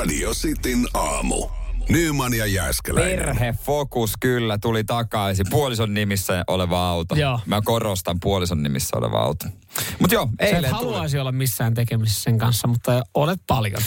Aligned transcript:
Radio 0.00 0.30
Cityn 0.34 0.86
aamu. 0.94 1.48
Nyman 1.88 2.34
ja 2.34 2.46
Jääskeläinen. 2.46 3.18
Perhefokus 3.18 4.12
kyllä 4.20 4.58
tuli 4.58 4.84
takaisin. 4.84 5.46
Puolison 5.50 5.94
nimissä 5.94 6.44
oleva 6.46 6.88
auto. 6.88 7.14
Joo. 7.14 7.40
Mä 7.46 7.60
korostan 7.64 8.20
puolison 8.20 8.62
nimissä 8.62 8.96
oleva 8.96 9.18
auto. 9.18 9.46
Mutta 9.98 10.14
joo, 10.14 10.26
Sä 10.26 10.32
et 10.38 10.54
eilen 10.54 10.70
tuli. 10.70 10.82
haluaisi 10.82 11.18
olla 11.18 11.32
missään 11.32 11.74
tekemisissä 11.74 12.22
sen 12.22 12.38
kanssa, 12.38 12.68
mutta 12.68 13.02
olet 13.14 13.40
paljon. 13.46 13.82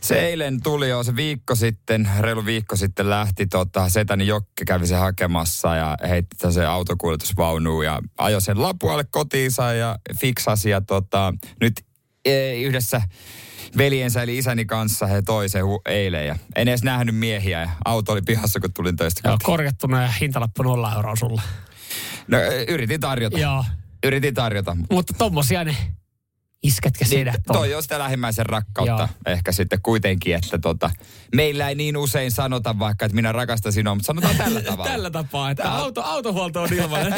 Se 0.00 0.20
eilen 0.20 0.62
tuli 0.62 0.88
jo, 0.88 1.02
se 1.02 1.16
viikko 1.16 1.54
sitten, 1.54 2.10
reilu 2.20 2.44
viikko 2.44 2.76
sitten 2.76 3.10
lähti 3.10 3.46
tota, 3.46 3.88
Setäni 3.88 4.26
Jokke 4.26 4.64
kävi 4.66 4.86
se 4.86 4.96
hakemassa 4.96 5.76
ja 5.76 5.96
heitti 6.08 6.52
se 6.52 6.66
autokuljetusvaunuun 6.66 7.84
ja 7.84 8.00
ajoi 8.18 8.40
sen 8.40 8.62
lapualle 8.62 9.04
kotiinsa 9.10 9.72
ja 9.72 9.98
fiksasi 10.20 10.70
ja 10.70 10.80
tota, 10.80 11.34
nyt 11.60 11.72
e, 12.24 12.54
yhdessä 12.54 13.02
veljensä 13.76 14.22
eli 14.22 14.38
isäni 14.38 14.64
kanssa 14.64 15.06
he 15.06 15.22
toi 15.22 15.48
se 15.48 15.60
hu- 15.60 15.80
eilen 15.92 16.26
ja 16.26 16.36
en 16.56 16.68
edes 16.68 16.82
nähnyt 16.82 17.16
miehiä 17.16 17.60
ja 17.60 17.70
auto 17.84 18.12
oli 18.12 18.22
pihassa 18.22 18.60
kun 18.60 18.72
tulin 18.72 18.96
töistä 18.96 19.28
Joo, 19.28 19.36
korjattuna 19.42 20.02
ja 20.02 20.08
hintalappu 20.08 20.62
nolla 20.62 20.94
euroa 20.94 21.16
sulle. 21.16 21.42
No, 22.28 22.38
yritin 22.68 23.00
tarjota. 23.00 23.38
Joo, 23.38 23.64
Yritin 24.04 24.34
tarjota. 24.34 24.76
mutta 24.90 25.14
tommosia 25.18 25.64
ne 25.64 25.76
isket 26.62 26.94
ja 27.00 27.06
sedät 27.06 27.40
on. 27.48 27.56
Toi 27.56 27.74
on 27.74 27.82
sitä 27.82 27.98
lähimmäisen 27.98 28.46
rakkautta 28.46 28.92
Joo. 29.02 29.08
ehkä 29.26 29.52
sitten 29.52 29.78
kuitenkin, 29.82 30.34
että 30.34 30.58
tota, 30.58 30.90
meillä 31.34 31.68
ei 31.68 31.74
niin 31.74 31.96
usein 31.96 32.30
sanota 32.30 32.78
vaikka, 32.78 33.06
että 33.06 33.14
minä 33.16 33.32
rakastan 33.32 33.72
sinua, 33.72 33.94
mutta 33.94 34.06
sanotaan 34.06 34.36
tällä 34.36 34.60
tavalla. 34.70 34.84
Tällä 34.90 35.10
tapaa, 35.10 35.50
että 35.50 35.62
Tää- 35.62 35.72
auto, 35.76 36.02
autohuolto 36.02 36.62
on 36.62 36.72
ilman. 36.72 37.14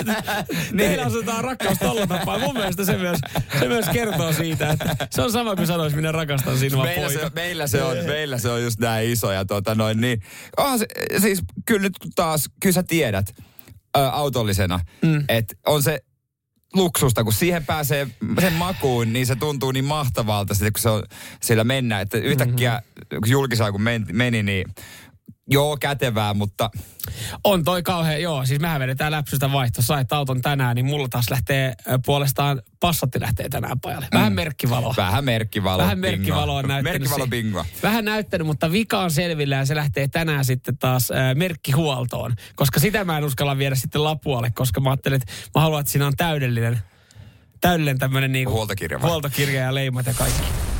Meillä 0.72 1.04
asetetaan 1.06 1.44
rakkaus 1.44 1.78
tällä 1.78 2.06
tapaa. 2.06 2.38
Mun 2.38 2.54
mielestä 2.54 2.84
se 2.84 2.96
myös, 2.98 3.18
se 3.58 3.68
myös 3.68 3.86
kertoo 3.92 4.32
siitä, 4.32 4.70
että 4.70 4.96
se 5.10 5.22
on 5.22 5.32
sama 5.32 5.56
kuin 5.56 5.66
sanoisi, 5.66 5.96
minä 5.96 6.12
rakastan 6.12 6.58
sinua 6.58 6.84
Meillä 6.84 7.06
poika. 7.06 7.20
se, 7.28 7.30
meillä, 7.34 7.66
se 7.66 7.82
on, 7.82 7.96
meillä 8.06 8.38
se 8.38 8.50
on 8.50 8.62
just 8.62 8.78
näin 8.78 9.10
iso 9.10 9.32
ja 9.32 9.44
tota 9.44 9.74
noin 9.74 10.00
niin. 10.00 10.22
Oh, 10.56 10.78
se, 10.78 10.86
siis 11.20 11.42
kyllä 11.66 11.82
nyt 11.82 11.92
taas, 12.14 12.48
kyllä 12.60 12.74
sä 12.74 12.82
tiedät 12.82 13.34
autollisena, 14.12 14.80
mm. 15.02 15.24
että 15.28 15.54
on 15.66 15.82
se 15.82 16.00
luksusta, 16.74 17.24
kun 17.24 17.32
siihen 17.32 17.66
pääsee 17.66 18.06
sen 18.40 18.52
makuun, 18.52 19.12
niin 19.12 19.26
se 19.26 19.36
tuntuu 19.36 19.72
niin 19.72 19.84
mahtavalta 19.84 20.54
sitten, 20.54 20.72
kun 20.72 20.80
se 20.80 20.88
on 20.88 21.02
siellä 21.40 21.64
mennä. 21.64 22.00
Että 22.00 22.18
yhtäkkiä, 22.18 22.72
mm-hmm. 22.72 23.20
kun 23.20 23.30
julkisella 23.30 23.72
kun 23.72 23.82
meni, 24.12 24.42
niin 24.42 24.74
joo, 25.46 25.76
kätevää, 25.76 26.34
mutta 26.34 26.70
On 27.44 27.64
toi 27.64 27.82
kauhean, 27.82 28.22
joo. 28.22 28.46
Siis 28.46 28.60
mehän 28.60 28.80
vedetään 28.80 29.12
läpsystä 29.12 29.52
vaihto. 29.52 29.82
Sait 29.82 30.12
auton 30.12 30.42
tänään, 30.42 30.74
niin 30.74 30.86
mulla 30.86 31.08
taas 31.08 31.30
lähtee 31.30 31.74
puolestaan 32.06 32.62
Passatti 32.80 33.20
lähtee 33.20 33.48
tänään 33.48 33.80
pajalle. 33.80 34.06
Vähän 34.12 34.32
merkkivaloa. 34.32 34.94
vähän 34.96 35.24
merkkivalo. 35.24 35.82
Vähän 35.82 35.98
merkkivaloa 35.98 36.58
on 36.58 36.68
näyttänyt. 36.68 37.00
Merkkivalo 37.00 37.26
bingoa. 37.26 37.66
Vähän 37.82 38.04
näyttänyt, 38.04 38.46
mutta 38.46 38.72
vika 38.72 38.98
on 38.98 39.10
selvillä 39.10 39.56
ja 39.56 39.66
se 39.66 39.74
lähtee 39.74 40.08
tänään 40.08 40.44
sitten 40.44 40.78
taas 40.78 41.10
äh, 41.10 41.34
merkkihuoltoon. 41.34 42.34
Koska 42.56 42.80
sitä 42.80 43.04
mä 43.04 43.18
en 43.18 43.24
uskalla 43.24 43.58
viedä 43.58 43.74
sitten 43.74 44.04
lapualle, 44.04 44.50
koska 44.50 44.80
mä 44.80 44.90
ajattelin, 44.90 45.16
että 45.22 45.32
mä 45.54 45.60
haluan, 45.60 45.80
että 45.80 45.92
siinä 45.92 46.06
on 46.06 46.16
täydellinen, 46.16 46.78
täydellinen 47.60 47.98
tämmöinen 47.98 48.32
niin 48.32 48.48
Huoltokirja 48.48 49.00
vai? 49.00 49.10
huoltokirja 49.10 49.62
ja 49.62 49.74
leimat 49.74 50.06
ja 50.06 50.14
kaikki. 50.14 50.71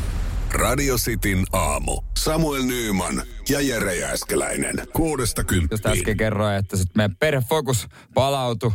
Radio 0.53 0.97
Cityn 0.97 1.45
aamu. 1.53 2.00
Samuel 2.19 2.62
Nyman 2.62 3.22
ja 3.48 3.61
Jere 3.61 3.97
Jääskeläinen. 3.97 4.75
Kuudesta 4.92 5.41
Just 5.41 5.48
kymppiin. 5.48 5.92
äsken 5.98 6.17
kerroin, 6.17 6.55
että 6.56 6.77
sit 6.77 6.89
meidän 6.94 7.17
perhefokus 7.17 7.86
palautui 8.14 8.70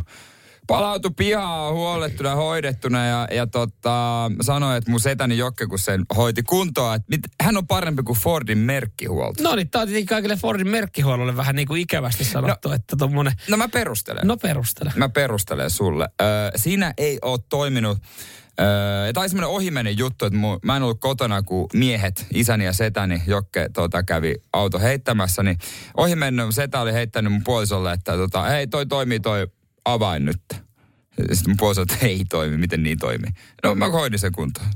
palautui 0.66 1.10
pihaa 1.16 1.72
huolettuna, 1.72 2.34
hoidettuna 2.34 3.06
ja, 3.06 3.28
ja 3.30 3.46
tota, 3.46 4.30
sanoi, 4.40 4.76
että 4.78 4.90
mun 4.90 5.00
setäni 5.00 5.38
Jokke, 5.38 5.66
kun 5.66 5.78
sen 5.78 6.04
hoiti 6.16 6.42
kuntoa, 6.42 6.94
että 6.94 7.06
mit, 7.10 7.20
hän 7.42 7.56
on 7.56 7.66
parempi 7.66 8.02
kuin 8.02 8.18
Fordin 8.18 8.58
merkkihuolto. 8.58 9.42
No 9.42 9.54
niin, 9.54 9.70
tää 9.70 9.82
on 9.82 9.88
tietenkin 9.88 10.06
kaikille 10.08 10.36
Fordin 10.36 10.68
merkkihuollolle 10.68 11.36
vähän 11.36 11.56
niin 11.56 11.68
kuin 11.68 11.80
ikävästi 11.82 12.24
sanottu, 12.24 12.68
no, 12.68 12.74
että 12.74 12.96
tommonen, 12.96 13.32
No 13.48 13.56
mä 13.56 13.68
perustelen. 13.68 14.26
no 14.26 14.36
perustele. 14.36 14.92
Mä 14.96 15.08
perustelen 15.08 15.70
sulle. 15.70 16.08
Ö, 16.20 16.24
siinä 16.56 16.94
ei 16.98 17.18
ole 17.22 17.38
toiminut, 17.48 17.98
ö, 18.60 19.06
ja 19.06 19.12
tämä 19.12 19.22
oli 19.22 19.28
semmoinen 19.28 19.48
ohimennen 19.50 19.98
juttu, 19.98 20.24
että 20.24 20.38
mu, 20.38 20.58
mä 20.62 20.76
en 20.76 20.82
ollut 20.82 21.00
kotona, 21.00 21.42
kun 21.42 21.66
miehet, 21.74 22.26
isäni 22.34 22.64
ja 22.64 22.72
setäni, 22.72 23.22
Jokke 23.26 23.68
tota, 23.72 24.02
kävi 24.02 24.34
auto 24.52 24.78
heittämässä, 24.78 25.42
niin 25.42 25.58
ohimennen 25.96 26.52
setä 26.52 26.80
oli 26.80 26.92
heittänyt 26.92 27.32
mun 27.32 27.44
puolisolle, 27.44 27.92
että 27.92 28.12
tota, 28.16 28.42
hei 28.42 28.66
toi 28.66 28.86
toimii 28.86 29.20
toi 29.20 29.46
avain 29.84 30.24
nyt. 30.24 30.42
Sitten 31.18 31.50
mun 31.50 31.56
puoliso, 31.58 31.82
että 31.82 31.96
ei 32.02 32.24
toimi, 32.28 32.56
miten 32.56 32.82
niin 32.82 32.98
toimii. 32.98 33.30
No 33.64 33.74
mä 33.74 33.88
hoidin 33.88 34.18
sen 34.18 34.32
kuntoon. 34.32 34.66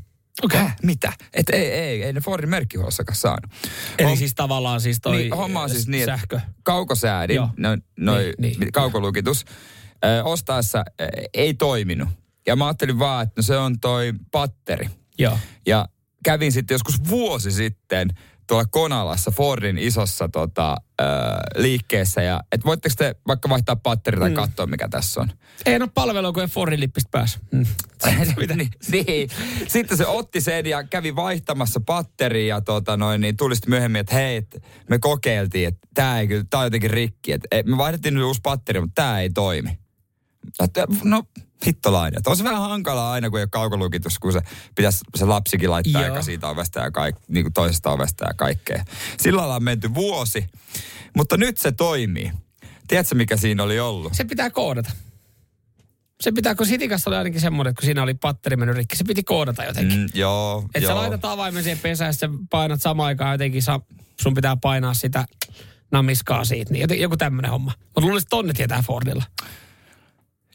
Okei. 0.43 0.61
Häh, 0.61 0.77
mitä? 0.83 1.13
Et 1.35 1.49
ei, 1.51 1.67
ei, 1.73 2.03
ei 2.03 2.13
ne 2.13 2.21
Fordin 2.21 2.51
merkkihuolssakaan 2.51 3.17
saanut. 3.17 3.51
Eli 3.99 4.09
Hom- 4.15 4.17
siis 4.19 4.35
tavallaan 4.35 4.81
siis 4.81 4.99
toi 5.03 5.17
niin, 5.17 5.37
homma 5.37 5.63
on 5.63 5.71
siis 5.71 5.89
niin, 5.89 6.03
että 6.03 6.17
sähkö. 6.17 6.41
kaukosäädin, 6.63 7.41
no, 7.57 7.77
noi, 7.97 8.33
Niin, 8.39 8.61
niin. 8.61 8.73
kaukolukitus, 8.73 9.45
ö, 10.05 10.25
ostaessa 10.25 10.85
ö, 11.01 11.07
ei 11.35 11.55
toiminut. 11.55 12.09
Ja 12.47 12.57
mä 12.57 12.67
ajattelin 12.67 12.99
vaan, 12.99 13.23
että 13.23 13.33
no 13.37 13.43
se 13.43 13.59
on 13.59 13.81
toi 13.81 14.13
patteri. 14.31 14.89
Joo. 15.19 15.39
Ja 15.67 15.89
kävin 16.25 16.53
sitten 16.53 16.75
joskus 16.75 17.09
vuosi 17.09 17.51
sitten 17.51 18.09
tuolla 18.47 18.65
Konalassa 18.71 19.31
Fordin 19.31 19.79
isossa 19.79 20.29
tota, 20.29 20.77
ö, 21.01 21.05
liikkeessä. 21.57 22.23
Ja 22.23 22.41
et 22.53 22.65
voitteko 22.65 22.95
te 22.99 23.15
vaikka 23.27 23.49
vaihtaa 23.49 23.77
patteri 23.77 24.19
tai 24.21 24.31
Mm. 24.31 24.35
katsoa, 24.35 24.67
mikä 24.67 24.89
tässä 24.89 25.21
on? 25.21 25.31
Ei 25.67 25.77
ole 25.77 25.89
palvelua, 25.95 26.33
kun 26.33 26.43
ei 26.43 26.49
Fordin 26.49 26.81
lippistä 26.81 27.09
pääs. 27.11 27.39
Mm. 27.53 27.67
niin, 28.57 28.71
niin. 28.93 29.29
Sitten 29.69 29.99
se 29.99 30.07
otti 30.07 30.41
sen 30.41 30.67
ja 30.67 30.85
kävi 30.85 31.17
vaihtamassa 31.17 31.81
patteria 31.87 32.55
ja 32.57 32.61
tota 32.61 32.97
noin, 32.97 33.21
niin 33.21 33.37
tuli 33.37 33.57
sitten 33.57 33.71
myöhemmin, 33.71 34.01
että 34.01 34.15
hei, 34.15 34.37
et 34.37 34.63
me 34.89 34.99
kokeiltiin, 34.99 35.69
että 35.69 35.89
tämä 35.95 36.21
ei 36.21 36.29
kyllä, 36.29 36.45
tää 36.51 36.61
on 36.61 36.67
jotenkin 36.67 36.91
rikki. 36.91 37.33
Et, 37.33 37.43
et 37.51 37.67
me 37.67 37.77
vaihdettiin 37.77 38.15
nyt 38.15 38.25
uusi 38.25 38.41
patteri, 38.43 38.81
mutta 38.81 39.03
tämä 39.03 39.21
ei 39.21 39.31
toimi. 39.31 39.79
No, 41.05 41.23
hittolainen. 41.67 42.19
Että 42.19 42.31
on 42.31 42.37
se 42.37 42.45
vähän 42.45 42.61
hankalaa 42.61 43.13
aina, 43.13 43.31
kun 43.31 43.39
ei 43.39 43.43
ole 43.43 43.49
kaukolukitus, 43.49 44.19
kun 44.19 44.33
se 44.33 44.41
pitäisi 44.75 45.05
se 45.15 45.25
lapsikin 45.25 45.71
laittaa 45.71 46.03
Joo. 46.03 46.15
eka 46.15 46.23
siitä 46.23 46.49
ovesta 46.49 46.81
ja 46.81 46.91
kaik, 46.91 47.17
niin 47.29 47.45
kuin 47.45 47.53
toisesta 47.53 47.91
ovesta 47.91 48.25
ja 48.25 48.35
kaikkea. 48.35 48.85
Sillä 49.19 49.39
lailla 49.39 49.57
on 49.57 49.65
menty 49.65 49.95
vuosi, 49.95 50.47
mutta 51.17 51.37
nyt 51.37 51.59
se 51.59 51.73
toimii. 51.73 52.33
Tiedätkö, 52.89 53.15
mikä 53.15 53.37
siinä 53.37 53.63
oli 53.63 53.81
ollut? 53.81 54.15
Se 54.15 54.25
pitää 54.25 54.51
koodata. 54.51 54.91
Se 56.21 56.33
pitää, 56.33 56.55
kun 56.55 56.67
Sitikassa 56.67 57.11
oli 57.11 57.17
ainakin 57.17 57.41
semmoinen, 57.41 57.71
että 57.71 57.81
kun 57.81 57.87
siinä 57.87 58.03
oli 58.03 58.15
patteri 58.15 58.57
mennyt 58.57 58.77
rikki, 58.77 58.97
se 58.97 59.05
piti 59.05 59.23
koodata 59.23 59.65
jotenkin. 59.65 59.99
Mm, 59.99 60.09
joo, 60.15 60.65
että 60.75 60.89
sä 60.89 60.95
laitat 60.95 61.25
avaimen 61.25 61.63
siihen 61.63 61.79
pesään 61.79 62.15
ja 62.23 62.29
painat 62.51 62.83
samaan 62.83 63.07
aikaan 63.07 63.33
jotenkin, 63.33 63.63
sa, 63.63 63.81
sun 64.21 64.35
pitää 64.35 64.57
painaa 64.57 64.95
sitä 64.95 65.25
namiskaa 65.93 66.45
siitä. 66.45 66.73
Niin 66.73 66.81
joten, 66.81 67.01
joku 67.01 67.17
tämmöinen 67.17 67.51
homma. 67.51 67.73
Mutta 67.83 68.01
luulisin, 68.01 68.25
että 68.25 68.31
tonne 68.31 68.53
tietää 68.53 68.83
Fordilla. 68.83 69.25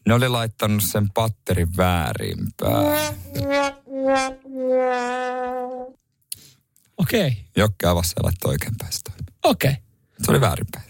Ne 0.08 0.14
oli 0.14 0.30
laittanut 0.30 0.84
sen 0.84 1.10
patterin 1.14 1.78
väärinpäin. 1.78 2.76
Okei, 6.98 7.28
okay. 7.28 7.32
Jokke 7.56 7.88
avasi 7.88 8.14
ja 8.18 8.24
laittoi 8.24 8.52
oikeinpäin 8.52 8.94
sitä. 8.94 9.12
okei. 9.44 9.72
Okay. 9.72 9.84
Se 10.26 10.32
oli 10.32 10.42
väärinpäin. 10.42 10.86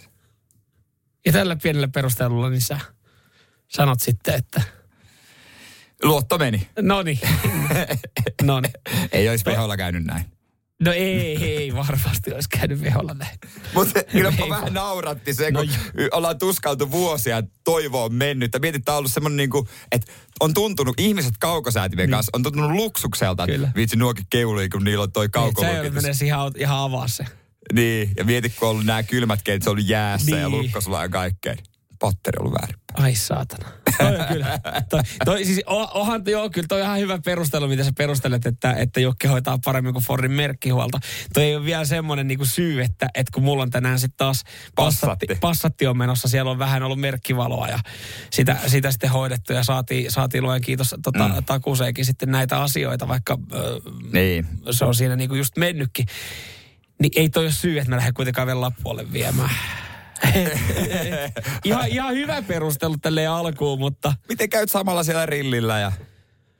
Ja 1.25 1.31
tällä 1.31 1.55
pienellä 1.55 1.87
perustelulla 1.87 2.49
niin 2.49 2.61
sä 2.61 2.79
sanot 3.67 4.01
sitten, 4.01 4.35
että 4.35 4.61
Luotto 6.03 6.37
meni. 6.37 6.69
no 6.81 7.03
niin. 8.61 8.73
Ei 9.11 9.29
olisi 9.29 9.45
veholla 9.45 9.77
käynyt 9.77 10.03
näin. 10.03 10.36
No 10.81 10.91
ei, 10.91 11.37
ei 11.57 11.75
varmasti 11.75 12.33
olisi 12.33 12.49
käynyt 12.49 12.81
veholla 12.81 13.13
näin. 13.13 13.37
Mutta 13.73 14.03
kyllä 14.03 14.29
Ei 14.29 14.49
mä 14.49 14.55
vähän 14.55 14.73
nauratti 14.73 15.33
se, 15.33 15.51
kun 15.51 15.65
No 15.67 15.73
ollaan 16.11 16.37
tuskaltu 16.39 16.91
vuosia 16.91 17.35
ja 17.35 17.43
toivo 17.63 18.03
on 18.03 18.13
mennyt. 18.13 18.53
Ja 18.53 18.59
mietit, 18.59 18.79
että 18.79 18.91
on 18.91 18.97
ollut 18.97 19.11
semmoinen 19.11 19.37
niin 19.37 19.49
kuin, 19.49 19.67
että 19.91 20.11
on 20.39 20.53
tuntunut, 20.53 20.99
ihmiset 20.99 21.33
kaukosäätimien 21.39 22.09
kanssa 22.09 22.29
on 22.33 22.43
tuntunut 22.43 22.71
luksukselta. 22.71 23.45
Niin. 23.45 23.55
Kyllä. 23.55 23.71
Vitsi 23.75 23.95
nuokin 23.95 24.25
keului, 24.29 24.69
kun 24.69 24.83
niillä 24.83 25.03
on 25.03 25.11
toi 25.11 25.25
Sä 25.25 25.29
kaukolukitus. 25.29 25.93
mennä 25.93 26.13
siihen 26.13 26.37
aut- 26.37 26.61
ihan 26.61 26.77
avaa 26.79 27.07
se. 27.07 27.25
Niin, 27.73 28.11
ja 28.17 28.23
mietit, 28.23 28.53
kun 28.59 28.67
on 28.67 28.71
ollut 28.71 28.85
nämä 28.85 29.03
kylmät 29.03 29.41
keitit, 29.43 29.63
se 29.63 29.69
on 29.69 29.71
ollut 29.73 29.87
jäässä 29.89 30.31
ja 30.37 30.49
Niin. 30.49 30.61
lukkosella 30.61 31.01
ja 31.01 31.09
kaikkea. 31.09 31.55
Patteri 31.99 32.35
on 32.39 32.45
ollut 32.47 32.59
väärinpäin. 32.61 33.03
Ai 33.03 33.15
saatana. 33.15 33.69
Toi 33.97 34.19
on 34.19 34.25
kyllä. 34.27 34.59
Toi, 34.89 34.99
toi, 35.25 35.45
siis 35.45 35.61
o- 35.67 35.99
onhan, 35.99 36.23
joo, 36.27 36.49
kyllä 36.49 36.65
toi 36.67 36.81
on 36.81 36.85
ihan 36.87 36.99
hyvä 36.99 37.19
perustelu, 37.25 37.67
mitä 37.67 37.83
sä 37.83 37.91
perustelet, 37.97 38.45
että, 38.45 38.73
että 38.73 38.99
Jokke 38.99 39.27
hoitaa 39.27 39.57
paremmin 39.65 39.93
kuin 39.93 40.05
Fordin 40.05 40.31
merkkihuolto. 40.31 40.99
Toi 41.33 41.43
ei 41.43 41.55
ole 41.55 41.65
vielä 41.65 41.85
semmoinen 41.85 42.27
niinku 42.27 42.45
syy, 42.45 42.81
että, 42.81 43.07
että 43.15 43.31
kun 43.33 43.43
mulla 43.43 43.63
on 43.63 43.69
tänään 43.69 43.99
sitten 43.99 44.17
taas 44.17 44.43
passatti, 44.75 45.07
Passatti. 45.07 45.35
passatti 45.41 45.87
on 45.87 45.97
menossa, 45.97 46.27
siellä 46.27 46.51
on 46.51 46.59
vähän 46.59 46.83
ollut 46.83 46.99
merkkivaloa 46.99 47.67
ja 47.67 47.79
sitä, 48.31 48.57
sitä 48.67 48.91
sitten 48.91 49.09
hoidettu 49.09 49.53
ja 49.53 49.63
saatiin, 49.63 50.11
saatiin 50.11 50.43
luen 50.43 50.61
kiitos 50.61 50.95
tota, 51.03 51.27
mm. 51.27 51.43
takuuseenkin 51.45 52.05
sitten 52.05 52.31
näitä 52.31 52.61
asioita, 52.61 53.07
vaikka 53.07 53.37
ö, 53.53 53.79
Niin. 54.13 54.47
se 54.71 54.85
on 54.85 54.95
siinä 54.95 55.15
niinku 55.15 55.35
just 55.35 55.57
mennytkin. 55.57 56.05
Niin 57.01 57.11
ei 57.15 57.29
toi 57.29 57.43
ole 57.43 57.51
syy, 57.51 57.77
että 57.77 57.89
mä 57.89 57.95
lähden 57.95 58.13
kuitenkaan 58.13 58.47
vielä 58.47 58.61
lappuolle 58.61 59.13
viemään. 59.13 59.49
ihan, 61.63 61.87
ihan 61.87 62.13
hyvä 62.15 62.41
perustelu 62.41 62.97
tälle 62.97 63.27
alkuun, 63.27 63.79
mutta 63.79 64.13
Miten 64.29 64.49
käyt 64.49 64.71
samalla 64.71 65.03
siellä 65.03 65.25
rillillä 65.25 65.79
ja 65.79 65.91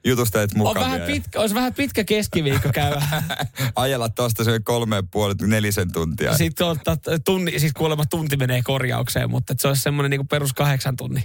jutustelet 0.05 0.51
On 0.51 0.57
mukavia. 0.57 0.81
vähän 0.81 1.01
pitkä, 1.01 1.39
olisi 1.39 1.55
vähän 1.55 1.73
pitkä 1.73 2.03
keskiviikko 2.03 2.69
käydä. 2.73 3.01
Ajella 3.75 4.09
tosta 4.09 4.43
se 4.43 4.59
kolme 4.59 5.03
puoli, 5.11 5.33
nelisen 5.47 5.91
tuntia. 5.91 6.37
Sitten 6.37 6.67
ottaa 6.67 6.97
tunni, 7.25 7.59
siis 7.59 7.73
kuulemma 7.73 8.05
tunti 8.05 8.37
menee 8.37 8.61
korjaukseen, 8.63 9.29
mutta 9.29 9.55
se 9.59 9.67
olisi 9.67 9.81
semmoinen 9.81 10.09
niin 10.09 10.27
perus 10.27 10.53
kahdeksan 10.53 10.95
tunnin 10.95 11.23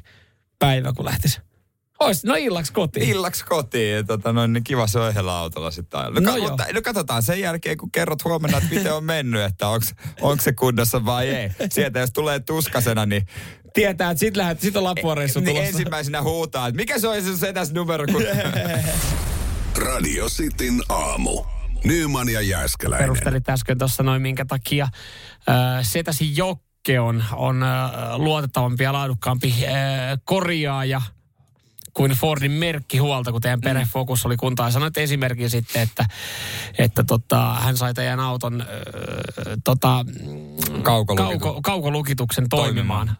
päivä, 0.58 0.92
kun 0.92 1.04
lähtisi. 1.04 1.40
Ois, 2.00 2.24
no 2.24 2.34
illaksi 2.34 2.72
kotiin. 2.72 3.08
Illaksi 3.08 3.44
kotiin. 3.44 4.06
Tota, 4.06 4.32
noin, 4.32 4.52
niin 4.52 4.64
kiva 4.64 4.86
soihella 4.86 5.38
autolla 5.38 5.70
sitten. 5.70 6.00
No 6.00 6.20
No, 6.20 6.36
joo. 6.36 6.48
mutta, 6.48 6.66
no 6.74 6.82
katsotaan 6.82 7.22
sen 7.22 7.40
jälkeen, 7.40 7.76
kun 7.76 7.90
kerrot 7.92 8.24
huomenna, 8.24 8.58
että 8.58 8.74
miten 8.74 8.94
on 8.94 9.04
mennyt, 9.04 9.42
että 9.42 9.68
onko 10.20 10.42
se 10.42 10.52
kunnossa 10.52 11.04
vai 11.04 11.28
ei. 11.28 11.50
Sieltä 11.70 12.00
jos 12.00 12.10
tulee 12.12 12.40
tuskasena, 12.40 13.06
niin, 13.06 13.26
Tietää, 13.74 14.10
että 14.10 14.20
sit, 14.20 14.36
lähdet, 14.36 14.60
sit 14.60 14.76
on 14.76 14.84
Lapuareissu 14.84 15.40
niin 15.40 15.46
tulossa. 15.48 15.68
ensimmäisenä 15.68 16.22
huutaa, 16.22 16.66
että 16.68 16.76
mikä 16.76 16.98
se 16.98 17.08
olisi 17.08 17.32
se 17.32 17.38
setäs 17.46 17.72
numero, 17.72 18.06
kun... 18.12 18.22
Radio 19.86 20.26
Cityn 20.28 20.82
aamu. 20.88 21.44
Nyman 21.84 22.28
ja 22.28 22.40
Jääskeläinen. 22.40 23.04
Perustelit 23.08 23.48
äsken 23.48 23.78
tuossa 23.78 24.02
noin, 24.02 24.22
minkä 24.22 24.44
takia 24.44 24.84
äh, 24.84 25.58
Setäsi 25.82 26.36
Jokke 26.36 27.00
on, 27.00 27.24
on 27.32 27.62
äh, 27.62 27.90
luotettavampi 28.16 28.84
ja 28.84 28.92
laadukkaampi 28.92 29.54
äh, 29.66 29.72
korjaaja 30.24 31.02
kuin 31.94 32.10
Fordin 32.12 32.50
merkkihuolto, 32.52 33.32
kun 33.32 33.40
teidän 33.40 33.60
perhefokus 33.60 34.26
oli 34.26 34.36
kuntaa. 34.36 34.70
Sanoit 34.70 34.98
esimerkin 34.98 35.50
sitten, 35.50 35.82
että, 35.82 36.04
että 36.78 37.04
tota, 37.04 37.54
hän 37.54 37.76
sai 37.76 37.94
teidän 37.94 38.20
auton 38.20 38.60
äh, 38.60 38.66
tota, 39.64 40.04
Kaukolukitu- 40.82 41.38
kauko, 41.38 41.62
kaukolukituksen 41.62 42.48
toimimaan, 42.48 43.16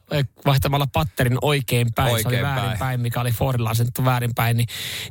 vaihtamalla 0.46 0.86
patterin 0.92 1.38
oikein 1.42 1.92
päin. 1.94 2.08
se 2.08 2.12
oli 2.14 2.22
Oikein 2.26 2.42
väärin 2.42 2.64
päin. 2.64 2.78
päin, 2.78 3.00
mikä 3.00 3.20
oli 3.20 3.32
Fordilla 3.32 3.70
asettu 3.70 4.04
väärin 4.04 4.34
päin. 4.34 4.56
Niin, 4.56 4.66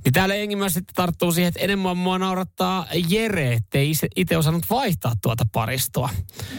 niin 0.06 0.14
täällä 0.14 0.36
jengi 0.36 0.56
myös 0.56 0.74
sitten 0.74 0.96
tarttuu 0.96 1.32
siihen, 1.32 1.48
että 1.48 1.60
enemmän 1.60 1.98
mua 1.98 2.18
naurattaa 2.20 2.86
Jere, 3.10 3.54
ettei 3.54 3.92
itse 4.16 4.38
osannut 4.38 4.70
vaihtaa 4.70 5.14
tuota 5.22 5.46
paristoa. 5.52 6.10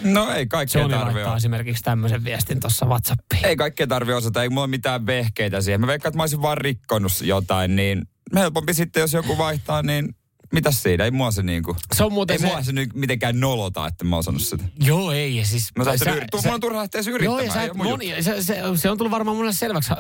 No 0.04 0.32
ei 0.32 0.46
kaikkea 0.46 0.88
tarvitse. 0.88 1.12
laittaa 1.14 1.37
esimerkiksi 1.37 1.82
tämmöisen 1.82 2.25
viestin 2.25 2.60
tuossa 2.60 2.87
WhatsAppiin. 2.87 3.46
Ei 3.46 3.56
kaikkea 3.56 3.87
tarvitse 3.87 4.14
osata, 4.16 4.43
ei 4.43 4.49
mulla 4.49 4.62
ole 4.62 4.70
mitään 4.70 5.06
vehkeitä 5.06 5.60
siihen. 5.60 5.81
Mä 5.81 5.87
veikkaan, 5.87 6.10
että 6.10 6.16
mä 6.16 6.22
olisin 6.22 6.43
vaan 6.43 6.58
rikkonut 6.93 7.12
jotain, 7.23 7.77
niin 7.77 8.03
helpompi 8.35 8.75
sitten, 8.75 9.00
jos 9.00 9.12
joku 9.12 9.39
vaihtaa, 9.39 9.83
niin 9.83 10.15
mitäs 10.52 10.82
siinä? 10.82 11.04
Ei 11.04 11.10
mua 11.10 11.31
se 11.31 11.43
niinku... 11.43 11.76
Se 11.94 12.04
on 12.04 12.12
muuten 12.12 12.34
Ei 12.34 12.38
se... 12.38 12.46
mua 12.46 12.62
se 12.62 12.72
nyt 12.72 12.94
mitenkään 12.94 13.40
nolota, 13.40 13.87
että 13.87 14.04
mä 14.04 14.16
oon 14.16 14.20
osannut 14.20 14.43
sitä. 14.43 14.64
Joo, 14.84 15.12
ei. 15.12 15.37
ja 15.37 15.46
Siis, 15.46 15.69
Mä 15.78 15.84
sä- 15.84 15.90
yrit... 15.90 16.04
sä- 16.37 16.38
Mulla 16.43 16.54
on 16.54 16.60
turha 16.60 16.78
lähteä 16.81 16.99
edes 16.99 17.06
Joo, 17.06 17.14
yrittämään. 17.16 17.46
ja 17.46 17.52
sä 17.52 17.62
et 17.62 17.70
ole 17.70 17.82
moni, 17.84 18.22
se, 18.22 18.43
se, 18.43 18.62
se, 18.76 18.90
on 18.90 18.99
tullut 18.99 19.10
varmaan 19.10 19.37
mulle 19.37 19.52
selväksi. 19.52 19.90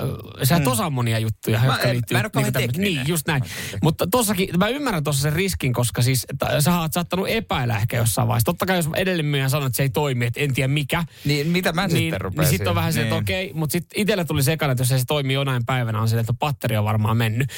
Sä 0.42 0.56
et 0.56 0.66
osaa 0.66 0.90
monia 0.90 1.18
juttuja, 1.18 1.58
Mä 1.60 1.66
jotka 1.66 1.82
en- 1.88 1.92
liittyy... 1.94 2.14
mä 2.18 2.20
en 2.24 2.30
tämmöt- 2.32 2.52
tekninen. 2.52 2.94
Niin, 2.94 3.08
just 3.08 3.26
näin. 3.26 3.42
Mutta 3.82 4.06
tossakin, 4.06 4.48
mä 4.58 4.68
ymmärrän 4.68 5.04
tuossa 5.04 5.22
sen 5.22 5.32
riskin, 5.32 5.72
koska 5.72 6.02
siis 6.02 6.26
että 6.32 6.60
sä 6.60 6.80
oot 6.80 6.92
saattanut 6.92 7.28
epäillä 7.28 7.76
ehkä 7.78 7.96
jossain 7.96 8.28
vaiheessa. 8.28 8.44
Totta 8.44 8.66
kai 8.66 8.76
jos 8.76 8.88
edellinen 8.96 9.30
myyjä 9.30 9.48
sanoo, 9.48 9.66
että 9.66 9.76
se 9.76 9.82
ei 9.82 9.90
toimi, 9.90 10.26
että 10.26 10.40
en 10.40 10.54
tiedä 10.54 10.68
mikä. 10.68 11.04
Niin, 11.24 11.46
mitä 11.48 11.72
mä 11.72 11.86
niin, 11.86 11.96
sitten 11.98 12.20
rupean 12.20 12.44
niin 12.44 12.50
sitten 12.50 12.68
on 12.68 12.74
vähän 12.74 12.92
se, 12.92 13.00
että 13.02 13.14
niin. 13.14 13.22
okei, 13.22 13.50
mutta 13.54 13.72
sitten 13.72 14.00
itselle 14.00 14.24
tuli 14.24 14.42
sekana, 14.42 14.72
että 14.72 14.80
jos 14.82 14.88
se 14.88 15.02
toimii 15.06 15.34
jonain 15.34 15.66
päivänä, 15.66 16.00
on 16.00 16.08
silleen, 16.08 16.22
että 16.22 16.34
patteri 16.38 16.76
on 16.76 16.84
varmaan 16.84 17.16
mennyt. 17.16 17.48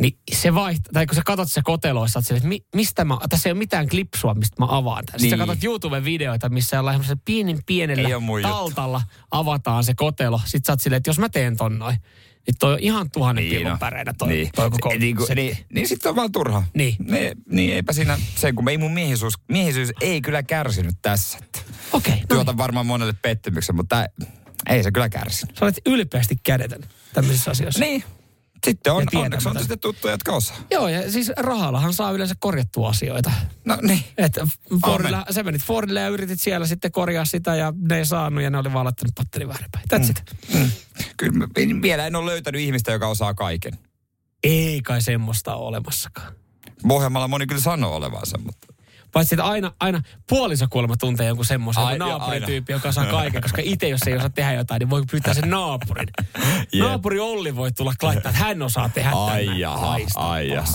Niin 0.00 0.18
se 0.32 0.54
vaihtaa, 0.54 0.90
tai 0.92 1.06
kun 1.06 1.14
sä 1.16 1.22
katsot 1.24 1.52
se 1.52 1.60
koteloissa, 1.64 2.22
että, 2.30 2.48
mi, 2.48 2.60
mistä 2.74 3.04
mä, 3.04 3.18
tässä 3.28 3.48
ei 3.48 3.52
ole 3.52 3.58
mitään 3.58 3.88
klipsua, 3.88 4.34
mistä 4.34 4.56
mä 4.58 4.66
avaan 4.68 5.04
tämän. 5.06 5.20
Sitten 5.20 5.38
sä 5.38 5.44
Niin. 5.46 5.48
katsot 5.48 5.64
YouTube-videoita, 5.64 6.48
missä 6.48 6.76
jollain 6.76 7.00
pienin 7.24 7.58
pienellä 7.66 8.18
mun 8.18 8.40
juttu. 8.42 8.52
taltalla 8.54 9.02
avataan 9.30 9.84
se 9.84 9.94
kotelo. 9.96 10.40
Sitten 10.44 10.66
sä 10.66 10.72
oot 10.72 10.80
silleen, 10.80 10.96
että 10.96 11.10
jos 11.10 11.18
mä 11.18 11.28
teen 11.28 11.56
ton 11.56 11.78
noin, 11.78 11.96
niin 12.46 12.54
toi 12.58 12.72
on 12.72 12.78
ihan 12.80 13.10
tuhannen 13.10 13.44
niin 13.44 13.58
pilkun 13.60 13.78
päreinä 13.78 14.12
toi, 14.18 14.28
niin. 14.28 14.48
toi 14.56 14.70
koko 14.70 14.90
Se- 14.90 14.98
niin, 14.98 15.16
setti. 15.18 15.34
niin, 15.34 15.58
niin 15.72 15.88
sitten 15.88 16.08
on 16.10 16.16
vaan 16.16 16.32
turha. 16.32 16.62
Niin. 16.74 16.96
niin. 17.08 17.32
Niin 17.50 17.74
eipä 17.74 17.92
siinä 17.92 18.18
sen, 18.36 18.54
kun 18.54 18.68
ei 18.68 18.78
mun 18.78 18.92
miehisyys, 18.92 19.34
miehisyys 19.48 19.90
ei 20.00 20.20
kyllä 20.20 20.42
kärsinyt 20.42 20.94
tässä. 21.02 21.38
Okei, 21.92 22.14
no 22.20 22.26
Tuota 22.28 22.56
varmaan 22.56 22.86
monelle 22.86 23.14
pettymyksen, 23.22 23.76
mutta 23.76 24.06
ei 24.68 24.82
se 24.82 24.92
kyllä 24.92 25.08
kärsinyt. 25.08 25.56
Sä 25.56 25.64
olet 25.64 25.80
ylpeästi 25.86 26.36
kädetön 26.42 26.80
tämmöisissä 27.12 27.50
asioissa. 27.50 27.80
Niin. 27.80 28.04
Sitten 28.66 28.92
on, 28.92 29.04
onneksi 29.14 29.48
on 29.48 29.58
sitten 29.58 29.78
tuttuja, 29.78 30.14
jotka 30.14 30.32
osaa. 30.32 30.56
Joo, 30.70 30.88
ja 30.88 31.12
siis 31.12 31.32
rahallahan 31.36 31.92
saa 31.94 32.10
yleensä 32.10 32.34
korjattua 32.38 32.88
asioita. 32.88 33.32
No 33.64 33.78
niin. 33.82 34.04
Että 34.18 34.46
Fordilla, 34.86 35.24
sä 35.30 35.42
menit 35.42 35.62
Fordille 35.62 36.00
ja 36.00 36.08
yritit 36.08 36.40
siellä 36.40 36.66
sitten 36.66 36.92
korjaa 36.92 37.24
sitä 37.24 37.56
ja 37.56 37.72
ne 37.76 37.98
ei 37.98 38.06
saanut 38.06 38.42
ja 38.42 38.50
ne 38.50 38.58
oli 38.58 38.72
vaan 38.72 38.84
laittanut 38.84 39.14
patterin 39.14 39.48
väärinpäin. 39.48 39.84
That's 39.94 40.04
Mm. 40.54 40.64
it. 40.70 41.12
Kyllä 41.16 41.32
mä, 41.32 41.46
vielä 41.82 42.06
en 42.06 42.16
ole 42.16 42.30
löytänyt 42.30 42.60
ihmistä, 42.60 42.92
joka 42.92 43.08
osaa 43.08 43.34
kaiken. 43.34 43.78
Ei 44.42 44.80
kai 44.82 45.02
semmoista 45.02 45.54
ole 45.54 45.66
olemassakaan. 45.68 46.32
Pohjanmaalla 46.88 47.28
moni 47.28 47.46
kyllä 47.46 47.60
sanoo 47.60 47.96
olevansa, 47.96 48.38
mutta... 48.38 48.66
Paitsi, 49.12 49.34
että 49.34 49.44
aina, 49.44 49.72
aina 49.80 50.02
puoliso 50.28 50.66
kuulemma 50.70 50.96
tuntee 50.96 51.26
jonkun 51.26 51.44
semmoisen 51.44 51.82
Ai- 51.84 51.98
naapurityyppi, 51.98 52.72
joka 52.72 52.92
saa 52.92 53.06
kaiken, 53.06 53.42
koska 53.42 53.62
itse 53.64 53.88
jos 53.88 54.00
ei 54.06 54.16
osaa 54.16 54.28
tehdä 54.30 54.52
jotain, 54.52 54.80
niin 54.80 54.90
voi 54.90 55.02
pyytää 55.10 55.34
sen 55.34 55.50
naapurin. 55.50 56.08
Jep. 56.72 56.84
Naapuri 56.84 57.20
Olli 57.20 57.56
voi 57.56 57.72
tulla 57.72 57.92
laittaa, 58.02 58.30
että 58.30 58.38
hän 58.44 58.62
osaa 58.62 58.88
tehdä 58.88 59.10
Ai 59.10 59.44
tämän. 59.44 59.58
jaha, 59.60 59.96
ai 60.14 60.48
jaha. 60.48 60.66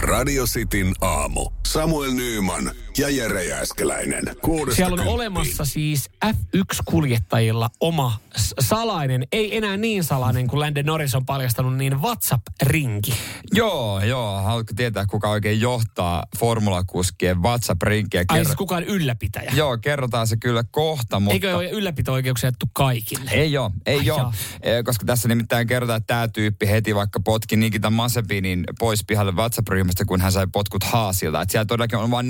Radio 0.00 0.44
Cityn 0.44 0.94
aamu. 1.00 1.50
Samuel 1.66 2.12
Nyyman 2.12 2.70
ja 2.98 3.08
Jere 3.10 3.44
Jääskeläinen. 3.44 4.24
Siellä 4.24 4.92
on 4.92 4.98
kymppiin. 4.98 5.08
olemassa 5.08 5.64
siis 5.64 6.10
F1-kuljettajilla 6.26 7.70
oma 7.80 8.18
salainen, 8.60 9.26
ei 9.32 9.56
enää 9.56 9.76
niin 9.76 10.04
salainen 10.04 10.46
kuin 10.46 10.60
Lando 10.60 10.82
Norris 10.82 11.14
on 11.14 11.26
paljastanut, 11.26 11.76
niin 11.76 12.02
WhatsApp-rinki. 12.02 13.14
Joo, 13.52 14.00
joo. 14.00 14.42
Haluatko 14.42 14.72
tietää, 14.76 15.06
kuka 15.06 15.28
oikein 15.30 15.60
johtaa 15.60 16.22
formulakuskien 16.38 17.42
WhatsApp-rinkiä? 17.42 18.20
Ai 18.28 18.38
Kerro- 18.38 18.44
siis 18.44 18.56
kukaan 18.56 18.84
ylläpitäjä. 18.84 19.52
Joo, 19.54 19.78
kerrotaan 19.78 20.26
se 20.26 20.36
kyllä 20.36 20.64
kohta, 20.70 21.20
mutta... 21.20 21.32
Eikö 21.34 21.56
ole 21.56 21.70
ylläpito-oikeuksia 21.70 22.46
jättu 22.48 22.66
kaikille? 22.72 23.30
Ei 23.30 23.58
ole, 23.58 23.70
ei 23.86 23.98
Ai 23.98 24.10
ole. 24.10 24.18
jaa. 24.20 24.32
Eh, 24.62 24.84
Koska 24.84 25.04
tässä 25.04 25.28
nimittäin 25.28 25.66
kerrotaan, 25.66 25.96
että 25.96 26.14
tämä 26.14 26.28
tyyppi 26.28 26.68
heti 26.68 26.94
vaikka 26.94 27.20
potki 27.20 27.56
Nikita 27.56 27.90
Masepinin 27.90 28.64
pois 28.78 29.04
pihalle 29.06 29.32
WhatsApp-ryhmästä, 29.32 30.04
kun 30.04 30.20
hän 30.20 30.32
sai 30.32 30.46
potkut 30.52 30.84
Haasilta. 30.84 31.42
Että 31.42 31.52
siellä 31.52 31.64
todellakin 31.66 31.98
on 31.98 32.10
vain 32.10 32.28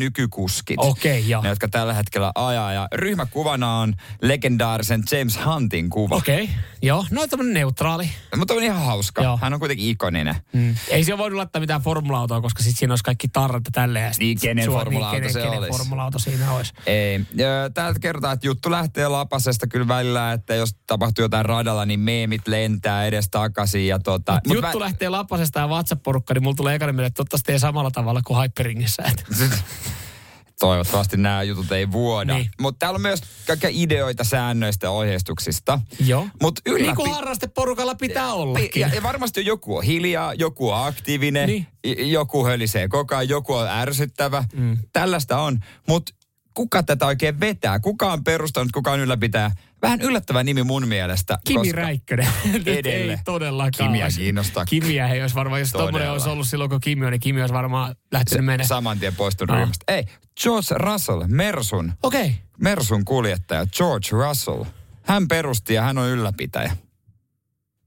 nykykuskit. 0.58 0.98
Okei, 0.98 1.28
joo. 1.28 1.42
Ne, 1.42 1.48
jotka 1.48 1.68
tällä 1.68 1.92
hetkellä 1.94 2.32
ajaa. 2.34 2.72
Ja 2.72 2.88
ryhmäkuvana 2.94 3.78
on 3.78 3.94
legendaarisen 4.22 5.02
James 5.12 5.38
Huntin 5.44 5.90
kuva. 5.90 6.16
Okei, 6.16 6.42
okay. 6.44 6.56
joo. 6.82 7.04
No 7.10 7.26
tämmönen 7.26 7.54
neutraali. 7.54 8.10
Mutta 8.36 8.54
on 8.54 8.62
ihan 8.62 8.84
hauska. 8.84 9.22
Joo. 9.22 9.38
Hän 9.42 9.52
on 9.54 9.58
kuitenkin 9.60 9.86
ikoninen. 9.88 10.34
Mm. 10.52 10.74
Ei 10.88 11.04
se 11.04 11.18
voinut 11.18 11.36
laittaa 11.36 11.60
mitään 11.60 11.80
formula-autoa, 11.80 12.40
koska 12.40 12.62
sitten 12.62 12.78
siinä 12.78 12.92
olisi 12.92 13.04
kaikki 13.04 13.28
tarrat 13.28 13.62
ja 13.64 13.70
tälleen. 13.72 14.04
ja 14.04 14.12
Niin, 14.18 14.40
kenen 14.40 14.64
sua- 14.64 14.78
formula-auto 14.78 15.16
kenen, 15.16 15.32
se 15.32 15.40
kenen 15.42 15.58
olisi. 15.58 15.78
formula-auto 15.78 16.18
siinä 16.18 16.52
olisi. 16.52 16.72
Ei. 16.86 17.20
Ja 17.34 17.46
Täältä 17.74 18.00
kerrotaan, 18.00 18.34
että 18.34 18.46
juttu 18.46 18.70
lähtee 18.70 19.08
lapasesta 19.08 19.66
kyllä 19.66 19.88
välillä, 19.88 20.32
että 20.32 20.54
jos 20.54 20.74
tapahtuu 20.86 21.24
jotain 21.24 21.44
radalla, 21.44 21.86
niin 21.86 22.00
meemit 22.00 22.48
lentää 22.48 23.06
edes 23.06 23.28
takaisin. 23.30 23.86
Ja 23.86 23.98
tota, 23.98 24.32
Mut 24.32 24.46
mut 24.46 24.56
juttu 24.56 24.78
vä- 24.78 24.80
lähtee 24.80 25.08
lapasesta 25.08 25.60
ja 25.60 25.66
WhatsApp-porukka, 25.66 26.34
niin 26.34 26.42
mulla 26.42 26.56
tulee 26.56 26.74
ekana 26.74 26.92
mieleen, 26.92 27.12
että 27.34 27.52
ei 27.52 27.58
samalla 27.58 27.90
tavalla 27.90 28.20
kuin 28.24 28.42
Hyperingissä. 28.42 29.02
Toivottavasti 30.60 31.16
nämä 31.16 31.42
jutut 31.42 31.72
ei 31.72 31.92
vuoda. 31.92 32.32
Niin. 32.34 32.42
Niin. 32.42 32.50
Mutta 32.60 32.78
täällä 32.78 32.96
on 32.96 33.02
myös 33.02 33.20
kaikkia 33.46 33.70
ideoita 33.72 34.24
säännöistä 34.24 34.86
ja 34.86 34.90
ohjeistuksista. 34.90 35.80
Joo. 36.06 36.28
Mut 36.42 36.60
niin 36.64 36.76
ylläpi- 36.76 36.96
kuin 36.96 37.12
harrasteporukalla 37.12 37.94
pitää 37.94 38.32
ollakin. 38.32 38.80
ja, 38.80 38.88
ja 38.88 39.02
varmasti 39.02 39.46
joku 39.46 39.76
on 39.76 39.82
hiljaa, 39.84 40.34
joku 40.34 40.70
on 40.70 40.86
aktiivinen, 40.86 41.48
Niin. 41.48 41.66
niin. 41.86 42.10
joku 42.12 42.46
hölisee 42.46 42.88
koko 42.88 43.16
ajan, 43.16 43.28
joku 43.28 43.54
on 43.54 43.68
ärsyttävä. 43.68 44.44
Mm. 44.52 44.78
Tällaista 44.92 45.38
on. 45.38 45.60
Mutta 45.88 46.12
kuka 46.54 46.82
tätä 46.82 47.06
oikein 47.06 47.40
vetää? 47.40 47.78
Kuka 47.80 48.12
on 48.12 48.24
perustanut, 48.24 48.72
kuka 48.72 48.92
on 48.92 49.00
ylläpitäjä? 49.00 49.50
Vähän 49.86 50.00
yllättävä 50.00 50.42
nimi 50.42 50.62
mun 50.62 50.88
mielestä. 50.88 51.38
Kimi 51.46 51.58
koska- 51.60 51.76
Räikkönen. 51.76 52.26
Edelle. 52.66 53.12
Ei 53.12 53.18
todellakaan. 53.24 53.90
Kimiä 53.92 54.08
kiinnostaa. 54.16 54.64
Kimiä 54.64 55.08
ei 55.08 55.20
olisi 55.22 55.34
varmaan, 55.34 55.60
jos 55.60 55.72
tommonen 55.72 56.10
olisi 56.10 56.28
ollut 56.28 56.48
silloin, 56.48 56.70
kun 56.70 56.80
Kimi 56.80 57.06
on, 57.06 57.12
niin 57.12 57.20
Kimi 57.20 57.40
olisi 57.40 57.54
varmaan 57.54 57.94
lähtenyt 58.12 58.44
menemään. 58.44 58.68
Saman 58.68 58.98
tien 58.98 59.14
poistunut 59.16 59.50
Ah. 59.54 59.60
ryhmästä. 59.60 59.84
Ei, 59.94 60.04
George 60.42 60.74
Russell, 60.74 61.22
Mersun, 61.26 61.92
Okei. 62.02 62.20
Okay. 62.20 62.32
Mersun 62.60 63.04
kuljettaja, 63.04 63.66
George 63.66 64.08
Russell. 64.10 64.64
Hän 65.02 65.28
perusti 65.28 65.74
ja 65.74 65.82
hän 65.82 65.98
on 65.98 66.08
ylläpitäjä. 66.08 66.76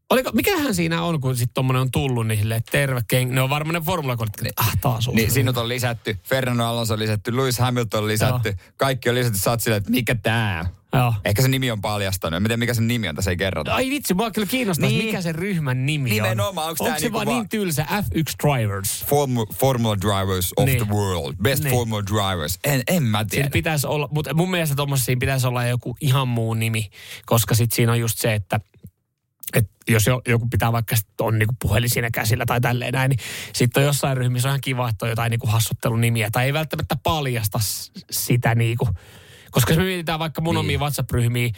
Oliko, 0.10 0.32
mikähän 0.34 0.76
siinä 0.76 1.04
on, 1.04 1.22
kun 1.22 1.36
sitten 1.36 1.54
tommonen 1.54 1.82
on 1.82 1.92
tullut, 1.92 2.28
niin 2.28 2.40
silleen, 2.40 2.62
terve, 2.72 3.02
keng... 3.08 3.32
ne 3.32 3.42
on 3.42 3.50
varmaan 3.50 3.74
ne 3.74 3.82
formulakortit, 3.82 4.54
ah, 4.58 4.78
taas 4.82 5.08
uusi. 5.08 5.16
Niin 5.16 5.32
sinut 5.32 5.58
on 5.58 5.70
lisätty, 5.70 6.18
Fernando 6.24 6.64
Alonso 6.66 6.94
on 6.94 7.00
lisätty, 7.00 7.38
Lewis 7.38 7.60
Hamilton 7.60 8.02
on 8.02 8.08
lisätty, 8.08 8.56
kaikki 8.78 9.10
on 9.10 9.16
lisätty, 9.16 9.38
sä 9.40 9.54
että 9.76 9.92
mikä 9.92 10.16
tää? 10.16 10.66
Joo. 10.94 11.14
Ehkä 11.26 11.42
se 11.42 11.48
nimi 11.48 11.72
on 11.72 11.82
paljastanut, 11.82 12.38
en 12.38 12.44
tiedä 12.44 12.58
mikä 12.58 12.74
se 12.74 12.82
nimi 12.82 13.08
on, 13.10 13.16
tässä 13.16 13.32
ei 13.32 13.38
kerrota. 13.38 13.76
Ai 13.76 13.90
vitsi, 13.90 14.14
mua 14.14 14.32
kyllä 14.32 14.48
kiinnostaa, 14.48 14.90
Niin. 14.90 15.06
mikä 15.06 15.22
se 15.22 15.32
ryhmän 15.32 15.86
nimi 15.86 16.10
Nimenomaan, 16.10 16.66
on. 16.66 16.70
onks 16.70 16.82
tää 16.82 16.96
se 16.96 17.02
niinku 17.02 17.16
vaan 17.16 17.28
niin 17.28 17.50
tylsä? 17.50 17.84
F1 17.84 18.24
Drivers. 18.48 19.06
Formu- 19.06 19.54
Formula 19.56 19.98
Drivers 20.02 20.54
of 20.58 20.66
Niin. 20.66 20.86
the 20.86 20.96
World, 20.96 21.36
Best 21.42 21.64
Niin. 21.64 21.76
Formula 21.76 22.04
Drivers, 22.06 22.60
en, 22.64 22.82
en 22.88 23.04
mä 23.04 23.18
tiedä. 23.26 23.44
Siinä 23.44 23.50
pitäisi 23.54 23.88
olla, 23.88 24.08
mutta 24.12 24.34
mun 24.34 24.52
mielestä 24.52 24.76
tuommoissa 24.76 25.06
siinä 25.06 25.20
pitäisi 25.20 25.48
olla 25.48 25.66
joku 25.66 25.98
ihan 26.02 26.28
muu 26.28 26.54
nimi, 26.54 26.90
koska 27.26 27.56
sitten 27.56 27.76
siinä 27.76 27.92
on 27.92 28.00
just 28.00 28.18
se, 28.20 28.34
että 28.34 28.60
että 29.54 29.72
jos 29.88 30.08
jo, 30.08 30.22
joku 30.28 30.48
pitää 30.52 30.72
vaikka 30.72 30.96
sit 30.96 31.22
on 31.22 31.40
niinku 31.40 31.56
puhelin 31.62 31.90
siinä 31.90 32.10
käsillä 32.12 32.46
tai 32.46 32.62
tälleen 32.62 32.94
näin, 32.94 33.10
niin 33.10 33.20
sitten 33.56 33.82
on 33.82 33.88
jossain 33.88 34.18
ryhmissä 34.18 34.48
on 34.48 34.52
ihan 34.52 34.62
kiva, 34.62 34.90
että 34.90 35.06
on 35.06 35.10
jotain 35.10 35.30
niinku 35.32 35.48
hassuttelunimiä 35.48 36.30
tai 36.32 36.46
ei 36.46 36.54
välttämättä 36.54 36.96
paljasta 37.04 37.60
sitä 38.12 38.56
niinku. 38.56 38.88
Koska 39.52 39.72
jos 39.72 39.78
me 39.78 39.84
mietitään 39.84 40.20
vaikka 40.20 40.42
mun 40.42 40.56
Niin. 40.56 40.60
omia 40.60 40.80
WhatsApp-ryhmiä, 40.80 41.50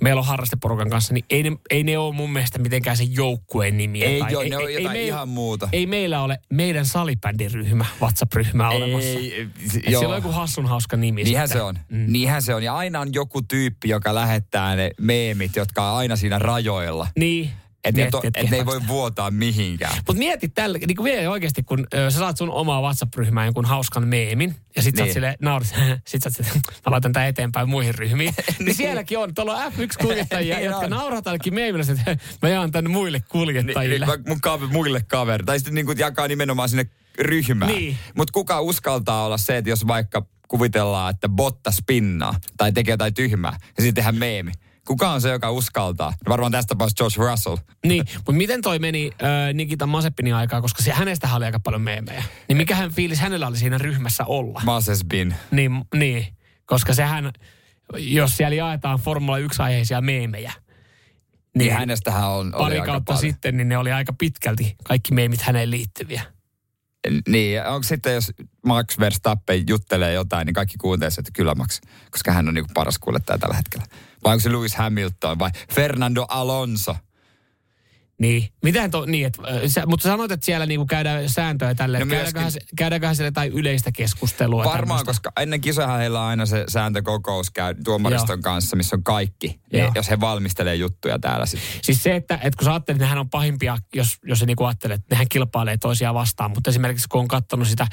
meillä 0.00 0.18
on 0.18 0.26
harrasteporukan 0.26 0.90
kanssa, 0.90 1.14
niin 1.14 1.24
ei 1.30 1.42
ne, 1.42 1.52
ei 1.70 1.82
ne 1.84 1.98
ole 1.98 2.14
mun 2.14 2.32
mielestä 2.32 2.58
mitenkään 2.58 2.96
se 2.96 3.04
joukkueen 3.04 3.76
nimiä. 3.76 4.06
Ei, 4.06 4.20
tai, 4.20 4.32
joo, 4.32 4.42
ne 4.42 4.56
on 4.56 4.62
jotain 4.72 4.92
meillä- 4.92 5.06
ihan 5.06 5.28
muuta. 5.28 5.68
Ei 5.72 5.86
meillä 5.86 6.22
ole 6.22 6.38
meidän 6.50 6.86
salibändiryhmä, 6.86 7.84
WhatsApp-ryhmä 8.00 8.68
olemassa. 8.70 9.08
Ei, 9.08 9.40
Et 9.40 9.48
joo. 9.90 10.00
siellä 10.00 10.14
on 10.16 10.22
joku 10.22 10.32
hassun 10.32 10.66
hauska 10.66 10.96
nimi. 10.96 11.24
Niinhän 11.24 11.48
sitten. 11.48 11.60
se 11.60 11.64
on. 11.64 11.78
Mm. 11.88 12.12
Niinhän 12.12 12.42
se 12.42 12.54
on. 12.54 12.62
Ja 12.62 12.76
aina 12.76 13.00
on 13.00 13.14
joku 13.14 13.42
tyyppi, 13.42 13.88
joka 13.88 14.14
lähettää 14.14 14.76
ne 14.76 14.90
meemit, 15.00 15.56
jotka 15.56 15.90
on 15.90 15.98
aina 15.98 16.16
siinä 16.16 16.38
rajoilla. 16.38 17.06
Niin. 17.18 17.50
Että 17.84 18.00
Miettii, 18.00 18.18
et, 18.18 18.24
että 18.26 18.40
et 18.40 18.50
ne 18.50 18.56
ei 18.56 18.66
voi 18.66 18.80
vuotaa 18.88 19.30
mihinkään. 19.30 19.94
Mutta 19.96 20.18
mieti 20.18 20.48
tällä, 20.48 20.78
niin 20.78 20.96
kuin 20.96 21.04
vielä 21.04 21.30
oikeasti, 21.30 21.62
kun 21.62 21.86
ö, 21.94 22.10
sä 22.10 22.18
saat 22.18 22.36
sun 22.36 22.50
omaa 22.50 22.80
WhatsApp-ryhmään 22.80 23.46
jonkun 23.46 23.64
hauskan 23.64 24.08
meemin, 24.08 24.54
ja 24.76 24.82
sit 24.82 24.96
sä 24.96 25.02
oot 25.02 25.06
Niin. 25.06 25.14
sille 25.14 25.36
naurat, 25.40 25.68
sit 26.08 26.22
sä 26.22 26.30
oot 26.38 26.54
mä 26.86 26.90
laitan 26.92 27.12
tän 27.12 27.26
eteenpäin 27.28 27.68
muihin 27.68 27.94
ryhmiin. 27.94 28.34
niin 28.64 28.74
sielläkin 28.74 29.18
on, 29.18 29.34
tuolla 29.34 29.56
on 29.56 29.72
F1-kuljettajia, 29.72 30.56
Niin 30.56 30.64
jotka 30.70 30.84
on. 30.84 30.90
nauraa 30.90 31.22
tällekin 31.22 31.54
meemillä, 31.54 31.84
että 31.90 32.16
mä 32.42 32.48
jaan 32.48 32.70
tänne 32.70 32.90
muille 32.90 33.18
Niin, 33.18 33.28
kuljettajille. 33.28 34.06
niin, 34.06 34.22
mun 34.28 34.40
kaver, 34.40 34.68
muille 34.68 35.00
kaveri. 35.08 35.44
Tai 35.44 35.58
sitten 35.58 35.74
niin 35.74 35.98
jakaa 35.98 36.28
nimenomaan 36.28 36.68
sinne 36.68 36.86
ryhmään. 37.18 37.72
Niin. 37.72 37.98
Mutta 38.16 38.32
kuka 38.32 38.60
uskaltaa 38.60 39.24
olla 39.26 39.38
se, 39.38 39.56
että 39.56 39.70
jos 39.70 39.86
vaikka 39.86 40.26
kuvitellaan, 40.48 41.10
että 41.10 41.28
botta 41.28 41.70
spinnaa 41.70 42.34
tai 42.56 42.72
tekee 42.72 42.92
jotain 42.92 43.14
tyhmää, 43.14 43.52
ja 43.60 43.82
sitten 43.82 43.94
tehdään 43.94 44.16
meemi. 44.16 44.52
Kuka 44.90 45.10
on 45.10 45.20
se, 45.20 45.28
joka 45.30 45.50
uskaltaa? 45.50 46.12
No 46.26 46.30
varmaan 46.30 46.52
tästä 46.52 46.68
tapauksessa 46.68 47.04
George 47.04 47.30
Russell. 47.30 47.56
Niin, 47.86 48.04
mutta 48.16 48.32
miten 48.32 48.62
toi 48.62 48.78
meni 48.78 49.10
äh, 49.22 49.54
Nikita 49.54 49.86
Mazepinin 49.86 50.34
aikaa, 50.34 50.60
koska 50.60 50.82
se, 50.82 50.92
hänestä 50.92 51.28
oli 51.34 51.44
aika 51.44 51.60
paljon 51.60 51.82
meemejä. 51.82 52.24
Niin 52.48 52.56
mikähän 52.56 52.90
fiilis 52.92 53.20
hänellä 53.20 53.46
oli 53.46 53.56
siinä 53.56 53.78
ryhmässä 53.78 54.24
olla? 54.24 54.60
Moses 54.64 55.04
Bin. 55.04 55.34
Niin, 55.50 55.84
niin, 55.94 56.26
koska 56.66 56.94
sehän, 56.94 57.32
jos 57.98 58.36
siellä 58.36 58.54
jaetaan 58.54 58.98
Formula 58.98 59.38
1-aiheisia 59.38 60.00
meemejä, 60.00 60.52
Niin 61.58 61.72
hänestähän 61.72 62.28
on, 62.28 62.46
oli 62.54 62.62
pari 62.64 62.74
aika 62.80 62.92
kautta 62.92 63.12
paljon. 63.12 63.20
sitten, 63.32 63.56
niin 63.56 63.68
ne 63.68 63.78
oli 63.78 63.92
aika 63.92 64.12
pitkälti 64.18 64.76
kaikki 64.84 65.14
meemit 65.14 65.42
häneen 65.42 65.70
liittyviä. 65.70 66.22
Niin, 67.28 67.66
onko 67.66 67.82
sitten, 67.82 68.14
jos 68.14 68.32
Max 68.66 68.98
Verstappen 68.98 69.68
juttelee 69.68 70.12
jotain, 70.12 70.46
niin 70.46 70.54
kaikki 70.54 70.74
kuuntelee, 70.80 71.12
että 71.18 71.30
kyllä 71.34 71.54
Max, 71.54 71.80
koska 72.10 72.32
hän 72.32 72.48
on 72.48 72.54
niin 72.54 72.64
paras 72.74 72.98
kuljettaja 72.98 73.38
tällä 73.38 73.56
hetkellä. 73.56 73.86
Vai 74.22 74.32
onko 74.32 74.42
se 74.42 74.48
Lewis 74.48 74.74
Hamilton 74.78 75.38
vai 75.38 75.50
Fernando 75.68 76.26
Alonso? 76.28 76.96
Niin. 78.20 78.48
Miten 78.62 78.90
to, 78.90 79.06
niin, 79.06 79.26
et, 79.26 79.38
sä, 79.66 79.86
mutta 79.86 80.08
sanoit, 80.08 80.30
että 80.30 80.46
siellä 80.46 80.66
niinku 80.66 80.86
käydään 80.86 81.28
sääntöjä 81.28 81.74
tälle. 81.74 81.98
No 81.98 82.06
käydäänköhän, 82.06 82.52
käydäänköhän 82.76 83.16
siellä 83.16 83.26
jotain 83.26 83.52
yleistä 83.52 83.90
keskustelua? 83.92 84.64
Varmaan, 84.64 84.80
tämmöistä? 84.80 85.04
koska 85.04 85.32
ennen 85.42 85.60
kisoja 85.60 85.88
heillä 85.88 86.20
on 86.20 86.26
aina 86.26 86.46
se 86.46 86.64
sääntökokous 86.68 87.50
käy 87.50 87.74
tuomariston 87.84 88.38
Joo. 88.38 88.42
kanssa, 88.42 88.76
missä 88.76 88.96
on 88.96 89.02
kaikki. 89.02 89.60
Niin, 89.72 89.82
Joo. 89.82 89.92
jos 89.94 90.10
he 90.10 90.20
valmistelee 90.20 90.74
juttuja 90.74 91.18
täällä 91.18 91.46
sitten. 91.46 91.68
Siis 91.82 92.02
se, 92.02 92.16
että, 92.16 92.34
että 92.34 92.56
kun 92.58 92.64
sä 92.64 92.70
ajattelet, 92.70 92.96
että 92.96 93.04
nehän 93.04 93.18
on 93.18 93.30
pahimpia, 93.30 93.76
jos, 93.94 94.18
jos 94.24 94.38
sä 94.38 94.46
niinku 94.46 94.64
ajattelet, 94.64 95.00
että 95.00 95.14
nehän 95.14 95.28
kilpailee 95.28 95.76
toisiaan 95.76 96.14
vastaan. 96.14 96.50
Mutta 96.50 96.70
esimerkiksi 96.70 97.08
kun 97.08 97.20
on 97.20 97.28
katsonut 97.28 97.68
sitä 97.68 97.86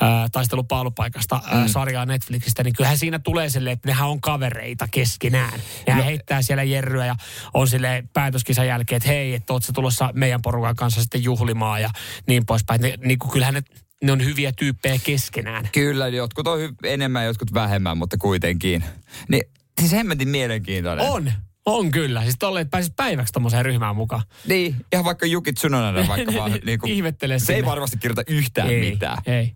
ää, 0.00 0.28
taistelupaalupaikasta 0.32 1.40
ää, 1.46 1.62
Mm. 1.62 1.68
sarjaa 1.68 2.06
Netflixistä, 2.06 2.64
niin 2.64 2.74
kyllähän 2.74 2.98
siinä 2.98 3.18
tulee 3.18 3.50
silleen, 3.50 3.74
että 3.74 3.88
nehän 3.88 4.08
on 4.08 4.20
kavereita 4.20 4.88
keskenään. 4.90 5.60
Nehän 5.86 6.00
no. 6.00 6.06
heittää 6.06 6.42
siellä 6.42 6.62
jerryä 6.62 7.06
ja 7.06 7.14
on 7.54 7.68
sille 7.68 8.04
päätöskisan 8.12 8.66
jälkeen, 8.66 8.96
että 8.96 9.08
hei, 9.08 9.34
että 9.34 9.52
oot 9.52 9.67
sä 9.68 9.72
tulossa 9.72 10.10
meidän 10.14 10.42
porukan 10.42 10.76
kanssa 10.76 11.00
sitten 11.00 11.24
juhlimaan 11.24 11.82
ja 11.82 11.90
niin 12.26 12.46
poispäin. 12.46 12.80
Ne, 12.80 12.94
niin 13.04 13.18
kuin 13.18 13.30
kyllähän 13.30 13.54
ne, 13.54 13.62
ne 14.04 14.12
on 14.12 14.24
hyviä 14.24 14.52
tyyppejä 14.52 14.98
keskenään. 15.04 15.68
Kyllä, 15.72 16.08
jotkut 16.08 16.46
on 16.46 16.58
hy- 16.58 16.74
enemmän, 16.84 17.24
jotkut 17.24 17.54
vähemmän, 17.54 17.98
mutta 17.98 18.16
kuitenkin. 18.16 18.84
Niin, 19.28 19.42
siis 19.80 19.92
hemmetin 19.92 20.28
mielenkiintoinen. 20.28 21.06
On, 21.06 21.32
on 21.66 21.90
kyllä. 21.90 22.22
Siis 22.22 22.36
tolle, 22.38 22.60
että 22.60 22.70
pääsis 22.70 22.92
päiväksi 22.96 23.32
tommoseen 23.32 23.64
ryhmään 23.64 23.96
mukaan. 23.96 24.22
Niin, 24.46 24.76
ihan 24.92 25.04
vaikka 25.04 25.26
Jukit 25.26 25.54
Tsunonen 25.54 26.08
vaikka 26.08 26.34
vaan. 26.38 26.52
Niin 26.64 26.78
kuin, 26.78 26.92
Ihmettelee 26.92 27.38
se 27.38 27.52
ei 27.52 27.56
sinne. 27.56 27.70
varmasti 27.70 27.96
kirjoita 27.98 28.22
yhtään 28.26 28.70
ei, 28.70 28.90
mitään. 28.90 29.18
Ei. 29.26 29.52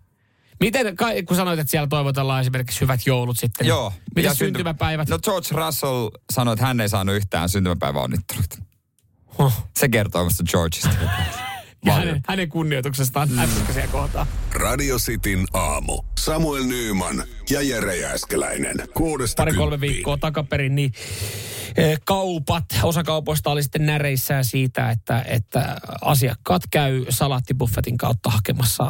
Miten, 0.59 0.95
kun 1.27 1.37
sanoit, 1.37 1.59
että 1.59 1.71
siellä 1.71 1.87
toivotellaan 1.87 2.41
esimerkiksi 2.41 2.81
hyvät 2.81 2.99
joulut 3.05 3.39
sitten. 3.39 3.67
Joo. 3.67 3.93
Mitä 4.15 4.33
syntymäpäivät? 4.33 5.09
No 5.09 5.19
George 5.19 5.47
Russell 5.51 6.09
sanoi, 6.33 6.53
että 6.53 6.65
hän 6.65 6.81
ei 6.81 6.89
saanut 6.89 7.15
yhtään 7.15 7.49
syntymäpäiväonnitteluita. 7.49 8.57
Huh. 9.37 9.53
Se 9.79 9.89
kertoo 9.89 10.23
musta 10.23 10.43
Georgeista. 10.51 10.89
Ja 11.85 11.93
hänen, 11.99 12.21
hänen 12.27 12.49
kunnioituksestaan 12.49 13.29
mm. 13.29 13.73
siellä 13.73 13.91
kohtaa. 13.91 14.27
Radio 14.51 14.97
Cityn 14.97 15.45
aamu. 15.53 16.01
Samuel 16.19 16.63
Nyyman 16.63 17.23
ja 17.49 17.61
Jere 17.61 17.97
Jääskeläinen. 17.97 18.75
Kuudesta 18.93 19.41
Pari-kolme 19.41 19.69
kymppiin. 19.69 19.93
viikkoa 19.93 20.17
takaperin, 20.17 20.75
niin 20.75 20.91
eh, 21.77 21.99
kaupat, 22.05 22.65
osa 22.83 23.03
kaupoista 23.03 23.49
oli 23.49 23.63
sitten 23.63 23.85
näreissään 23.85 24.45
siitä, 24.45 24.89
että, 24.89 25.25
että 25.27 25.77
asiakkaat 26.01 26.61
käy 26.71 27.05
salaattibuffetin 27.09 27.97
kautta 27.97 28.29
hakemassa 28.29 28.85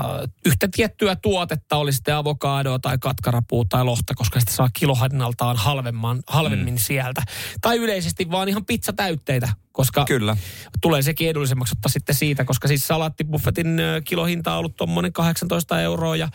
yhtä 0.45 0.67
tiettyä 0.75 1.15
tuotetta, 1.15 1.75
oli 1.75 1.93
sitten 1.93 2.15
avokadoa 2.15 2.79
tai 2.79 2.97
katkarapuu 2.97 3.65
tai 3.65 3.83
lohta, 3.83 4.13
koska 4.15 4.39
sitä 4.39 4.51
saa 4.51 4.69
kilohinnaltaan 4.73 5.57
halvemman, 5.57 6.19
halvemmin 6.27 6.73
mm. 6.73 6.79
sieltä. 6.79 7.21
Tai 7.61 7.77
yleisesti 7.77 8.31
vaan 8.31 8.49
ihan 8.49 8.65
pizzatäytteitä, 8.65 9.49
koska 9.73 10.05
Kyllä. 10.05 10.37
tulee 10.81 11.01
sekin 11.01 11.29
edullisemmaksi 11.29 11.75
ottaa 11.77 11.89
sitten 11.89 12.15
siitä, 12.15 12.45
koska 12.45 12.67
siis 12.67 12.87
salaattibuffetin 12.87 13.77
kilohinta 14.05 14.53
on 14.53 14.59
ollut 14.59 14.75
tuommoinen 14.75 15.13
18 15.13 15.81
euroa 15.81 16.15
ja 16.15 16.29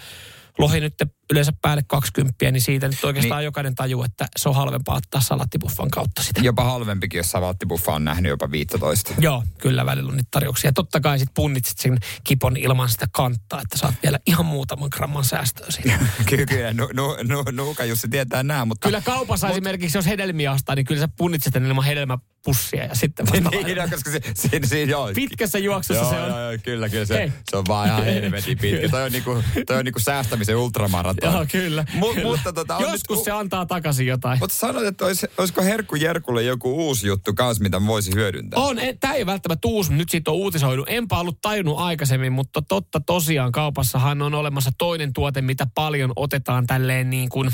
lohi 0.58 0.80
nyt 0.80 0.94
yleensä 1.30 1.52
päälle 1.62 1.82
20, 1.86 2.50
niin 2.50 2.60
siitä 2.60 2.88
nyt 2.88 3.04
oikeastaan 3.04 3.38
niin. 3.38 3.44
jokainen 3.44 3.74
tajuu, 3.74 4.02
että 4.02 4.28
se 4.36 4.48
on 4.48 4.54
halvempaa 4.54 4.96
ottaa 4.96 5.20
salaattibuffan 5.20 5.90
kautta 5.90 6.22
sitä. 6.22 6.40
Jopa 6.40 6.64
halvempikin, 6.64 7.18
jos 7.18 7.30
savaattibuffa 7.30 7.92
on 7.94 8.04
nähnyt 8.04 8.30
jopa 8.30 8.50
15. 8.50 9.14
Joo, 9.18 9.44
kyllä 9.58 9.86
välillä 9.86 10.10
on 10.10 10.16
niitä 10.16 10.28
tarjouksia. 10.30 10.68
Ja 10.68 10.72
totta 10.72 11.00
kai 11.00 11.18
sitten 11.18 11.34
punnitsit 11.34 11.78
sen 11.78 11.98
kipon 12.24 12.56
ilman 12.56 12.88
sitä 12.88 13.06
kanttaa, 13.12 13.60
että 13.60 13.78
saat 13.78 13.94
vielä 14.02 14.18
ihan 14.26 14.46
muutaman 14.46 14.88
gramman 14.92 15.24
säästöä 15.24 15.66
siitä. 15.70 15.98
kyllä, 16.30 16.46
kyllä. 16.46 16.72
Nu, 16.72 16.88
nu, 16.92 17.16
nu, 17.22 17.44
Nuuka 17.52 17.84
Jussi 17.84 18.08
tietää 18.08 18.42
nämä, 18.42 18.64
mutta... 18.64 18.88
Kyllä 18.88 19.00
kaupassa 19.00 19.46
Mut, 19.46 19.56
esimerkiksi, 19.56 19.98
jos 19.98 20.06
hedelmiä 20.06 20.52
ostaa, 20.52 20.74
niin 20.74 20.86
kyllä 20.86 21.00
sä 21.00 21.08
punnitset 21.16 21.54
ne 21.54 21.68
ilman 21.68 21.84
hedelmäpussia 21.84 22.84
ja 22.84 22.94
sitten 22.94 23.26
vasta 23.26 23.50
niin, 23.50 23.76
no, 23.76 23.88
koska 23.90 24.10
se, 24.10 24.20
siinä, 24.34 24.66
siinä, 24.66 24.90
joo. 24.90 25.10
Pitkässä 25.14 25.58
juoksussa 25.58 26.02
joo, 26.02 26.10
se 26.10 26.20
on. 26.20 26.28
Joo, 26.28 26.40
joo, 26.40 26.58
kyllä, 26.62 26.88
kyllä. 26.88 27.04
Se, 27.04 27.14
Hei. 27.14 27.32
se 27.50 27.56
on 27.56 27.64
vaan 27.68 27.88
ihan 27.88 28.04
helvetin 28.04 28.58
pitkä. 28.58 28.88
toi 28.88 29.02
on, 29.02 29.12
niinku, 29.12 29.42
toi 29.66 29.76
on 29.76 29.84
niinku 29.84 30.00
säästämisen 30.00 30.56
ultramaraton. 30.56 31.17
Joo, 31.22 31.46
kyllä. 31.52 31.84
Mu, 31.94 32.06
kyllä. 32.06 32.22
Mutta 32.22 32.52
tota, 32.52 32.76
Joskus 32.80 33.16
nyt, 33.16 33.24
se 33.24 33.30
antaa 33.30 33.66
takaisin 33.66 34.06
jotain. 34.06 34.38
Mutta 34.38 34.56
sanoit, 34.56 34.86
että 34.86 35.04
olis, 35.04 35.26
olisiko 35.38 35.62
Herkku 35.62 35.96
Jerkulle 35.96 36.42
joku 36.42 36.86
uusi 36.86 37.06
juttu 37.06 37.34
kanssa, 37.34 37.62
mitä 37.62 37.86
voisi 37.86 38.14
hyödyntää? 38.14 38.60
On, 38.60 38.76
tämä 39.00 39.14
ei 39.14 39.26
välttämättä 39.26 39.68
uusi, 39.68 39.92
nyt 39.92 40.08
siitä 40.08 40.30
on 40.30 40.36
uutisoidu. 40.36 40.84
Enpä 40.88 41.18
ollut 41.18 41.38
tajunnut 41.42 41.78
aikaisemmin, 41.78 42.32
mutta 42.32 42.62
totta 42.62 43.00
tosiaan 43.00 43.52
kaupassahan 43.52 44.22
on 44.22 44.34
olemassa 44.34 44.70
toinen 44.78 45.12
tuote, 45.12 45.42
mitä 45.42 45.66
paljon 45.74 46.12
otetaan 46.16 46.66
tälleen 46.66 47.10
niin 47.10 47.28
kuin 47.28 47.50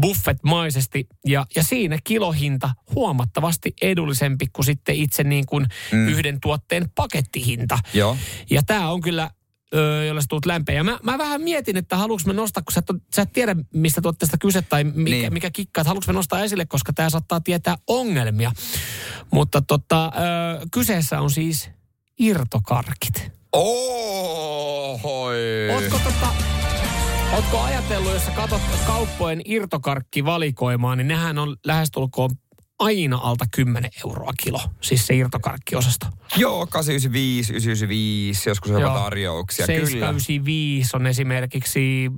buffetmaisesti. 0.00 1.06
Ja, 1.26 1.46
ja 1.56 1.62
siinä 1.62 1.98
kilohinta 2.04 2.70
huomattavasti 2.94 3.74
edullisempi 3.82 4.46
kuin 4.52 4.66
sitten 4.66 4.94
itse 4.94 5.24
niin 5.24 5.46
kuin 5.46 5.66
mm. 5.92 6.08
yhden 6.08 6.40
tuotteen 6.40 6.90
pakettihinta. 6.94 7.78
Joo. 7.94 8.16
Ja 8.50 8.62
tämä 8.62 8.90
on 8.90 9.00
kyllä 9.00 9.30
öö, 9.74 10.04
jolla 10.04 10.20
sä 10.20 10.26
tulet 10.28 10.46
lämpeä. 10.46 10.74
Ja 10.74 10.84
mä, 10.84 10.98
mä 11.02 11.18
vähän 11.18 11.40
mietin, 11.42 11.76
että 11.76 11.96
haluanko 11.96 12.22
me 12.26 12.32
nostaa, 12.32 12.62
kun 12.62 12.72
sä 12.72 12.80
et, 12.80 12.86
sä 13.16 13.22
et 13.22 13.32
tiedä, 13.32 13.56
mistä 13.74 14.00
tuotteesta 14.00 14.38
kyse 14.38 14.62
tai 14.62 14.84
mikä, 14.84 15.10
Niin. 15.10 15.32
mikä 15.32 15.50
kikka, 15.50 15.80
että 15.80 15.88
haluanko 15.88 16.04
me 16.06 16.12
nostaa 16.12 16.40
esille, 16.40 16.66
koska 16.66 16.92
tämä 16.92 17.10
saattaa 17.10 17.40
tietää 17.40 17.76
ongelmia. 17.86 18.52
Mutta 19.30 19.62
tota, 19.62 20.04
öö, 20.04 20.66
kyseessä 20.72 21.20
on 21.20 21.30
siis 21.30 21.70
irtokarkit. 22.18 23.32
Ohoi. 23.52 25.36
Ootko 25.74 25.98
tota, 25.98 26.26
Ootko 27.32 27.60
ajatellut, 27.60 28.12
jos 28.12 28.24
sä 28.24 28.30
katsot 28.30 28.60
kauppojen 28.86 29.42
irtokarkkivalikoimaa, 29.44 30.96
niin 30.96 31.08
nehän 31.08 31.38
on 31.38 31.56
lähestulkoon 31.66 32.30
aina 32.84 33.16
alta 33.22 33.44
10 33.54 33.90
euroa 34.06 34.32
kilo, 34.42 34.60
siis 34.80 35.06
se 35.06 35.14
irtokarkkiosasto. 35.14 36.06
Joo, 36.36 36.66
895, 36.66 37.52
995, 37.52 38.50
joskus 38.50 38.70
jopa 38.70 38.80
Joo. 38.82 38.94
tarjouksia. 38.98 39.66
Kyllä. 39.66 39.78
795 39.78 40.96
on 40.96 41.06
esimerkiksi, 41.06 42.10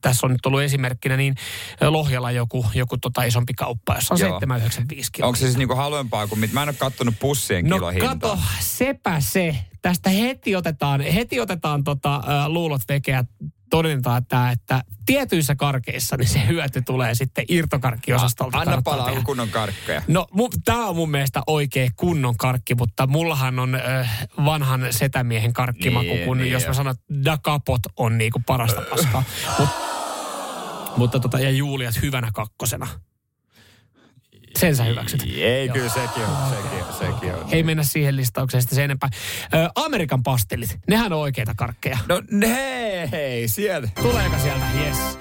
tässä 0.00 0.26
on 0.26 0.32
nyt 0.32 0.46
ollut 0.46 0.60
esimerkkinä, 0.62 1.16
niin 1.16 1.34
Lohjalla 1.80 2.30
joku, 2.30 2.66
joku 2.74 2.96
tota 2.98 3.22
isompi 3.22 3.54
kauppa, 3.54 3.94
jossa 3.94 4.14
on 4.14 4.20
Joo. 4.20 4.28
795 4.28 5.12
kiloa. 5.12 5.26
Onko 5.28 5.36
se 5.36 5.44
siis 5.44 5.56
niinku 5.56 5.74
halvempaa 5.74 6.26
kuin 6.26 6.38
mit? 6.38 6.52
Mä 6.52 6.62
en 6.62 6.68
ole 6.68 6.76
kattonut 6.78 7.14
pussien 7.20 7.64
No 7.68 7.76
kilohintaa. 7.76 8.08
kato, 8.08 8.38
sepä 8.60 9.20
se. 9.20 9.56
Tästä 9.82 10.10
heti 10.10 10.56
otetaan, 10.56 11.00
heti 11.00 11.40
otetaan 11.40 11.84
tota, 11.84 12.22
luulot 12.48 12.82
vekeä 12.88 13.24
todentaa, 13.70 14.16
että, 14.16 14.50
että 14.50 14.82
tietyissä 15.06 15.54
karkeissa 15.56 16.16
niin 16.16 16.28
se 16.28 16.46
hyöty 16.48 16.82
tulee 16.82 17.14
sitten 17.14 17.44
irtokarkkiosastolta. 17.48 18.58
Anna 18.58 18.82
palaa 18.82 19.06
tehdä. 19.06 19.22
kunnon 19.22 19.48
karkkeja. 19.48 20.02
No, 20.08 20.26
tämä 20.64 20.86
on 20.86 20.96
mun 20.96 21.10
mielestä 21.10 21.42
oikea 21.46 21.90
kunnon 21.96 22.36
karkki, 22.36 22.74
mutta 22.74 23.06
mullahan 23.06 23.58
on 23.58 23.74
äh, 23.74 24.28
vanhan 24.44 24.86
setämiehen 24.90 25.52
karkkimaku, 25.52 26.06
Niin, 26.06 26.24
kun 26.24 26.38
niin 26.38 26.52
jos 26.52 26.62
jo. 26.62 26.68
mä 26.68 26.74
sanon, 26.74 26.90
että 26.94 27.24
Da 27.24 27.38
Capot 27.38 27.80
on 27.96 28.18
niinku 28.18 28.42
parasta 28.46 28.80
paskaa. 28.90 29.22
Mut, 29.58 29.68
mutta 30.96 31.20
tota, 31.20 31.40
ja 31.40 31.50
Juliat 31.50 32.02
hyvänä 32.02 32.30
kakkosena. 32.34 32.86
Sen 34.58 34.76
sä 34.76 34.84
hyväksyt. 34.84 35.22
Ei, 35.36 35.66
Joo. 35.66 35.74
kyllä 35.74 35.88
sekin 35.88 36.22
on, 36.22 36.50
sekin 36.50 36.84
on, 36.84 36.92
sekin 36.98 37.34
on. 37.34 37.48
Ei 37.52 37.62
mennä 37.62 37.82
siihen 37.82 38.16
listaukseen 38.16 38.62
sitten 38.62 38.76
sen 38.76 38.84
enempää. 38.84 39.08
Ö, 39.54 39.70
Amerikan 39.74 40.22
pastillit, 40.22 40.78
nehän 40.88 41.12
on 41.12 41.18
oikeita 41.18 41.52
karkkeja. 41.56 41.98
No 42.08 42.22
hei, 42.48 43.10
hei, 43.12 43.48
sieltä. 43.48 43.88
Tuleeko 44.02 44.38
sieltä? 44.38 44.64
Yes. 44.86 44.98
Ö, 44.98 45.12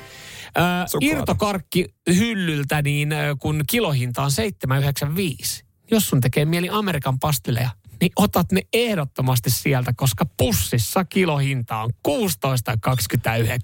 Suklaata. 0.88 1.16
irtokarkki 1.18 1.86
hyllyltä, 2.16 2.82
niin 2.82 3.10
kun 3.40 3.64
kilohinta 3.68 4.24
on 4.24 4.32
7,95. 4.32 5.64
Jos 5.92 6.10
sun 6.10 6.22
tekee 6.22 6.46
mieli 6.46 6.70
Amerikan 6.72 7.20
pastilleja, 7.20 7.70
niin 8.02 8.12
otat 8.16 8.52
ne 8.52 8.62
ehdottomasti 8.74 9.50
sieltä, 9.50 9.94
koska 9.96 10.26
pussissa 10.38 11.06
kilohinta 11.06 11.78
on 11.78 11.90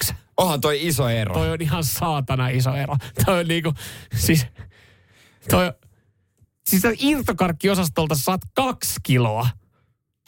16,29. 0.09 0.15
Onhan 0.37 0.61
toi 0.61 0.87
iso 0.87 1.09
ero. 1.09 1.33
Toi 1.33 1.51
on 1.51 1.61
ihan 1.61 1.83
saatana 1.83 2.47
iso 2.49 2.75
ero. 2.75 2.95
Toi 3.25 3.39
on 3.39 3.47
niinku, 3.47 3.73
siis, 4.15 4.45
toi, 5.49 5.71
siis 6.69 6.83
irtokarkkiosastolta 6.99 8.15
saat 8.15 8.41
kaksi 8.53 8.93
kiloa 9.03 9.47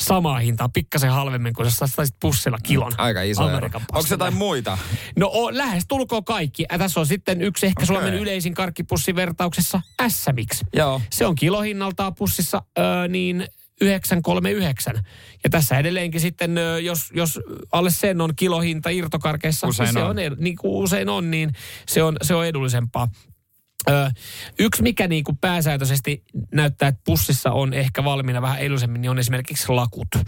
samaa 0.03 0.39
hintaa, 0.39 0.69
pikkasen 0.69 1.11
halvemmin 1.11 1.53
kuin 1.53 1.71
sä 1.71 1.87
saisit 1.87 2.15
pussilla 2.21 2.57
kilon. 2.63 2.91
Aika 2.97 3.21
iso 3.21 3.41
ero. 3.41 3.49
Amerikan 3.51 3.81
Onko 3.81 3.93
pastilleja. 3.93 4.13
jotain 4.13 4.33
muita? 4.37 4.77
No 5.15 5.29
o, 5.33 5.57
lähes 5.57 5.83
tulkoon 5.87 6.23
kaikki. 6.23 6.65
Ja 6.71 6.77
tässä 6.77 6.99
on 6.99 7.05
sitten 7.05 7.41
yksi 7.41 7.65
ehkä 7.65 7.83
Okei. 7.83 7.95
Suomen 7.95 8.13
yleisin 8.13 8.53
karkkipussi 8.53 9.15
vertauksessa 9.15 9.81
S-Mix. 10.07 10.61
Joo. 10.73 11.01
Se 11.11 11.25
on 11.25 11.35
kilohinnaltaan 11.35 12.15
pussissa 12.15 12.61
öö, 12.79 13.07
niin 13.07 13.47
939. 13.81 14.95
Ja 15.43 15.49
tässä 15.49 15.77
edelleenkin 15.77 16.21
sitten, 16.21 16.55
jos, 16.83 17.11
jos 17.15 17.39
alle 17.71 17.89
sen 17.89 18.21
on 18.21 18.33
kilohinta 18.35 18.89
irtokarkeissa, 18.89 19.67
Usein 19.67 19.85
niin, 19.87 19.93
se 19.93 20.03
on. 20.03 20.09
on. 20.09 20.15
niin 20.39 20.55
kuin 20.55 20.83
usein 20.83 21.09
on, 21.09 21.31
niin 21.31 21.51
se 21.87 22.03
on, 22.03 22.17
se 22.21 22.35
on 22.35 22.45
edullisempaa. 22.45 23.07
Öö, 23.89 24.09
yksi, 24.59 24.81
mikä 24.83 25.07
niin 25.07 25.23
kuin 25.23 25.37
pääsääntöisesti 25.37 26.23
näyttää, 26.53 26.87
että 26.89 27.01
pussissa 27.05 27.51
on 27.51 27.73
ehkä 27.73 28.03
valmiina 28.03 28.41
vähän 28.41 28.59
edullisemmin, 28.59 29.01
niin 29.01 29.09
on 29.11 29.19
esimerkiksi 29.19 29.69
lakut. 29.69 30.07
Öö, 30.15 30.23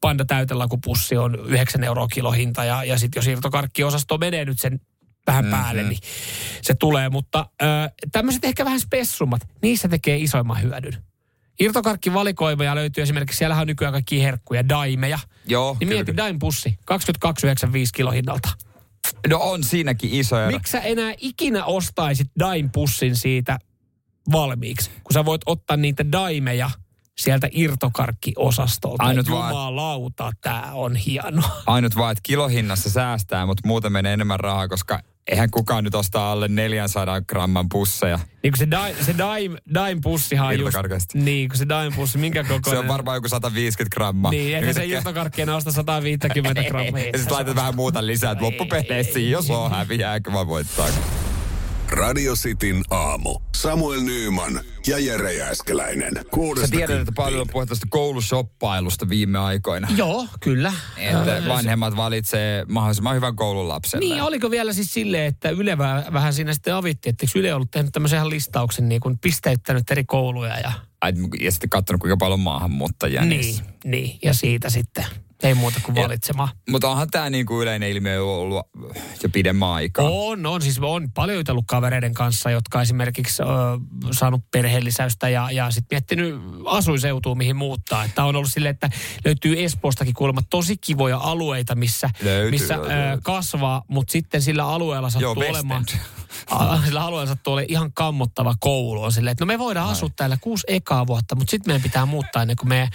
Panda 0.00 0.24
täytelakupussi 0.24 1.16
on 1.16 1.34
9 1.46 1.84
euroa 1.84 2.08
kilohinta 2.08 2.64
ja, 2.64 2.84
ja 2.84 2.98
sitten 2.98 3.20
jos 3.20 3.26
irtokarkkiosasto 3.26 4.18
menee 4.18 4.44
nyt 4.44 4.60
sen 4.60 4.80
vähän 5.26 5.44
Mhm. 5.44 5.50
päälle, 5.54 5.82
niin 5.82 5.98
se 6.62 6.74
tulee. 6.74 7.08
Mutta 7.08 7.46
öö, 7.62 7.68
tämmöiset 8.12 8.44
ehkä 8.44 8.64
vähän 8.64 8.80
spessummat, 8.80 9.40
niissä 9.62 9.88
tekee 9.88 10.16
isoimman 10.16 10.62
hyödyn. 10.62 11.02
Irtokarkkivalikoimaja 11.60 12.74
löytyy 12.74 13.02
esimerkiksi, 13.02 13.38
siellähän 13.38 13.62
on 13.62 13.66
nykyään 13.66 13.92
kaikki 13.92 14.22
herkkuja, 14.22 14.68
daimeja. 14.68 15.18
Joo, 15.46 15.76
Niin 15.80 15.88
mieti, 15.88 16.16
daim-pussi, 16.16 16.78
22,95 16.84 17.90
kilohinnalta. 17.94 18.48
No 19.28 19.38
on 19.38 19.64
siinäkin 19.64 20.10
iso 20.12 20.40
ero. 20.40 20.50
Miksi 20.50 20.70
sä 20.70 20.80
enää 20.80 21.14
ikinä 21.18 21.64
ostaisit 21.64 22.30
daim-pussin 22.40 23.16
siitä 23.16 23.58
valmiiksi, 24.32 24.90
kun 25.04 25.14
sä 25.14 25.24
voit 25.24 25.42
ottaa 25.46 25.76
niitä 25.76 26.12
daimeja 26.12 26.70
sieltä 27.18 27.48
irtokarkkiosastolta. 27.52 29.04
Ainut 29.04 29.30
vaan- 29.30 29.50
Jumalauta, 29.50 30.32
tää 30.40 30.70
on 30.72 30.96
hieno. 30.96 31.42
Ainut 31.66 31.96
vaan, 31.96 32.12
että 32.12 32.22
kilohinnassa 32.22 32.90
säästää, 32.90 33.46
mutta 33.46 33.66
muuten 33.68 33.92
menee 33.92 34.12
enemmän 34.12 34.40
rahaa, 34.40 34.68
koska 34.68 35.00
eihän 35.30 35.50
kukaan 35.50 35.84
nyt 35.84 35.94
ostaa 35.94 36.32
alle 36.32 36.48
400 36.48 37.20
gramman 37.20 37.68
pusseja. 37.68 38.18
Niin 38.42 38.52
kun 38.52 38.58
se, 38.58 38.70
daim, 38.70 38.96
se 39.00 39.18
daim, 39.18 39.56
daim-pussihan 39.74 40.46
on 40.46 40.58
just... 40.60 41.14
Niin, 41.14 41.48
kun 41.48 41.58
se 41.58 41.64
daim-pussi, 41.68 42.18
minkä 42.18 42.42
kokoinen? 42.42 42.64
Se 42.70 42.78
on 42.78 42.88
varmaan 42.88 43.16
joku 43.16 43.28
150 43.28 43.94
grammaa. 43.94 44.30
Niin, 44.30 44.56
eikä 44.56 44.72
se 44.72 44.86
irtokarkkeena 44.86 45.56
osta 45.56 45.72
150 45.72 46.62
grammia. 46.68 47.06
Ja 47.06 47.18
sitten 47.18 47.34
laitat 47.34 47.56
vähän 47.56 47.76
muuta 47.76 48.06
lisää, 48.06 48.32
että 48.32 48.44
loppupeleissä, 48.44 49.18
jos 49.18 49.50
on 49.50 49.70
häviääkö 49.70 50.30
mä 50.30 50.46
voittaa. 50.46 50.86
Radio 51.90 52.34
Cityn 52.34 52.82
aamu. 52.90 53.38
Samuel 53.56 54.00
Nyyman 54.00 54.60
ja 54.86 54.98
Jere 54.98 55.32
Jääskeläinen. 55.32 56.12
Sä 56.16 56.24
Kuudesta 56.30 56.76
tiedät, 56.76 57.00
että 57.00 57.12
paljon 57.16 57.40
on 57.40 57.46
puhetta 57.52 57.74
tästä 57.74 57.86
koulusoppailusta 57.90 59.08
viime 59.08 59.38
aikoina. 59.38 59.88
Joo, 59.96 60.26
kyllä. 60.40 60.72
Että 60.96 61.42
vanhemmat 61.48 61.96
valitsee 61.96 62.64
mahdollisimman 62.68 63.16
hyvän 63.16 63.36
koulun 63.36 63.68
lapselle. 63.68 64.08
Niin, 64.08 64.22
oliko 64.22 64.50
vielä 64.50 64.72
siis 64.72 64.94
silleen, 64.94 65.24
että 65.24 65.50
Yle 65.50 65.78
vähän, 65.78 66.32
siinä 66.32 66.52
sitten 66.52 66.74
avitti, 66.74 67.08
että 67.08 67.26
eikö 67.26 67.38
Yle 67.38 67.54
ollut 67.54 67.70
tehnyt 67.70 67.92
tämmöisen 67.92 68.30
listauksen, 68.30 68.88
niin 68.88 69.00
kuin 69.00 69.18
pisteyttänyt 69.18 69.90
eri 69.90 70.04
kouluja 70.04 70.58
ja 70.58 70.72
Ai, 71.00 71.12
Ja 71.40 71.52
sitten 71.52 71.70
katsonut, 71.70 72.00
kuinka 72.00 72.16
paljon 72.16 72.40
on 72.40 72.44
maahanmuuttajia 72.44 73.24
niin, 73.24 73.40
niissä. 73.40 73.62
niin, 73.84 74.18
ja 74.22 74.34
siitä 74.34 74.70
sitten 74.70 75.04
ei 75.42 75.54
muuta 75.54 75.80
kuin 75.82 75.94
valitsemaan. 75.94 76.48
Mutta 76.70 76.90
onhan 76.90 77.10
tämä 77.10 77.30
niinku 77.30 77.62
yleinen 77.62 77.88
ilmiö 77.88 78.24
ollut 78.24 78.66
jo 79.22 79.28
pidemmän 79.28 79.68
aikaa. 79.68 80.08
On, 80.08 80.46
on. 80.46 80.62
Siis 80.62 80.78
on 80.82 81.12
paljon 81.12 81.38
jutellut 81.38 81.64
kavereiden 81.68 82.14
kanssa, 82.14 82.50
jotka 82.50 82.82
esimerkiksi 82.82 83.42
ö, 83.42 83.46
saanut 84.12 84.42
perheellisäystä 84.50 85.28
ja, 85.28 85.50
ja 85.50 85.70
sitten 85.70 85.96
miettinyt 85.96 86.34
asuiseutua, 86.64 87.34
mihin 87.34 87.56
muuttaa. 87.56 88.04
Että 88.04 88.24
on 88.24 88.36
ollut 88.36 88.50
silleen, 88.52 88.74
että 88.74 88.90
löytyy 89.24 89.64
Espoostakin 89.64 90.14
kuulemma 90.14 90.40
tosi 90.50 90.76
kivoja 90.76 91.18
alueita, 91.18 91.74
missä, 91.74 92.10
Löytyy, 92.22 92.50
missä 92.50 92.74
ö, 92.74 92.78
kasvaa, 93.22 93.82
mutta 93.88 94.12
sitten 94.12 94.42
sillä 94.42 94.66
alueella 94.66 95.10
sattuu 95.10 95.42
Joo, 95.42 95.50
olemaan... 95.50 95.84
Sillä 96.84 97.04
alueella 97.04 97.28
sattuu 97.28 97.52
olemaan 97.52 97.70
ihan 97.70 97.92
kammottava 97.92 98.54
koulu. 98.60 99.02
On 99.02 99.12
silleen, 99.12 99.32
että 99.32 99.44
no 99.44 99.46
me 99.46 99.58
voidaan 99.58 99.90
asua 99.90 100.08
täällä 100.16 100.38
kuusi 100.40 100.64
ekaa 100.68 101.06
vuotta, 101.06 101.34
mutta 101.34 101.50
sitten 101.50 101.70
meidän 101.70 101.82
pitää 101.82 102.06
muuttaa 102.06 102.42
ennen 102.42 102.56
kuin 102.56 102.68
meidän 102.68 102.88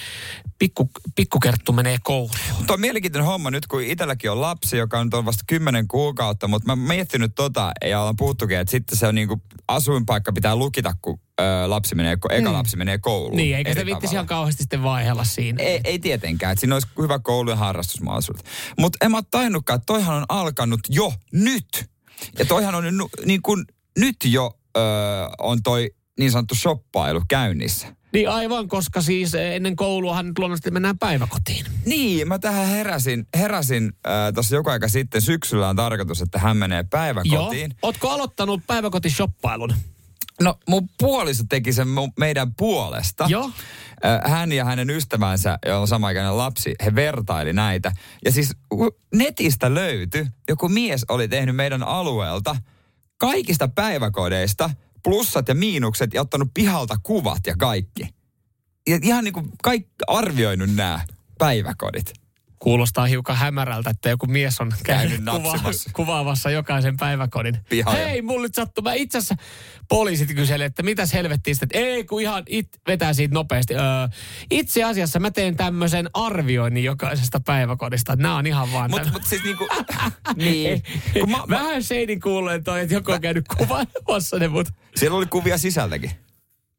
pikku, 0.59 0.89
pikkukerttu 1.15 1.71
menee 1.71 1.97
kouluun. 2.03 2.32
Tuo 2.67 2.73
on 2.73 2.81
mielenkiintoinen 2.81 3.25
homma 3.25 3.51
nyt, 3.51 3.67
kun 3.67 3.83
itselläkin 3.83 4.31
on 4.31 4.41
lapsi, 4.41 4.77
joka 4.77 4.99
on 4.99 5.09
on 5.13 5.25
vasta 5.25 5.43
10 5.47 5.87
kuukautta, 5.87 6.47
mutta 6.47 6.75
mä 6.75 6.75
miettinyt 6.75 7.31
tota, 7.35 7.71
ja 7.85 7.99
ollaan 7.99 8.15
puhuttukin, 8.15 8.57
että 8.57 8.71
sitten 8.71 8.97
se 8.97 9.07
on 9.07 9.15
niinku, 9.15 9.41
asuinpaikka 9.67 10.31
pitää 10.33 10.55
lukita, 10.55 10.93
kun 11.01 11.19
ö, 11.41 11.43
lapsi 11.69 11.95
menee, 11.95 12.13
eka 12.13 12.49
Mm. 12.49 12.53
lapsi 12.53 12.77
menee 12.77 12.97
kouluun. 12.97 13.35
Niin, 13.37 13.55
eikä 13.57 13.73
se 13.73 13.85
tavalla. 13.85 14.09
ihan 14.11 14.25
kauheasti 14.27 14.63
sitten 14.63 14.83
vaihella 14.83 15.23
siinä. 15.23 15.63
Ei, 15.63 15.81
ei 15.83 15.99
tietenkään, 15.99 16.51
että 16.51 16.59
siinä 16.59 16.75
olisi 16.75 16.87
hyvä 17.01 17.19
koulu 17.19 17.49
ja 17.49 17.55
harrastusmahdollisuudet. 17.55 18.45
Mutta 18.79 18.97
en 19.05 19.11
mä 19.11 19.17
ole 19.17 19.25
tajunnutkaan, 19.31 19.77
että 19.77 19.85
toihan 19.85 20.17
on 20.17 20.25
alkanut 20.29 20.79
jo 20.89 21.13
nyt. 21.31 21.89
Ja 22.39 22.45
toihan 22.45 22.75
on 22.75 22.83
niin 23.25 23.41
kuin, 23.41 23.65
nyt 23.99 24.15
jo 24.25 24.57
ö, 24.77 24.79
on 25.39 25.63
toi 25.63 25.91
niin 26.19 26.31
sanottu 26.31 26.55
shoppailu 26.55 27.21
käynnissä. 27.27 27.95
Niin 28.13 28.29
aivan, 28.29 28.67
koska 28.67 29.01
siis 29.01 29.35
ennen 29.35 29.75
kouluahan 29.75 30.27
nyt 30.27 30.39
luonnollisesti 30.39 30.71
mennään 30.71 30.97
päiväkotiin. 30.97 31.65
Niin, 31.85 32.27
mä 32.27 32.39
tähän 32.39 32.67
heräsin, 32.67 33.27
heräsin 33.37 33.93
äh, 34.07 34.33
tuossa 34.33 34.55
joku 34.55 34.69
aika 34.69 34.87
sitten. 34.87 35.21
Syksyllä 35.21 35.69
on 35.69 35.75
tarkoitus, 35.75 36.21
että 36.21 36.39
hän 36.39 36.57
menee 36.57 36.83
päiväkotiin. 36.83 37.71
Joo. 37.71 37.79
Ootko 37.81 38.09
aloittanut 38.09 38.61
päiväkotishoppailun? 38.67 39.73
No 40.41 40.55
mun 40.69 40.89
puoliso 40.99 41.43
teki 41.49 41.73
sen 41.73 41.87
meidän 42.19 42.53
puolesta. 42.55 43.25
Joo. 43.29 43.51
Äh, 44.05 44.31
Hän 44.31 44.51
ja 44.51 44.65
hänen 44.65 44.89
ystävänsä, 44.89 45.59
jolla 45.65 45.79
on 45.79 45.87
samaikäinen 45.87 46.37
lapsi, 46.37 46.75
he 46.85 46.95
vertaili 46.95 47.53
näitä. 47.53 47.91
Ja 48.25 48.31
siis 48.31 48.53
netistä 49.15 49.73
löytyi, 49.73 50.25
joku 50.49 50.69
mies 50.69 51.05
oli 51.09 51.27
tehnyt 51.27 51.55
meidän 51.55 51.83
alueelta 51.83 52.55
kaikista 53.17 53.67
päiväkodeista 53.67 54.69
plussat 55.03 55.47
ja 55.47 55.55
miinukset 55.55 56.13
ja 56.13 56.21
ottanut 56.21 56.49
pihalta 56.53 56.95
kuvat 57.03 57.47
ja 57.47 57.55
kaikki. 57.57 58.07
Ja 58.87 58.99
ihan 59.01 59.23
niin 59.23 59.33
kuin 59.33 59.49
kaikki 59.63 59.93
arvioinut 60.07 60.69
nämä 60.75 61.05
päiväkodit. 61.37 62.22
Kuulostaa 62.63 63.05
hiukan 63.05 63.35
hämärältä, 63.37 63.89
että 63.89 64.09
joku 64.09 64.25
mies 64.25 64.61
on 64.61 64.71
käynyt 64.83 65.21
kuva- 65.31 65.71
kuvaamassa 65.93 66.49
jokaisen 66.49 66.97
päiväkodin. 66.97 67.57
Pihalle. 67.69 68.05
Hei, 68.05 68.21
mulle 68.21 68.41
nyt 68.47 68.55
sattuu. 68.55 68.81
Mä 68.81 68.93
itse 68.93 69.17
asiassa 69.17 69.35
poliisit 69.89 70.33
kyseli, 70.33 70.63
että 70.63 70.83
mitäs 70.83 71.13
helvettiä 71.13 71.53
sitten. 71.53 71.69
Ei, 71.73 72.03
kun 72.03 72.21
ihan 72.21 72.43
it, 72.47 72.67
vetää 72.87 73.13
siitä 73.13 73.33
nopeasti. 73.33 73.75
Öö, 73.75 73.81
itse 74.51 74.83
asiassa 74.83 75.19
mä 75.19 75.31
teen 75.31 75.55
tämmöisen 75.55 76.09
arvioinnin 76.13 76.83
jokaisesta 76.83 77.39
päiväkodista. 77.39 78.15
Nämä 78.15 78.35
on 78.35 78.47
ihan 78.47 78.71
vaan 78.73 78.91
Mutta 78.91 79.11
mut 79.11 79.23
siis 79.23 79.43
niinku, 79.43 79.67
niin. 80.35 80.83
Kun 81.19 81.31
mä, 81.31 81.37
mä, 81.37 81.43
Vähän 81.49 81.83
seinin 81.83 82.21
kuulleen 82.21 82.63
toi, 82.63 82.81
että 82.81 82.93
joku 82.93 83.11
on 83.11 83.21
käynyt 83.21 83.45
kuvaamassa 83.57 84.39
ne, 84.39 84.47
mutta 84.47 84.73
siellä 84.95 85.17
oli 85.17 85.25
kuvia 85.25 85.57
sisältäkin. 85.57 86.11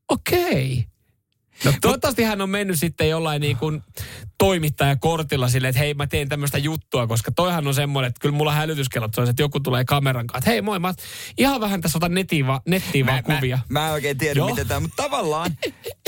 okei. 0.08 0.86
No 1.64 1.72
toivottavasti 1.80 2.22
hän 2.22 2.40
on 2.40 2.50
mennyt 2.50 2.78
sitten 2.78 3.08
jollain 3.08 3.40
niin 3.40 3.56
kuin 3.56 3.82
toimittajakortilla 4.38 5.48
silleen, 5.48 5.70
että 5.70 5.78
hei 5.78 5.94
mä 5.94 6.06
teen 6.06 6.28
tämmöistä 6.28 6.58
juttua, 6.58 7.06
koska 7.06 7.32
toihan 7.32 7.66
on 7.66 7.74
semmoinen, 7.74 8.08
että 8.08 8.20
kyllä 8.20 8.34
mulla 8.34 8.52
hälytyskellot 8.52 9.18
on, 9.18 9.28
että 9.28 9.42
joku 9.42 9.60
tulee 9.60 9.84
kameran 9.84 10.26
kanssa, 10.26 10.38
että 10.38 10.50
hei 10.50 10.62
moi, 10.62 10.78
mä 10.78 10.94
ihan 11.38 11.60
vähän 11.60 11.80
tässä 11.80 11.98
otan 11.98 12.14
nettiin, 12.14 12.46
va, 12.46 12.60
nettiin 12.66 13.06
vaan 13.06 13.22
mä, 13.28 13.34
kuvia. 13.34 13.58
Mä, 13.68 13.80
mä 13.80 13.86
en 13.86 13.92
oikein 13.92 14.18
tiedä, 14.18 14.38
Joo. 14.38 14.48
miten 14.48 14.68
tämä, 14.68 14.80
mutta 14.80 15.02
tavallaan, 15.02 15.50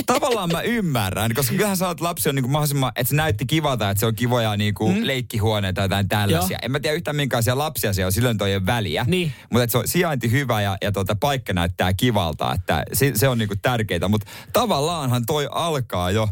tavallaan 0.07 0.53
mä 0.53 0.61
ymmärrän, 0.61 1.35
koska 1.35 1.53
kyllähän 1.53 1.77
sä 1.77 1.89
oot 1.89 2.01
lapsi 2.01 2.29
on 2.29 2.35
niinku 2.35 2.51
mahdollisimman, 2.51 2.93
että 2.97 3.11
se 3.11 3.17
näytti 3.17 3.47
kivalta, 3.47 3.91
että 3.91 4.01
se 4.01 4.07
on 4.07 4.15
kivoja 4.15 4.57
niinku 4.57 4.93
mm. 4.93 5.07
leikkihuoneita 5.07 5.77
tai 5.77 5.85
jotain 5.85 6.09
tällaisia. 6.09 6.55
Joo. 6.55 6.61
En 6.63 6.73
mä 6.73 6.81
tiedä 6.81 6.97
yhtään 6.97 7.17
minkälaisia 7.17 7.59
lapsia 7.59 7.93
siellä 7.93 8.09
on, 8.09 8.13
silloin 8.13 8.39
toi 8.39 8.55
ole 8.55 8.67
väliä. 8.67 9.05
Niin. 9.09 9.33
Mutta 9.53 9.63
että 9.63 9.73
se 9.73 9.79
on 9.79 9.89
sijainti 9.89 10.31
hyvä 10.31 10.61
ja, 10.61 10.77
ja 10.83 10.93
tota, 10.93 11.17
paikka 11.21 11.53
näyttää 11.53 11.93
kivalta, 11.93 12.55
että 12.55 12.83
se, 12.93 13.13
se 13.15 13.29
on 13.29 13.39
niinku 13.39 13.55
tärkeää. 13.63 14.09
Mutta 14.09 14.27
tavallaanhan 14.53 15.27
toi 15.27 15.49
alkaa 15.51 16.11
jo 16.11 16.29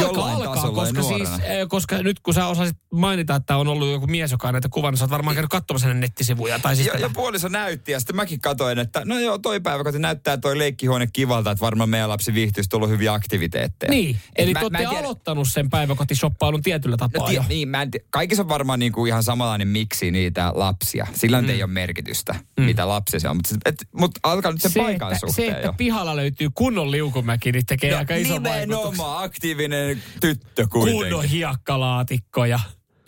jollain 0.00 0.42
tasolla 0.42 0.86
ja 0.86 0.92
koska, 0.92 1.16
siis, 1.16 1.28
koska 1.68 2.02
nyt 2.02 2.20
kun 2.20 2.34
sä 2.34 2.46
osasit 2.46 2.76
mainita, 2.92 3.34
että 3.34 3.56
on 3.56 3.68
ollut 3.68 3.88
joku 3.90 4.06
mies, 4.06 4.30
joka 4.30 4.48
on 4.48 4.54
näitä 4.54 4.68
kuvannut, 4.68 4.98
sä 4.98 5.04
oot 5.04 5.10
varmaan 5.10 5.36
käynyt 5.36 5.50
katsomassa 5.50 5.86
hänen 5.88 6.00
nettisivuja. 6.00 6.58
Tai 6.58 6.76
siis 6.76 6.88
Ja, 6.88 6.98
ja 6.98 7.10
puoliso 7.14 7.48
näytti 7.48 7.92
ja 7.92 8.00
sitten 8.00 8.16
mäkin 8.16 8.40
katoin, 8.40 8.78
että 8.78 9.02
no 9.04 9.18
joo, 9.18 9.38
toi 9.38 9.60
päivä, 9.60 9.84
kun 9.84 10.00
näyttää 10.02 10.36
toi 10.36 10.58
leikkihuone 10.58 11.06
kivalta, 11.12 11.50
että 11.50 11.64
varmaan 11.64 11.88
meidän 11.90 12.08
lapsi 12.08 12.34
viihtyisi 12.34 12.70
tullut 12.70 12.88
hyviä 12.90 13.12
aktiviteetteja. 13.14 13.90
Niin, 13.90 14.16
Et 14.16 14.22
eli 14.36 14.52
mä- 14.52 14.60
te 14.60 14.70
mä 14.70 14.78
tiedä- 14.78 14.90
aloittanut 14.98 15.48
sen 15.48 15.70
päiväkotishoppailun 15.70 16.62
tietyllä 16.62 16.96
tapaa 16.96 17.20
No, 17.22 17.26
tie, 17.26 17.36
jo. 17.36 17.44
niin, 17.48 17.68
mä 17.68 17.82
en 17.82 17.90
kaikissa 18.10 18.42
on 18.42 18.48
varmaan 18.48 18.78
niinku 18.78 19.06
ihan 19.06 19.22
samanlainen 19.22 19.68
miksi 19.68 20.10
niitä 20.10 20.52
lapsia. 20.54 21.06
Sillä 21.14 21.42
mm. 21.42 21.48
ei 21.48 21.62
ole 21.62 21.70
merkitystä, 21.72 22.34
mm. 22.56 22.64
mitä 22.64 22.88
lapsia 22.88 23.20
se 23.20 23.28
on. 23.28 23.36
Mutta 23.36 23.84
mut 23.92 24.10
alkaa 24.22 24.52
nyt 24.52 24.62
sen 24.62 24.70
se, 24.70 24.80
paikan 24.80 25.12
että, 25.12 25.26
suhteen 25.26 25.48
se, 25.50 25.54
että 25.56 25.66
jo. 25.68 25.72
pihalla 25.72 26.16
löytyy 26.16 26.48
kunnon 26.54 26.90
liukumäki, 26.90 27.52
niin 27.52 27.66
tekee 27.66 27.90
No, 27.90 27.98
aika 27.98 28.14
ison 28.14 28.44
vaikutuksen. 28.44 28.68
nimenomaan 28.68 29.24
aktiivinen 29.24 30.02
tyttö 30.20 30.66
kuitenkin. 30.70 31.02
Kunnon 31.02 31.25
hiekkalaatikko 31.26 32.44
ja 32.44 32.60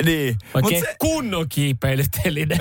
Niin. 0.04 0.36
oikein 0.54 0.74
Mut 0.80 0.84
se, 0.90 0.96
kunnon 0.98 1.48
kiipeilyteline. 1.48 2.58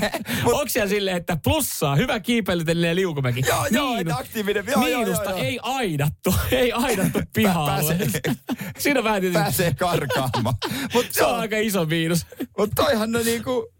Onko 0.44 0.64
siellä 0.68 0.88
silleen, 0.88 1.16
että 1.16 1.36
plussaa, 1.44 1.96
hyvä 1.96 2.20
kiipeilyteline 2.20 2.88
ja 2.88 2.94
liukumäki? 2.94 3.42
Joo, 3.48 3.66
joo, 3.70 3.96
että 3.96 4.16
aktiivinen, 4.16 4.64
joo, 4.66 4.86
joo, 4.86 4.98
miinusta 5.00 5.24
joo, 5.30 5.32
joo. 5.38 5.46
ei 5.46 5.58
aidattu, 5.62 6.34
ei 6.50 6.72
aidattu 6.72 7.20
pihalle. 7.34 7.94
pääsee- 7.96 8.34
Siinä 8.78 9.04
vähän 9.04 9.20
tietysti, 9.20 9.42
pääsee 9.42 9.74
karkaamaan. 9.74 10.54
Mutta 10.94 11.12
se 11.12 11.24
on 11.24 11.40
aika 11.40 11.56
iso 11.58 11.84
miinus. 11.86 12.26
mut 12.58 12.70
toihan 12.74 13.12
no 13.12 13.18
niinku... 13.18 13.72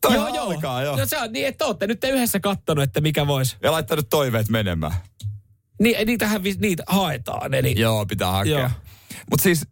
Toihan 0.00 0.38
alkaa 0.38 0.82
jo. 0.82 0.96
No 0.96 1.06
se 1.06 1.18
on 1.18 1.32
niin, 1.32 1.46
että 1.46 1.64
olette 1.66 1.86
nyt 1.86 2.00
te 2.00 2.08
yhdessä 2.10 2.40
kattonut, 2.40 2.84
että 2.84 3.00
mikä 3.00 3.26
voisi. 3.26 3.56
Ja 3.62 3.72
laittanut 3.72 4.06
toiveet 4.10 4.48
menemään. 4.48 4.92
Niin, 5.80 6.06
niitähän 6.06 6.42
niitä 6.58 6.82
haetaan. 6.86 7.54
Eli 7.54 7.74
Joo, 7.80 8.06
pitää 8.06 8.30
hakea. 8.32 8.58
Joo. 8.58 8.70
Mutta 9.30 9.42
siis 9.42 9.66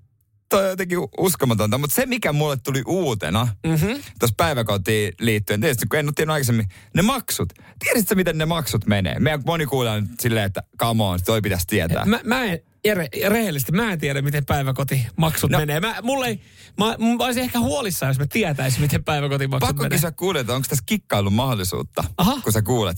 toi 0.51 0.63
on 0.65 0.71
jotenkin 0.71 0.99
uskomatonta. 1.19 1.79
Mutta 1.79 1.95
se, 1.95 2.07
mikä 2.07 2.33
mulle 2.33 2.57
tuli 2.57 2.83
uutena 2.87 3.49
mm-hmm. 3.67 4.03
tuossa 4.19 4.35
päiväkotiin 4.37 5.13
liittyen, 5.21 5.61
tietysti 5.61 5.87
kun 5.87 5.99
en 5.99 6.07
ole 6.07 6.13
tiennyt 6.17 6.33
aikaisemmin, 6.33 6.67
ne 6.95 7.03
maksut. 7.03 7.53
Tiedätkö 7.85 8.15
miten 8.15 8.39
ne 8.39 8.45
maksut 8.47 8.87
menee? 8.87 9.19
Meidän 9.19 9.43
moni 9.47 9.67
kuulee 9.67 10.01
nyt 10.01 10.21
silleen, 10.21 10.47
että 10.47 10.63
come 10.79 11.05
on, 11.05 11.19
toi 11.25 11.41
pitäisi 11.43 11.67
tietää. 11.67 12.05
Mä, 12.05 12.21
mä 12.25 12.45
en, 12.45 12.59
Jere, 12.85 13.09
rehellisesti, 13.29 13.73
mä 13.73 13.93
en 13.93 13.99
tiedä, 13.99 14.23
miten 14.23 14.45
päiväkotimaksut 14.47 15.51
No. 15.51 15.59
menee. 15.59 15.81
Mä, 15.81 15.95
mulle 16.03 16.27
ei, 16.27 16.41
mä, 16.79 16.87
mä 16.87 17.25
olisin 17.25 17.43
ehkä 17.43 17.59
huolissaan, 17.61 18.11
jos 18.11 18.19
mä 18.19 18.27
tietäisin, 18.27 18.81
miten 18.81 19.05
päiväkotimaksut 19.05 19.69
Pakko 19.69 19.83
menee. 19.83 19.97
kysyä 19.97 20.13
kuulet, 20.13 20.51
onko 20.51 20.67
tässä 20.69 20.85
kikkailun 20.87 21.33
mahdollisuutta, 21.33 22.05
Aha. 22.17 22.41
kun 22.45 22.53
sä 22.53 22.63
kuulet, 22.63 22.97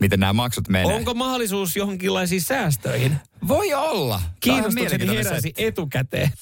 miten 0.00 0.20
nämä 0.20 0.32
maksut 0.32 0.68
menee? 0.68 0.96
Onko 0.96 1.14
mahdollisuus 1.14 1.76
johonkinlaisiin 1.76 2.42
säästöihin? 2.42 3.16
Voi 3.48 3.74
olla. 3.74 4.20
Kiinnostukseni 4.40 5.06
heräsi 5.06 5.52
etukäteen. 5.56 6.32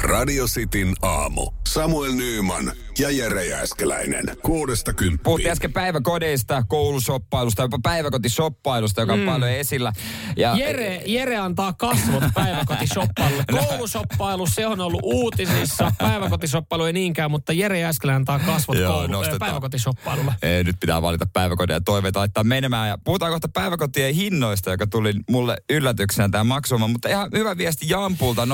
Radio 0.00 0.46
Cityn 0.46 0.94
aamu. 1.02 1.50
Samuel 1.68 2.12
Nyyman 2.12 2.72
ja 2.98 3.10
Jere 3.10 3.46
Jääskeläinen. 3.46 4.24
Kuudesta 4.42 4.92
Puhuttiin 4.92 5.18
kymppiin. 5.22 5.50
äsken 5.50 5.72
päiväkodeista, 5.72 6.62
koulusoppailusta, 6.68 7.62
jopa 7.62 7.78
päiväkotisoppailusta, 7.82 9.00
joka 9.00 9.12
on 9.12 9.20
paljon 9.26 9.50
esillä. 9.50 9.92
Ja, 10.36 10.56
Jere, 10.56 11.02
Jere 11.06 11.36
antaa 11.36 11.72
kasvot 11.72 12.24
päiväkotishoppailulle. 12.34 13.44
Koulusoppailu, 13.66 14.46
se 14.46 14.66
on 14.66 14.80
ollut 14.80 15.00
uutisissa. 15.02 15.92
Päiväkotishoppailu 15.98 16.84
ei 16.84 16.92
niinkään, 16.92 17.30
mutta 17.30 17.52
Jere 17.52 17.80
Jääskelä 17.80 18.14
antaa 18.14 18.38
kasvot 18.38 18.78
Joo, 18.78 18.92
koulu, 18.92 19.06
nostetaan. 19.06 19.38
päiväkotishoppailulle. 19.38 20.34
Ei, 20.42 20.64
nyt 20.64 20.76
pitää 20.80 21.02
valita 21.02 21.26
päiväkodin 21.32 21.74
ja 21.74 21.80
toiveita 21.80 22.18
laittaa 22.18 22.44
menemään. 22.44 22.88
Ja 22.88 22.98
puhutaan 23.04 23.32
kohta 23.32 23.48
päiväkotien 23.48 24.14
hinnoista, 24.14 24.70
joka 24.70 24.86
tuli 24.86 25.12
mulle 25.30 25.56
yllätyksenä 25.70 26.28
tämä 26.28 26.44
maksuma. 26.44 26.88
Mutta 26.88 27.08
ihan 27.08 27.30
hyvä 27.34 27.56
viesti 27.56 27.88
Jampulta 27.88 28.44
0447255854 28.44 28.48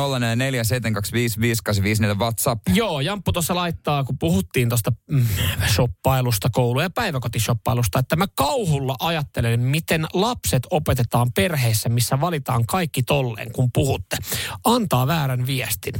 WhatsApp. 2.18 2.62
Joo, 2.74 3.00
Jamppu 3.00 3.32
tuossa 3.32 3.54
laittaa, 3.54 4.04
kun 4.04 4.18
puhuttiin 4.34 4.68
tuosta 4.68 4.92
mm, 5.10 5.26
shoppailusta, 5.74 6.48
koulu- 6.52 6.80
ja 6.80 6.90
päiväkotishoppailusta, 6.90 7.98
että 7.98 8.16
mä 8.16 8.26
kauhulla 8.36 8.94
ajattelen, 9.00 9.60
miten 9.60 10.06
lapset 10.12 10.62
opetetaan 10.70 11.32
perheissä, 11.32 11.88
missä 11.88 12.20
valitaan 12.20 12.66
kaikki 12.66 13.02
tolleen, 13.02 13.52
kun 13.52 13.70
puhutte. 13.72 14.16
Antaa 14.64 15.06
väärän 15.06 15.46
viestin. 15.46 15.94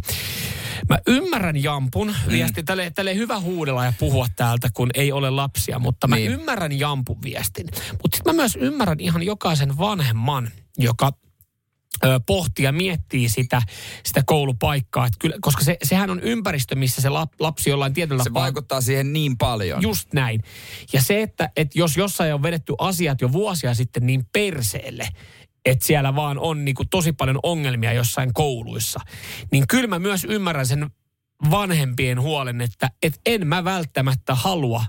Mä 0.89 0.99
ymmärrän 1.07 1.63
Jampun 1.63 2.09
Mm. 2.09 2.33
viesti. 2.33 2.63
Tälle, 2.63 2.91
tälle 2.91 3.15
hyvä 3.15 3.41
huudella 3.41 3.85
ja 3.85 3.93
puhua 3.99 4.27
täältä, 4.37 4.69
kun 4.75 4.91
ei 4.95 5.13
ole 5.13 5.31
lapsia, 5.31 5.79
mutta 5.79 6.07
mä 6.09 6.17
Niin. 6.17 6.31
ymmärrän 6.33 6.79
Jampun 6.79 7.23
viestin. 7.23 7.67
Mutta 8.03 8.17
sitten 8.17 8.35
mä 8.35 8.43
myös 8.43 8.57
ymmärrän 8.61 9.01
ihan 9.01 9.23
jokaisen 9.23 9.79
vanhemman, 9.79 10.51
joka 10.79 11.13
ja 12.59 12.73
miettii 12.73 13.29
sitä, 13.29 13.63
sitä 14.05 14.23
koulupaikkaa. 14.27 15.07
Et 15.07 15.13
kyllä, 15.19 15.37
koska 15.41 15.65
se, 15.65 15.77
sehän 15.83 16.11
on 16.11 16.21
ympäristö, 16.21 16.75
missä 16.75 17.03
se 17.03 17.09
lap, 17.09 17.33
lapsi 17.41 17.71
jollain 17.71 17.95
tietyllä 17.95 18.25
Se 18.25 18.35
vaikuttaa 18.35 18.81
siihen 18.81 19.13
niin 19.13 19.39
paljon. 19.39 19.83
Just 19.83 20.13
näin. 20.13 20.41
Ja 20.93 21.03
se, 21.03 21.23
että, 21.23 21.51
että 21.57 21.79
jos 21.79 21.97
jossain 21.97 22.35
on 22.35 22.43
vedetty 22.43 22.75
asiat 22.79 23.21
jo 23.21 23.33
vuosia 23.33 23.75
sitten 23.75 24.07
niin 24.07 24.27
perseelle, 24.33 25.09
että 25.65 25.87
siellä 25.87 26.17
vaan 26.17 26.39
on 26.39 26.65
niin 26.65 26.75
kuin 26.75 26.89
tosi 26.89 27.13
paljon 27.13 27.39
ongelmia 27.43 27.93
jossain 27.93 28.35
kouluissa, 28.35 29.01
niin 29.53 29.65
kyllä 29.69 29.87
mä 29.87 29.99
myös 29.99 30.25
ymmärrän 30.25 30.67
sen 30.67 30.91
vanhempien 31.51 32.21
huolen, 32.21 32.61
että, 32.61 32.91
että 33.03 33.21
en 33.27 33.47
mä 33.47 33.65
välttämättä 33.65 34.35
halua, 34.35 34.85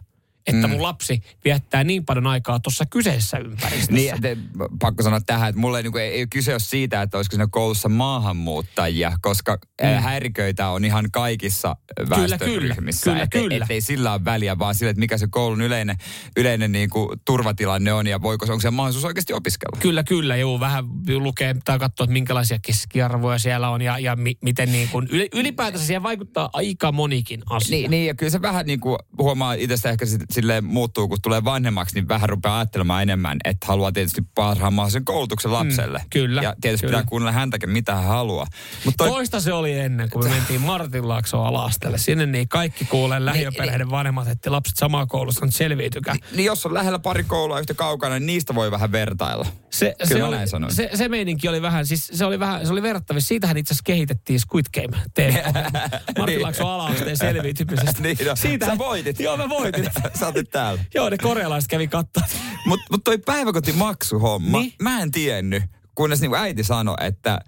että 0.48 0.68
Mm. 0.68 0.74
mun 0.74 0.82
lapsi 0.84 1.22
viettää 1.46 1.84
niin 1.84 2.06
paljon 2.06 2.28
aikaa 2.28 2.60
tuossa 2.60 2.86
kyseessä 2.86 3.38
ympäristössä. 3.38 3.92
Niin, 3.92 4.22
te, 4.22 4.38
pakko 4.80 5.04
sanoa 5.04 5.22
tähän, 5.22 5.50
että 5.50 5.62
mulle 5.62 5.80
ei, 5.80 5.84
niin 5.84 5.98
ei, 5.98 6.12
ei 6.12 6.28
kyse 6.28 6.52
ole 6.52 6.60
siitä, 6.60 7.02
että 7.02 7.18
olisiko 7.18 7.32
siinä 7.32 7.48
koulussa 7.52 7.90
maahanmuuttajia, 7.90 9.12
koska 9.22 9.58
mm. 9.82 9.88
häiriköitä 9.88 10.70
on 10.70 10.86
ihan 10.86 11.12
kaikissa 11.12 11.76
väestöryhmissä. 12.10 13.12
kyllä, 13.12 13.24
et, 13.24 13.30
kyllä. 13.32 13.66
Ei 13.70 13.82
sillä 13.82 14.14
ole 14.14 14.26
väliä, 14.26 14.60
vaan 14.60 14.76
sillä, 14.76 14.90
että 14.90 15.00
mikä 15.00 15.18
se 15.18 15.28
koulun 15.30 15.62
yleinen, 15.62 15.96
yleinen 16.38 16.72
niin 16.72 16.90
kuin, 16.90 17.20
turvatilanne 17.26 17.94
on 17.94 18.08
ja 18.08 18.22
voiko, 18.22 18.46
onko 18.46 18.62
se 18.62 18.72
mahdollisuus 18.72 19.06
oikeasti 19.06 19.34
opiskella. 19.34 19.78
Kyllä, 19.82 20.04
kyllä. 20.04 20.36
Joo, 20.36 20.60
vähän 20.60 20.86
lukee 21.18 21.56
tai 21.66 21.80
katsoa, 21.80 22.04
että 22.04 22.14
minkälaisia 22.14 22.60
keskiarvoja 22.62 23.40
siellä 23.40 23.70
on 23.70 23.82
ja, 23.82 24.00
ja 24.00 24.16
mi, 24.16 24.36
miten 24.42 24.72
niin 24.72 24.90
kuin, 24.90 25.08
yli, 25.12 25.30
ylipäätänsä 25.34 25.86
siihen 25.86 26.04
vaikuttaa 26.04 26.50
aika 26.54 26.92
monikin 26.92 27.42
asia. 27.50 27.78
Niin, 27.78 27.92
niin, 27.92 28.08
ja 28.08 28.16
kyllä 28.16 28.30
se 28.30 28.42
vähän 28.42 28.66
niin 28.66 28.80
kuin 28.80 28.98
huomaa 29.18 29.54
itsestä 29.54 29.90
ehkä 29.90 30.06
sit, 30.06 30.22
silleen 30.36 30.66
muuttuu, 30.66 31.08
kun 31.08 31.18
tulee 31.22 31.44
vanhemmaksi, 31.44 31.96
niin 31.96 32.08
vähän 32.08 32.30
rupeaa 32.30 32.58
ajattelemaan 32.58 33.02
enemmän, 33.04 33.38
että 33.44 33.68
haluaa 33.68 33.92
tietysti 33.92 34.22
parhaan 34.36 34.74
mahdollisen 34.74 35.06
koulutuksen 35.06 35.54
lapselle. 35.54 36.02
kyllä, 36.10 36.42
Ja 36.42 36.56
tietysti 36.62 36.88
kyllä. 36.88 36.98
pitää 36.98 37.10
kuunnella 37.10 37.32
häntäkin, 37.32 37.70
mitä 37.70 37.96
hän 37.96 38.04
haluaa. 38.04 38.48
Mutta 38.86 38.98
toi, 39.04 39.10
Toista 39.10 39.40
se 39.42 39.54
oli 39.54 39.80
ennen, 39.80 40.10
kun 40.10 40.24
me 40.24 40.30
mentiin 40.30 40.62
Martinlaaksoon 40.62 41.48
alastelle. 41.48 41.98
Sinne 41.98 42.26
niin 42.26 42.48
kaikki 42.50 42.86
kuulee 42.86 43.26
lähiöperheiden 43.26 43.90
vanhemmat, 43.92 44.28
että 44.28 44.52
lapset 44.52 44.76
samaa 44.78 45.06
koulussa 45.06 45.46
nyt 45.46 45.56
selviytykää. 45.56 46.16
niin 46.36 46.46
jos 46.46 46.66
on 46.66 46.74
lähellä 46.74 47.00
pari 47.00 47.24
koulua 47.24 47.60
yhtä 47.60 47.74
kaukana, 47.74 48.20
niin 48.20 48.26
niistä 48.26 48.56
voi 48.56 48.72
vähän 48.72 48.92
vertailla. 48.92 49.46
Se, 49.70 49.96
Kyllä 49.98 50.10
se, 50.10 50.24
oli, 50.24 50.48
sanoin. 50.48 50.76
se, 50.76 50.90
se 50.94 51.08
meininki 51.10 51.48
oli 51.48 51.62
vähän, 51.62 51.86
siis 51.88 52.08
se 52.14 52.26
oli 52.26 52.40
vähän, 52.40 52.66
se 52.66 52.72
oli 52.72 52.82
verrattavissa. 52.82 53.28
Siitähän 53.28 53.58
itse 53.58 53.74
asiassa 53.74 53.84
kehitettiin 53.86 54.40
Squid 54.40 54.66
Game 54.74 54.98
TV. 55.14 55.36
Martinlaakson 56.20 56.70
ala-asteen 56.70 57.18
selviytymisestä. 57.18 58.02
niin, 58.02 58.18
no, 58.26 58.36
sä 58.66 58.78
voitit. 58.78 59.20
Joo, 59.20 59.38
mä 59.38 59.50
voitin. 59.50 59.86
sä 60.26 60.30
otit 60.30 60.50
täällä. 60.50 60.84
Joo, 60.96 61.10
ne 61.10 61.18
korealaiset 61.18 61.70
kävi 61.70 61.88
katsoa. 61.88 62.24
Mutta 62.66 62.86
mut 62.92 63.04
toi 63.04 63.18
päiväkotimaksuhomma, 63.18 64.60
Niin? 64.60 64.74
mä 64.82 65.02
en 65.02 65.12
tiennyt, 65.12 65.64
kunnes 65.96 66.22
niinku 66.22 66.36
äiti 66.36 66.64
sanoi, 66.64 66.96
että 67.02 67.40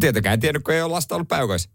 tietenkään 0.00 0.34
en 0.34 0.40
tiennyt, 0.40 0.64
kun 0.64 0.74
ei 0.74 0.82
ole 0.82 0.92
lasta 0.92 1.14
ollut 1.14 1.28
päiväkoissa. 1.28 1.70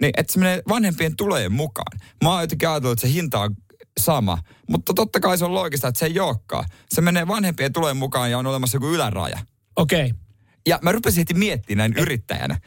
Niin, 0.00 0.12
että 0.16 0.32
se 0.32 0.38
menee 0.38 0.62
vanhempien 0.68 1.16
tulojen 1.16 1.52
mukaan. 1.52 2.00
Mä 2.24 2.32
oon 2.32 2.40
jotenkin 2.42 2.68
ajatellut, 2.68 2.98
että 2.98 3.06
se 3.08 3.12
hinta 3.14 3.40
on 3.40 3.54
sama. 4.00 4.38
Mutta 4.68 4.94
totta 4.94 5.20
kai 5.20 5.38
se 5.38 5.44
on 5.44 5.54
loogista, 5.54 5.88
että 5.88 5.98
se 5.98 6.06
ei 6.06 6.20
olekaan. 6.20 6.64
Se 6.90 7.00
menee 7.00 7.28
vanhempien 7.28 7.72
tulojen 7.72 7.96
mukaan 7.96 8.30
ja 8.30 8.38
on 8.38 8.46
olemassa 8.46 8.76
joku 8.76 8.86
yläraja. 8.88 9.38
Okei. 9.76 10.04
Okay. 10.06 10.18
Ja 10.66 10.78
mä 10.82 10.92
rupesin 10.92 11.20
heti 11.20 11.34
miettimään 11.34 11.90
näin 11.90 12.02
yrittäjänä. 12.02 12.58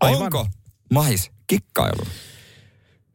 Aivan. 0.00 0.22
Onko 0.22 0.46
mahis 0.92 1.30
kikkailu? 1.46 2.02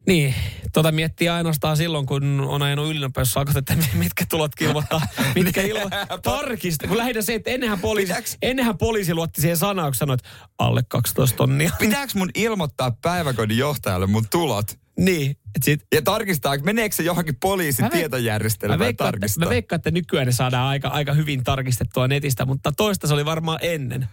Niin, 0.06 0.34
tota 0.72 0.92
miettii 0.92 1.28
ainoastaan 1.28 1.76
silloin, 1.76 2.06
kun 2.06 2.40
on 2.40 2.62
ajanut 2.62 2.90
ylinopeussakot, 2.90 3.56
että 3.56 3.76
mitkä 3.94 4.26
tulot 4.30 4.54
kilvoittaa, 4.54 5.00
mitkä 5.34 5.62
ilmo... 5.62 5.90
Tarkista, 6.22 6.88
kun 6.88 6.96
lähinnä 6.96 7.22
se, 7.22 7.34
että 7.34 7.50
ennenhän 7.50 7.78
poliisi, 7.80 8.12
Pitääks- 8.12 8.38
ennenhän 8.42 8.78
poliisi 8.78 9.14
luotti 9.14 9.40
siihen 9.40 9.56
sanaan, 9.56 9.88
kun 9.88 9.94
sanoi, 9.94 10.14
että 10.14 10.28
alle 10.58 10.82
12 10.88 11.36
tonnia. 11.36 11.70
Pitääkö 11.78 12.12
mun 12.14 12.30
ilmoittaa 12.34 12.90
päiväkodin 13.02 13.58
johtajalle 13.58 14.06
mun 14.06 14.24
tulot? 14.30 14.66
niin, 14.98 15.36
sit, 15.64 15.80
Ja 15.94 16.02
tarkistaa, 16.02 16.58
meneekö 16.58 16.94
se 16.96 17.02
johonkin 17.02 17.36
poliisin 17.36 17.84
Mä 17.84 17.88
veik- 17.88 17.92
tietojärjestelmään 17.98 18.78
Mä 18.78 18.84
veikkaan, 18.84 19.08
että, 19.08 19.18
tarkistaa? 19.20 19.44
mä 19.44 19.50
veikkaan, 19.50 19.76
että 19.76 19.90
nykyään 19.90 20.26
ne 20.26 20.32
saadaan 20.32 20.68
aika, 20.68 20.88
aika 20.88 21.12
hyvin 21.12 21.44
tarkistettua 21.44 22.08
netistä, 22.08 22.44
mutta 22.44 22.72
toista 22.72 23.06
se 23.06 23.14
oli 23.14 23.24
varmaan 23.24 23.58
ennen. 23.62 24.08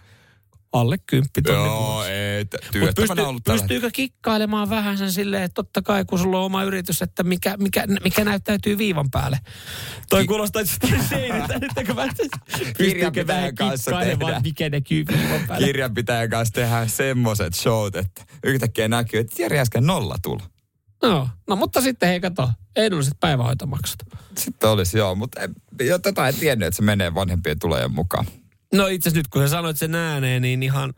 Alle 0.74 0.98
kymppi 1.06 1.42
tonni 1.42 1.64
Joo, 1.64 2.04
ei. 2.04 2.44
t- 2.44 2.52
Mut 2.54 2.70
Työttömänä 2.72 3.14
pysty, 3.14 3.20
ollut 3.28 3.44
tällä 3.44 3.58
pystyykö 3.60 3.90
kikkailemaan 3.92 4.70
vähän 4.70 4.98
sen 4.98 5.12
silleen, 5.12 5.42
että 5.42 5.54
totta 5.54 5.82
kai 5.82 6.04
kun 6.04 6.18
sulla 6.18 6.38
on 6.38 6.44
oma 6.44 6.62
yritys, 6.64 7.02
että 7.02 7.22
mikä, 7.22 7.56
mikä, 7.56 7.84
mikä 8.04 8.24
näyttäytyy 8.24 8.78
viivan 8.78 9.10
päälle. 9.10 9.38
Toi 10.10 10.20
Ki- 10.22 10.26
kuulostaa, 10.26 10.62
että 10.62 10.86
seiniltä, 11.08 11.54
että 11.54 11.94
mä 11.94 12.08
pystyykö 12.78 13.26
vähän 13.26 13.54
kikkailemaan, 13.54 14.42
mikä 14.42 14.68
näkyy 14.70 15.04
viivan 15.08 15.46
päälle. 15.46 15.66
kirjanpitäjän 15.66 16.30
kanssa 16.30 16.54
tehdään 16.54 16.88
semmoset 16.88 17.54
showt, 17.54 17.96
että 17.96 18.24
yhtäkkiä 18.44 18.88
näkyy, 18.88 19.20
että 19.20 19.42
Jari 19.42 19.58
äsken 19.58 19.86
nolla 19.86 20.16
tulo. 20.22 20.40
No, 21.02 21.28
no, 21.48 21.56
mutta 21.56 21.80
sitten 21.80 22.08
hei 22.08 22.20
kato, 22.20 22.50
edulliset 22.76 23.14
päivähoitomaksut. 23.20 23.98
Sitten 24.38 24.70
olisi 24.70 24.98
joo, 24.98 25.14
mutta 25.14 25.40
en- 25.40 25.54
jo 25.82 25.98
tätä 25.98 26.28
en 26.28 26.34
tiennyt, 26.34 26.66
että 26.68 26.76
se 26.76 26.82
menee 26.82 27.14
vanhempien 27.14 27.58
tulojen 27.58 27.92
mukaan. 27.92 28.26
No 28.74 28.86
itse 28.86 29.08
asiassa 29.08 29.18
nyt 29.18 29.28
kun 29.28 29.42
sä 29.42 29.48
sanoit 29.48 29.76
sen 29.76 29.94
ääneen, 29.94 30.42
niin 30.42 30.62
ihan, 30.62 30.94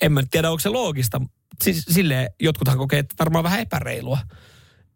en 0.00 0.12
mä 0.12 0.22
tiedä 0.30 0.50
onko 0.50 0.60
se 0.60 0.68
loogista. 0.68 1.20
Siis 1.64 1.84
silleen 1.90 2.30
jotkuthan 2.40 2.78
kokee, 2.78 2.98
että 2.98 3.14
varmaan 3.18 3.44
vähän 3.44 3.60
epäreilua. 3.60 4.18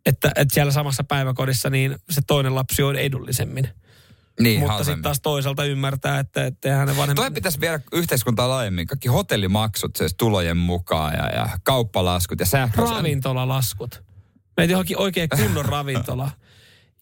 Että, 0.07 0.33
että 0.37 0.55
siellä 0.55 0.73
samassa 0.73 1.05
päiväkodissa 1.05 1.71
niin 1.71 1.97
se 2.11 2.21
toinen 2.27 2.55
lapsi 2.55 2.83
on 2.83 2.97
edullisemmin. 2.97 3.69
Niin, 4.41 4.61
Mutta 4.61 4.85
sitten 4.85 5.03
taas 5.03 5.21
toisaalta 5.21 5.65
ymmärtää, 5.65 6.19
että, 6.19 6.47
että 6.47 6.69
ne 6.69 6.87
vanhemmat... 6.87 7.17
Toi 7.17 7.31
pitäisi 7.31 7.61
viedä 7.61 7.81
yhteiskuntaa 7.93 8.49
laajemmin. 8.49 8.87
Kaikki 8.87 9.09
hotellimaksut 9.09 9.97
siis 9.97 10.15
tulojen 10.19 10.57
mukaan 10.57 11.15
ja, 11.15 11.27
ja 11.29 11.49
kauppalaskut 11.63 12.41
ja 12.41 12.47
sähkö. 12.47 12.83
Ravintolalaskut. 12.83 14.03
Meitä 14.57 14.73
johonkin 14.73 14.99
oikein 14.99 15.29
kunnon 15.29 15.65
ravintola. 15.65 16.31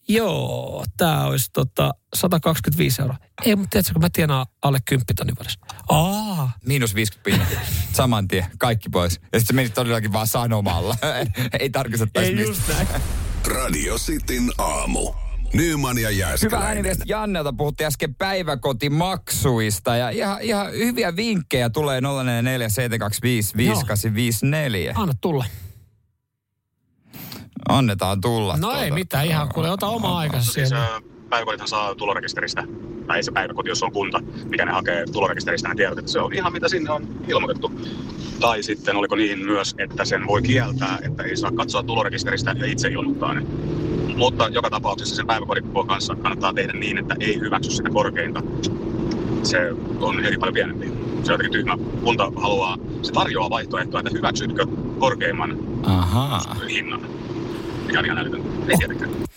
Joo, 0.09 0.85
tämä 0.97 1.25
olisi 1.25 1.49
tota 1.53 1.91
125 2.15 3.01
euroa. 3.01 3.17
Ei, 3.45 3.55
mutta 3.55 3.69
tiedätkö, 3.69 3.93
kun 3.93 4.01
mä 4.01 4.09
tienaan 4.13 4.45
alle 4.61 4.79
10 4.85 5.05
tonnin 5.15 5.35
vuodessa. 5.35 5.59
Aa, 5.89 6.51
Miinus 6.65 6.95
50 6.95 7.23
pinna. 7.23 7.45
Saman 7.93 8.27
tien. 8.27 8.45
Kaikki 8.57 8.89
pois. 8.89 9.13
Ja 9.13 9.39
sitten 9.39 9.45
se 9.47 9.53
meni 9.53 9.69
todellakin 9.69 10.13
vaan 10.13 10.27
sanomalla. 10.27 10.95
Ei 11.59 11.69
tarkistettaisi 11.69 12.29
ei 12.29 12.35
mistä. 12.35 12.49
just 12.51 12.67
näin. 12.67 12.87
Radio 13.47 13.95
Cityn 13.97 14.51
aamu. 14.57 15.13
Nyman 15.53 15.97
ja 15.97 16.09
Hyvä 16.09 16.19
Jääskeläinen. 16.19 16.67
ääniviesti 16.67 17.03
Jannelta. 17.07 17.53
Puhuttiin 17.53 17.87
äsken 17.87 18.15
päiväkotimaksuista. 18.15 19.95
Ja 19.95 20.09
ihan, 20.09 20.41
ihan 20.41 20.71
hyviä 20.71 21.15
vinkkejä 21.15 21.69
tulee 21.69 22.01
044 22.01 22.69
725 22.69 23.57
5854. 23.57 24.93
Anna 24.97 25.13
tulla. 25.21 25.45
Annetaan 27.69 28.21
tulla. 28.21 28.57
No 28.57 28.71
ei 28.71 28.77
tuota. 28.77 28.93
mitään, 28.93 29.25
ihan 29.25 29.49
kuule, 29.53 29.71
ota 29.71 29.87
oma 29.87 30.17
aikansa 30.19 30.51
Siis 30.51 30.69
siellä. 30.69 30.85
ää, 30.85 31.01
päiväkodithan 31.29 31.67
saa 31.67 31.95
tulorekisteristä, 31.95 32.63
tai 33.07 33.17
ei 33.17 33.23
se 33.23 33.31
päiväkoti, 33.31 33.69
jos 33.69 33.83
on 33.83 33.91
kunta, 33.91 34.19
mikä 34.49 34.65
ne 34.65 34.71
hakee 34.71 35.05
tulorekisteristä 35.11 35.69
ne 35.69 35.75
tiedot, 35.75 35.99
että 35.99 36.11
se 36.11 36.19
on 36.19 36.33
ihan 36.33 36.53
mitä 36.53 36.67
sinne 36.69 36.91
on 36.91 37.07
ilmoitettu. 37.27 37.71
Tai 38.39 38.63
sitten 38.63 38.95
oliko 38.95 39.15
niin 39.15 39.45
myös, 39.45 39.75
että 39.77 40.05
sen 40.05 40.27
voi 40.27 40.41
kieltää, 40.41 40.99
että 41.01 41.23
ei 41.23 41.37
saa 41.37 41.51
katsoa 41.51 41.83
tulorekisteristä 41.83 42.55
ja 42.59 42.65
itse 42.65 42.87
ilmoittaa 42.87 43.33
ne. 43.33 43.41
Mutta 44.15 44.47
joka 44.47 44.69
tapauksessa 44.69 45.15
sen 45.15 45.27
päiväkodin 45.27 45.63
kanssa 45.87 46.15
kannattaa 46.15 46.53
tehdä 46.53 46.73
niin, 46.73 46.97
että 46.97 47.15
ei 47.19 47.39
hyväksy 47.39 47.71
sitä 47.71 47.89
korkeinta. 47.89 48.41
Se 49.43 49.57
on 49.99 50.25
eri 50.25 50.37
paljon 50.37 50.53
pienempi. 50.53 50.85
Se 51.23 51.31
on 51.31 51.33
jotenkin 51.33 51.51
tyhmä. 51.51 51.77
Kunta 52.03 52.31
haluaa, 52.35 52.77
se 53.01 53.11
tarjoaa 53.11 53.49
vaihtoehtoa, 53.49 53.99
että 53.99 54.11
hyväksytkö 54.13 54.65
korkeimman 54.99 55.57
Ahaa. 55.83 56.55
hinnan. 56.69 57.01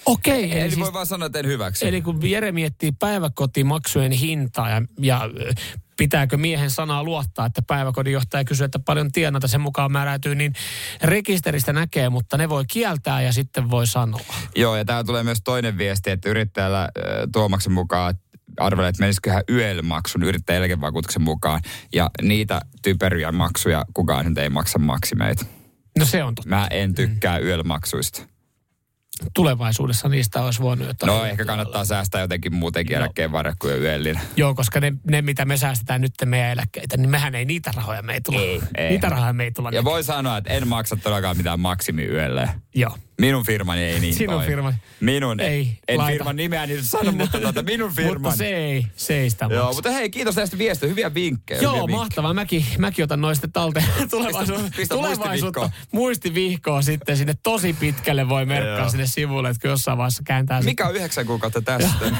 Okei, 0.07 0.45
eli, 0.45 0.61
Eli 0.61 0.71
siis, 0.71 0.81
voi 0.81 0.93
vaan 0.93 1.07
sanoa, 1.07 1.27
että 1.27 1.39
en 1.39 1.47
hyväksy. 1.47 1.89
eli 1.89 2.03
kun 2.03 2.31
Jere 2.31 2.53
miettii 2.53 2.93
päiväkotimaksujen 2.93 4.13
hintaa 4.13 4.71
ja, 4.71 4.83
ja 5.01 5.21
pitääkö 5.97 6.37
miehen 6.37 6.71
sanaa 6.71 7.05
luottaa, 7.05 7.47
että 7.47 7.63
päiväkodin 7.67 8.13
johtaja 8.13 8.45
kysyy, 8.45 8.65
että 8.65 8.79
paljon 8.79 9.13
tienata 9.13 9.49
sen 9.49 9.61
mukaan 9.61 9.93
määräytyy, 9.93 10.35
niin 10.35 10.53
rekisteristä 11.03 11.73
näkee, 11.73 12.09
mutta 12.09 12.37
ne 12.37 12.49
voi 12.49 12.65
kieltää 12.69 13.23
ja 13.23 13.33
sitten 13.33 13.71
voi 13.71 13.87
sanoa. 13.87 14.21
Joo, 14.57 14.77
ja 14.77 14.85
täällä 14.85 15.05
tulee 15.05 15.23
myös 15.23 15.39
toinen 15.45 15.79
viesti, 15.79 16.11
että 16.11 16.29
yrittäjällä 16.29 16.83
äh, 16.83 16.89
Tuomaksen 17.33 17.73
mukaan 17.73 18.15
arvelee, 18.61 18.89
että 18.89 19.03
menisiköhän 19.03 19.43
YEL-maksun 19.51 20.23
yrittäjän 20.23 20.63
eläkevakuutuksen 20.63 21.23
mukaan. 21.23 21.61
Ja 21.95 22.11
niitä 22.23 22.61
typeriä 22.83 23.33
maksuja 23.33 23.85
kukaan 23.95 24.27
nyt 24.27 24.39
ei 24.39 24.51
maksa 24.51 24.79
maksimeita. 24.79 25.47
No 25.99 26.05
se 26.05 26.25
on 26.25 26.35
totta. 26.35 26.49
Mä 26.49 26.67
en 26.71 26.95
tykkää 26.95 27.39
YEL-maksuista. 27.39 28.32
Tulevaisuudessa 29.35 30.09
niistä 30.09 30.43
olisi 30.43 30.63
voinut 30.63 30.87
jotain. 30.87 31.09
No 31.09 31.25
ehkä 31.25 31.45
kannattaa 31.45 31.85
säästää 31.85 32.21
jotenkin 32.21 32.55
muutenkin 32.55 32.95
No. 32.95 33.01
eläkkeen 33.05 33.33
varre 33.33 33.53
kuin 33.59 33.75
YELin. 33.83 34.21
Joo, 34.37 34.55
koska 34.55 34.81
ne, 34.81 34.93
ne, 35.11 35.23
mitä 35.23 35.45
me 35.45 35.57
säästetään 35.57 36.01
nyt 36.01 36.13
meidän 36.25 36.51
eläkkeitä, 36.51 36.97
niin 36.97 37.11
mehän 37.11 37.35
ei 37.35 37.45
niitä 37.45 37.73
rahoja 37.77 38.03
me 38.03 38.13
ei 38.15 38.21
tulla. 38.21 38.41
Ei, 38.41 38.61
ei. 38.77 38.89
Niitä 38.91 39.09
rahoja 39.09 39.33
me 39.33 39.45
ei 39.45 39.53
tulla. 39.53 39.69
Ja 39.73 39.81
nyt. 39.81 39.85
voi 39.85 40.05
sanoa, 40.05 40.37
että 40.37 40.51
en 40.53 40.69
maksa 40.69 40.97
todellakaan 40.97 41.37
mitään 41.37 41.61
maksimi 41.61 42.05
YELleen. 42.05 42.49
Joo. 42.75 42.99
Minun 43.21 43.45
firmani 43.47 43.83
ei 43.83 44.01
niin 44.01 44.15
Sinun 44.15 44.35
toimi. 44.35 44.51
firmani. 44.51 44.77
Minun. 45.01 45.41
Ei, 45.41 45.79
En 45.89 45.99
laita. 45.99 46.13
firman 46.13 46.37
nimeä 46.37 46.67
niin 46.67 46.85
sano, 46.85 47.13
mutta 47.19 47.41
tuota, 47.41 47.63
minun 47.63 47.93
firmani. 47.93 48.19
Mutta 48.19 48.37
se 48.37 48.47
ei, 48.57 48.87
se 48.97 49.15
ei 49.21 49.31
sitä 49.31 49.47
Joo, 49.51 49.73
mutta 49.73 49.91
hei, 49.91 50.11
kiitos 50.11 50.35
tästä 50.35 50.59
viestistä. 50.59 50.87
Hyviä 50.87 51.15
vinkkejä. 51.15 51.59
hyviä 51.61 51.69
Joo, 51.69 51.77
vinkkejä. 51.87 51.97
mahtavaa. 51.99 52.35
Mäkin, 52.35 52.65
mäkin 52.79 53.05
otan 53.05 53.21
noista 53.21 53.49
talteen 53.53 53.87
tulevaisuutta. 54.11 54.63
Pistä- 54.65 54.77
pistä 54.77 54.95
tulevaisuutta. 54.95 55.71
Muistivihkoa 55.93 56.83
sitten 56.83 57.17
sinne 57.17 57.35
tosi 57.43 57.73
pitkälle 57.73 58.29
voi 58.29 58.47
merkkaa 58.47 58.89
sinne 58.89 59.07
sivulle, 59.07 59.49
että 59.49 59.61
kun 59.61 59.71
jossain 59.71 59.99
vaiheessa 59.99 60.23
kääntää 60.27 60.63
Mikä 60.63 60.87
on 60.89 60.97
yhdeksän 60.97 61.27
kuukautta 61.27 61.63
tästä? 61.63 61.95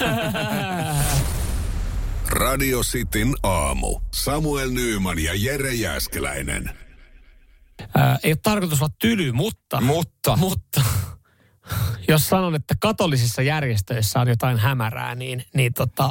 Radio 2.31 2.81
Cityn 2.81 3.35
aamu. 3.43 4.01
Samuel 4.15 4.71
Nyman 4.71 5.19
ja 5.19 5.33
Jere 5.35 5.75
Jääskeläinen. 5.75 6.71
Ää, 7.97 8.19
ei 8.23 8.33
ole 8.33 8.39
tarkoitus 8.43 8.83
olla 8.83 8.93
tyly, 8.99 9.33
mutta... 9.33 9.81
Mutta. 9.81 10.37
Mutta 10.37 10.83
jos 12.09 12.29
sanon, 12.29 12.55
että 12.55 12.75
katolisissa 12.81 13.43
järjestöissä 13.43 14.21
on 14.21 14.29
jotain 14.29 14.59
hämärää, 14.59 15.15
niin, 15.15 15.45
niin 15.55 15.75
tota, 15.75 16.11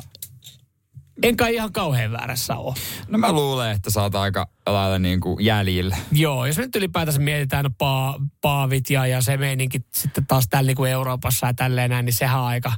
en 1.23 1.37
kai 1.37 1.55
ihan 1.55 1.73
kauhean 1.73 2.11
väärässä 2.11 2.55
ole. 2.55 2.75
No 3.07 3.17
mä 3.17 3.31
luulen, 3.31 3.71
että 3.71 3.89
sä 3.89 4.01
oot 4.01 4.15
aika 4.15 4.47
lailla 4.65 4.99
niin 4.99 5.19
kuin 5.19 5.45
jäljillä. 5.45 5.97
Joo, 6.11 6.45
jos 6.45 6.57
me 6.57 6.63
nyt 6.63 6.75
ylipäätänsä 6.75 7.19
mietitään 7.19 7.73
pa, 7.77 8.19
paavit 8.41 8.89
ja, 8.89 9.07
ja 9.07 9.21
se 9.21 9.37
meininki 9.37 9.81
sitten 9.93 10.25
taas 10.25 10.47
täällä 10.49 10.67
niin 10.67 10.77
kuin 10.77 10.91
Euroopassa 10.91 11.47
ja 11.47 11.53
tälleen 11.53 11.89
näin, 11.89 12.05
niin 12.05 12.13
sehän 12.13 12.39
on 12.39 12.47
aika, 12.47 12.73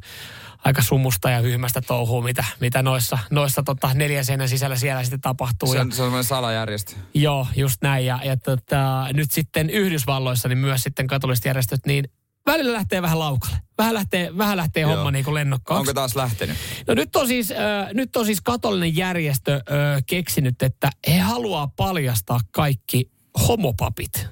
aika 0.64 0.82
sumusta 0.82 1.30
ja 1.30 1.40
hyhmästä 1.40 1.82
touhua, 1.82 2.24
mitä, 2.24 2.46
mitä 2.60 2.82
noissa, 2.82 3.18
noissa 3.30 3.64
tota, 3.64 3.94
neljän 3.94 4.26
seinän 4.26 4.50
sisällä 4.50 4.76
siellä 4.76 5.04
sitten 5.04 5.22
tapahtuu. 5.22 5.72
Se 5.72 5.78
ja, 5.78 5.82
on, 5.82 5.92
se 5.92 6.02
on 6.02 6.06
semmoinen 6.06 6.24
salajärjestö. 6.24 6.96
Joo, 7.14 7.48
just 7.56 7.82
näin. 7.82 8.06
Ja, 8.06 8.20
ja 8.24 8.38
tota, 8.38 9.08
nyt 9.14 9.32
sitten 9.32 9.70
Yhdysvalloissa 9.70 10.50
niin 10.50 10.58
myös 10.58 10.84
sitten 10.84 11.08
katoliset 11.08 11.46
järjestöt, 11.46 11.86
niin 11.86 12.10
välillä 12.46 12.74
lähtee 12.74 13.02
vähän 13.02 13.20
laukalle. 13.20 13.58
Vähän 13.78 13.94
lähtee, 13.94 14.38
vähän 14.38 14.58
lähtee 14.58 14.82
Joo. 14.82 14.96
homma 14.96 15.12
niin 15.12 15.26
kuin 15.26 15.36
lennokkaaksi. 15.36 15.80
Onko 15.80 15.94
taas 15.94 16.16
lähtenyt? 16.16 16.58
No 16.88 16.94
nyt 16.94 17.16
on 17.16 17.28
siis, 17.28 17.52
äh, 17.52 17.58
nyt 17.94 18.16
on 18.16 18.26
siis 18.26 18.42
katolinen 18.42 18.96
järjestö 18.96 19.54
äh, 19.54 20.04
keksinyt, 20.06 20.62
että 20.62 20.90
he 21.08 21.20
haluaa 21.20 21.68
paljastaa 21.68 22.40
kaikki 22.52 23.12
homopapit. 23.48 24.28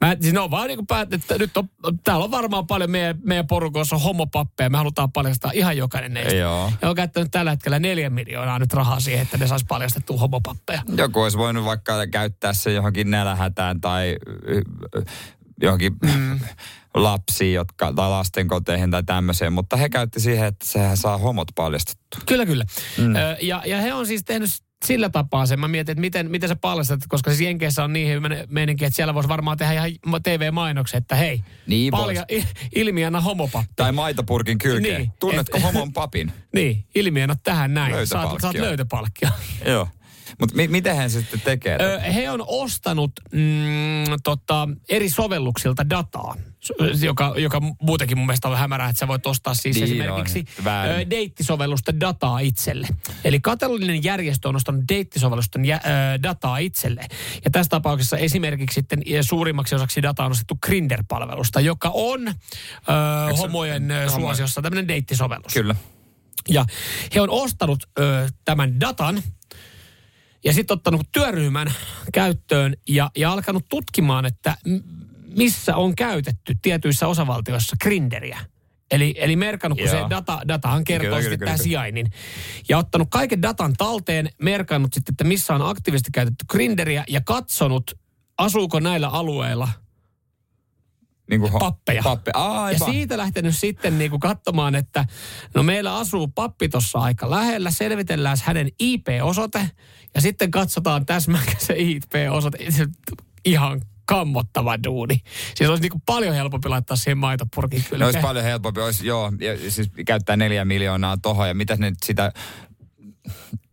Mä, 0.00 0.16
siis 0.20 0.34
ne 0.34 0.40
on 0.40 0.50
vaan 0.50 0.68
niin 0.68 0.86
päättänyt, 0.86 1.24
että 1.24 1.38
nyt 1.38 1.56
on, 1.56 1.68
täällä 2.04 2.24
on 2.24 2.30
varmaan 2.30 2.66
paljon 2.66 2.90
meidän, 2.90 3.18
meidän 3.24 3.46
porukoissa 3.46 3.96
on 3.96 4.02
homopappeja. 4.02 4.70
Me 4.70 4.78
halutaan 4.78 5.12
paljastaa 5.12 5.50
ihan 5.54 5.76
jokainen 5.76 6.14
neistä. 6.14 6.34
Joo. 6.34 6.72
Ja 6.82 6.88
on 6.88 6.96
käyttänyt 6.96 7.30
tällä 7.30 7.50
hetkellä 7.50 7.78
neljä 7.78 8.10
miljoonaa 8.10 8.58
nyt 8.58 8.72
rahaa 8.72 9.00
siihen, 9.00 9.22
että 9.22 9.38
ne 9.38 9.46
saisi 9.46 9.64
paljastettua 9.68 10.18
homopappeja. 10.18 10.82
Joku 10.96 11.20
olisi 11.20 11.38
voinut 11.38 11.64
vaikka 11.64 12.06
käyttää 12.06 12.52
se 12.52 12.72
johonkin 12.72 13.10
nälähätään 13.10 13.80
tai 13.80 14.16
johonkin 15.62 15.92
mm. 16.02 16.40
lapsiin 16.94 17.54
jotka, 17.54 17.92
tai 17.92 18.08
lastenkoteihin 18.08 18.90
tai 18.90 19.02
tämmöiseen, 19.04 19.52
mutta 19.52 19.76
he 19.76 19.88
käytti 19.88 20.20
siihen, 20.20 20.46
että 20.46 20.66
sehän 20.66 20.96
saa 20.96 21.18
homot 21.18 21.48
paljastettua. 21.54 22.20
Kyllä, 22.26 22.46
kyllä. 22.46 22.64
Mm. 22.98 23.16
Ö, 23.16 23.36
ja, 23.40 23.62
ja 23.66 23.80
he 23.80 23.94
on 23.94 24.06
siis 24.06 24.24
tehnyt 24.24 24.50
sillä 24.84 25.08
tapaa 25.08 25.46
sen. 25.46 25.60
Mä 25.60 25.68
mietin, 25.68 25.92
että 25.92 26.00
miten, 26.00 26.30
miten 26.30 26.48
sä 26.48 26.56
paljastat, 26.56 27.00
koska 27.08 27.30
siis 27.30 27.40
Jenkeissä 27.40 27.84
on 27.84 27.92
niin 27.92 28.08
hyvä 28.08 28.28
meininki, 28.48 28.84
että 28.84 28.96
siellä 28.96 29.14
voisi 29.14 29.28
varmaan 29.28 29.56
tehdä 29.58 29.72
ihan 29.72 29.90
TV-mainoksen, 30.22 30.98
että 30.98 31.14
hei, 31.16 31.40
Niin 31.66 31.90
palja, 31.90 32.26
ilmiönä 32.74 33.20
homopappi. 33.20 33.72
Tai 33.76 33.92
maitopurkin 33.92 34.58
kylkeen. 34.58 35.00
Niin, 35.00 35.12
Tunnetko 35.20 35.56
et- 35.56 35.62
homon 35.62 35.92
papin? 35.92 36.32
Niin, 36.54 36.84
ilmiönä 36.94 37.36
tähän 37.42 37.74
näin. 37.74 37.92
Saat, 37.92 38.22
Löytöpalkkio. 38.24 38.38
saat 38.40 38.54
löytöpalkkio. 38.54 39.28
Joo. 39.66 39.88
Mutta 40.40 40.56
mi- 40.56 40.68
miten 40.68 40.96
hän 40.96 41.10
sitten 41.10 41.40
tekee? 41.40 41.78
Ö, 41.80 42.00
he 42.00 42.30
on 42.30 42.44
ostanut 42.46 43.12
mm, 43.32 43.40
tota, 44.24 44.68
eri 44.88 45.10
sovelluksilta 45.10 45.90
dataa, 45.90 46.36
joka, 47.00 47.34
joka 47.36 47.60
muutenkin 47.82 48.18
mun 48.18 48.26
mielestä 48.26 48.48
on 48.48 48.58
hämärää, 48.58 48.88
että 48.88 49.00
sä 49.00 49.08
voit 49.08 49.26
ostaa 49.26 49.54
siis 49.54 49.76
Niin 49.76 49.84
esimerkiksi 49.84 50.44
on, 50.58 50.64
väärin. 50.64 50.96
ö, 51.06 51.10
deittisovellusta 51.10 52.00
dataa 52.00 52.38
itselle. 52.38 52.88
Eli 53.24 53.40
katolinen 53.40 54.04
järjestö 54.04 54.48
on 54.48 54.56
ostanut 54.56 54.84
deittisovellusten 54.88 55.64
jä, 55.64 55.76
ö, 55.84 56.22
dataa 56.22 56.58
itselle. 56.58 57.06
Ja 57.44 57.50
tässä 57.50 57.70
tapauksessa 57.70 58.16
esimerkiksi 58.16 58.74
sitten 58.74 59.02
suurimmaksi 59.22 59.74
osaksi 59.74 60.02
dataa 60.02 60.26
on 60.26 60.32
ostettu 60.32 60.58
Grinder-palvelusta, 60.66 61.60
joka 61.60 61.90
on 61.94 62.28
ö, 62.28 62.32
homojen 63.38 63.90
ö, 63.90 64.08
suosiossa 64.08 64.62
tämmöinen 64.62 64.88
deittisovellus. 64.88 65.52
Kyllä. 65.54 65.74
Ja 66.48 66.64
he 67.14 67.20
on 67.20 67.30
ostanut 67.30 67.78
ö, 67.98 68.28
tämän 68.44 68.80
datan 68.80 69.22
ja 70.44 70.52
sitten 70.52 70.74
ottanut 70.74 71.06
työryhmän 71.12 71.72
käyttöön 72.12 72.76
ja, 72.88 73.10
ja 73.16 73.32
alkanut 73.32 73.64
tutkimaan, 73.68 74.26
että 74.26 74.56
missä 75.36 75.76
on 75.76 75.96
käytetty 75.96 76.54
tietyissä 76.62 77.06
osavaltioissa 77.06 77.76
grinderiä. 77.82 78.38
Eli, 78.90 79.14
eli 79.18 79.36
merkannut, 79.36 79.78
kun 79.78 79.88
Joo. 79.88 80.04
se 80.04 80.10
data, 80.10 80.40
datahan 80.48 80.84
kertoo 80.84 81.08
Kyllä, 81.08 81.20
sitten 81.22 81.38
kyllä, 81.38 81.48
tämä 81.48 81.56
kyllä. 81.56 81.64
sijainnin. 81.64 82.10
Ja 82.68 82.78
ottanut 82.78 83.08
kaiken 83.10 83.42
datan 83.42 83.72
talteen, 83.72 84.28
merkannut 84.42 84.94
sitten, 84.94 85.12
että 85.12 85.24
missä 85.24 85.54
on 85.54 85.62
aktiivisesti 85.62 86.10
käytetty 86.12 86.44
grinderiä 86.50 87.04
ja 87.08 87.20
katsonut, 87.20 87.94
asuuko 88.38 88.80
näillä 88.80 89.08
alueilla 89.08 89.68
Niin 91.30 91.40
kuin 91.40 91.52
pappeja. 91.58 92.02
Pappe. 92.02 92.32
Ja 92.72 92.78
siitä 92.84 93.16
lähtenyt 93.16 93.56
sitten 93.56 93.98
niin 93.98 94.10
kuin 94.10 94.20
katsomaan, 94.20 94.74
että 94.74 95.04
no 95.54 95.62
meillä 95.62 95.96
asuu 95.96 96.28
pappi 96.28 96.68
tuossa 96.68 96.98
aika 96.98 97.30
lähellä, 97.30 97.70
selvitellään 97.70 98.36
hänen 98.44 98.68
IP-osoite 98.78 99.70
ja 100.14 100.20
sitten 100.20 100.50
katsotaan 100.50 101.06
täsmääkö 101.06 101.52
se 101.58 101.74
IP-osoite. 101.76 102.58
Ihan 103.44 103.80
kammottava 104.04 104.78
duuni. 104.84 105.20
Siis 105.54 105.70
olisi 105.70 105.82
niin 105.82 105.92
kuin 105.92 106.02
paljon 106.06 106.34
helpompi 106.34 106.68
laittaa 106.68 106.96
siihen 106.96 107.18
maitopurkin 107.18 107.78
Ne 107.78 107.84
olisi 107.90 108.04
kylkeen. 108.04 108.22
paljon 108.22 108.44
helpompi. 108.44 108.80
Olisi, 108.80 109.06
joo, 109.06 109.32
ja 109.40 109.70
siis 109.70 109.90
käyttää 110.06 110.36
neljä 110.36 110.64
miljoonaa 110.64 111.16
tohon 111.16 111.48
ja 111.48 111.54
mitä 111.54 111.76
ne 111.76 111.90
nyt 111.90 111.98
sitä 112.04 112.32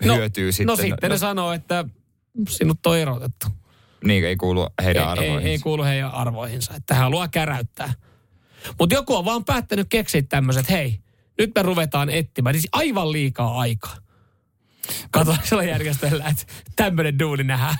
hyötyy 0.04 0.52
sitten. 0.52 0.68
No 0.68 0.76
sitten 0.76 1.12
ne 1.12 1.18
sanoo, 1.18 1.54
että 1.54 1.86
sinut 2.50 2.86
on 2.86 2.98
erotettu. 2.98 3.48
Niin, 4.06 4.26
ei 4.26 4.36
kuulu 4.36 4.68
heidän 4.84 5.04
ei, 5.04 5.10
arvoihin. 5.10 5.40
ei, 5.40 5.52
ei 5.52 5.60
kuulu 5.60 5.84
heidän 5.84 6.12
arvoihinsa, 6.12 6.74
että 6.76 6.94
hän 6.94 7.04
haluaa 7.04 7.28
käräyttää. 7.28 7.94
Mutta 8.80 8.96
joku 8.96 9.16
on 9.16 9.26
vaan 9.26 9.46
päättänyt 9.46 9.88
keksiä 9.90 10.22
tämmöiset, 10.22 10.70
hei, 10.70 11.00
nyt 11.38 11.52
me 11.56 11.62
ruvetaan 11.62 12.10
etsimään. 12.10 12.56
Siis 12.56 12.68
aivan 12.72 13.12
liikaa 13.12 13.60
aikaa. 13.60 13.98
Katsotaanko 15.12 15.62
järjestöllä, 15.62 16.26
että 16.26 16.44
tämmöinen 16.76 17.20
duuni 17.20 17.44
nähdään. 17.44 17.78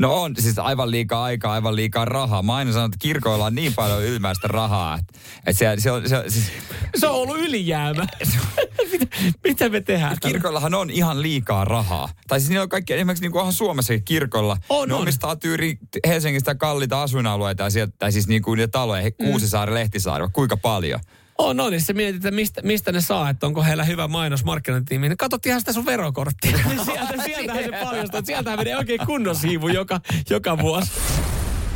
No 0.00 0.22
on, 0.22 0.34
siis 0.38 0.58
aivan 0.58 0.90
liikaa 0.90 1.24
aikaa, 1.24 1.52
aivan 1.52 1.76
liikaa 1.76 2.04
rahaa. 2.04 2.42
Mä 2.42 2.54
aina 2.54 2.72
sanon, 2.72 2.86
että 2.86 2.96
kirkoilla 3.00 3.44
on 3.44 3.54
niin 3.54 3.74
paljon 3.74 4.04
ylimääräistä 4.04 4.48
rahaa, 4.48 4.98
että, 4.98 5.18
että 5.46 5.58
se, 5.58 5.82
se, 5.82 5.90
on, 5.90 6.08
se, 6.08 6.24
siis, 6.28 6.52
Se 6.96 7.06
on 7.06 7.14
ollut 7.14 7.38
ylijäämä. 7.38 8.06
mitä, 8.92 9.06
mitä 9.44 9.68
me 9.68 9.80
tehdään? 9.80 10.16
tällä? 10.20 10.32
kirkoillahan 10.32 10.74
on 10.74 10.90
ihan 10.90 11.22
liikaa 11.22 11.64
rahaa. 11.64 12.08
Tai 12.28 12.40
siis 12.40 12.50
niillä 12.50 12.62
on 12.62 12.68
kaikki, 12.68 12.94
esimerkiksi 12.94 13.22
niin 13.24 13.32
kuin 13.32 13.40
onhan 13.40 13.52
Suomessakin 13.52 14.04
kirkolla. 14.04 14.56
On, 14.68 14.88
ne 14.88 14.94
on. 14.94 15.00
omistaa 15.00 15.36
tyyri 15.36 15.78
Helsingistä 16.06 16.54
kalliita 16.54 17.02
asuinalueita 17.02 17.62
ja 17.62 17.70
sieltä, 17.70 17.92
tai 17.98 18.12
siis 18.12 18.28
niin 18.28 18.42
kuin 18.42 18.56
niitä 18.56 18.70
taloja, 18.70 19.02
he- 19.02 19.10
Kuusisaari, 19.10 19.74
Lehtisaari, 19.74 20.26
kuinka 20.32 20.56
paljon. 20.56 21.00
On, 21.38 21.60
on. 21.60 21.72
Ja 21.72 21.80
sä 21.80 21.92
mietit, 21.92 22.16
että 22.16 22.30
mistä, 22.30 22.62
mistä 22.62 22.92
ne 22.92 23.00
saa, 23.00 23.30
että 23.30 23.46
onko 23.46 23.62
heillä 23.62 23.84
hyvä 23.84 24.08
mainos 24.08 24.44
markkinointitiimi. 24.44 25.08
Niin 25.08 25.16
katsot 25.16 25.46
ihan 25.46 25.60
sitä 25.60 25.72
sun 25.72 25.86
verokorttia. 25.86 26.58
Niin 26.68 26.84
sieltä, 26.84 27.22
sieltähän 27.24 27.64
se 27.64 27.70
paljastaa. 27.70 28.18
että 28.18 28.26
Sieltähän 28.26 28.58
menee 28.58 28.76
oikein 28.76 29.00
kunnon 29.06 29.36
siivu 29.36 29.68
joka, 29.68 30.00
joka 30.30 30.58
vuosi. 30.58 30.92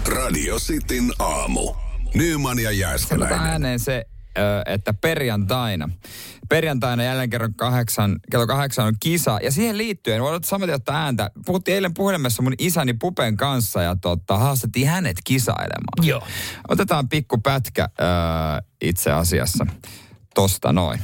Radio 0.07 0.57
Cityn 0.59 1.13
aamu. 1.19 1.75
Nyman 2.15 2.59
ja 2.59 2.63
Sanotaan 2.71 2.79
Jääskeläinen. 2.79 3.39
ääneen 3.41 3.79
se, 3.81 4.05
että 4.67 4.95
perjantaina. 4.95 5.89
Perjantaina 6.51 7.03
jälleen 7.03 7.31
kerran 7.31 7.55
kahdeksan, 7.55 8.21
kello 8.31 8.47
kahdeksan 8.47 8.87
on 8.87 8.95
kisa. 9.01 9.39
Ja 9.43 9.51
siihen 9.53 9.79
liittyen, 9.79 10.23
voidaan 10.23 10.45
samaten 10.45 10.75
ottaa 10.75 11.05
ääntä. 11.05 11.31
Puhuttiin 11.47 11.75
eilen 11.75 11.95
puhelimessa 11.95 12.43
mun 12.43 12.53
isäni 12.59 12.93
Pupen 12.95 13.37
kanssa 13.37 13.83
ja 13.83 13.97
tota, 13.97 14.39
haastettiin 14.39 14.89
hänet 14.89 15.17
kisailemaan. 15.25 16.07
Joo. 16.07 16.23
Otetaan 16.69 17.09
pikku 17.09 17.39
pätkä 17.39 17.89
ö, 18.01 18.05
itse 18.83 19.13
asiassa 19.13 19.67
tosta 20.35 20.73
noin. 20.73 21.01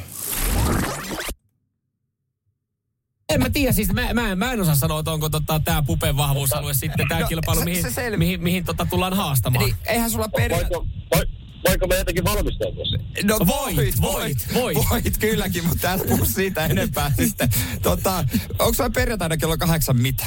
En 3.29 3.43
mä 3.43 3.51
tiedä, 3.51 3.73
siis 3.73 3.93
mä, 3.93 4.15
mä, 4.15 4.31
en- 4.31 4.39
mä 4.39 4.53
en 4.53 4.61
osaa 4.61 4.75
sanoa, 4.75 4.99
että 4.99 5.11
onko 5.11 5.29
tota, 5.29 5.61
tämä 5.65 5.83
Pupen 5.83 6.17
vahvuusalue 6.17 6.75
sitten 6.75 7.09
tämä 7.09 7.21
No, 7.21 7.27
kilpailu, 7.29 7.59
se- 7.61 7.65
mihin, 7.65 7.93
se 7.93 8.17
mihin, 8.17 8.43
mihin 8.43 8.65
tota, 8.65 8.87
tullaan 8.91 9.15
haastamaan. 9.17 9.65
Eli 9.65 9.75
eihän 9.87 10.11
sulla 10.11 10.29
perjantaina... 10.29 10.87
Voiko, 11.15 11.46
voiko 11.69 11.87
me 11.87 11.97
jotenkin 11.97 12.25
valmistautua 12.25 12.85
siihen? 12.85 13.07
No 13.25 13.39
Voit, 13.47 14.01
voit, 14.01 14.55
voit. 14.55 14.79
Voit 14.91 15.19
kylläkin, 15.19 15.65
mutta 15.69 15.89
älä 15.91 16.05
puhu 16.09 16.25
siitä 16.25 16.67
enempää 16.67 17.13
sitten. 17.23 17.49
Tota, 17.83 18.25
onko 18.59 18.73
sulla 18.75 18.91
perjantaina 18.91 19.37
kello 19.37 19.57
kahdeksan 19.59 19.97
mitä? 19.97 20.25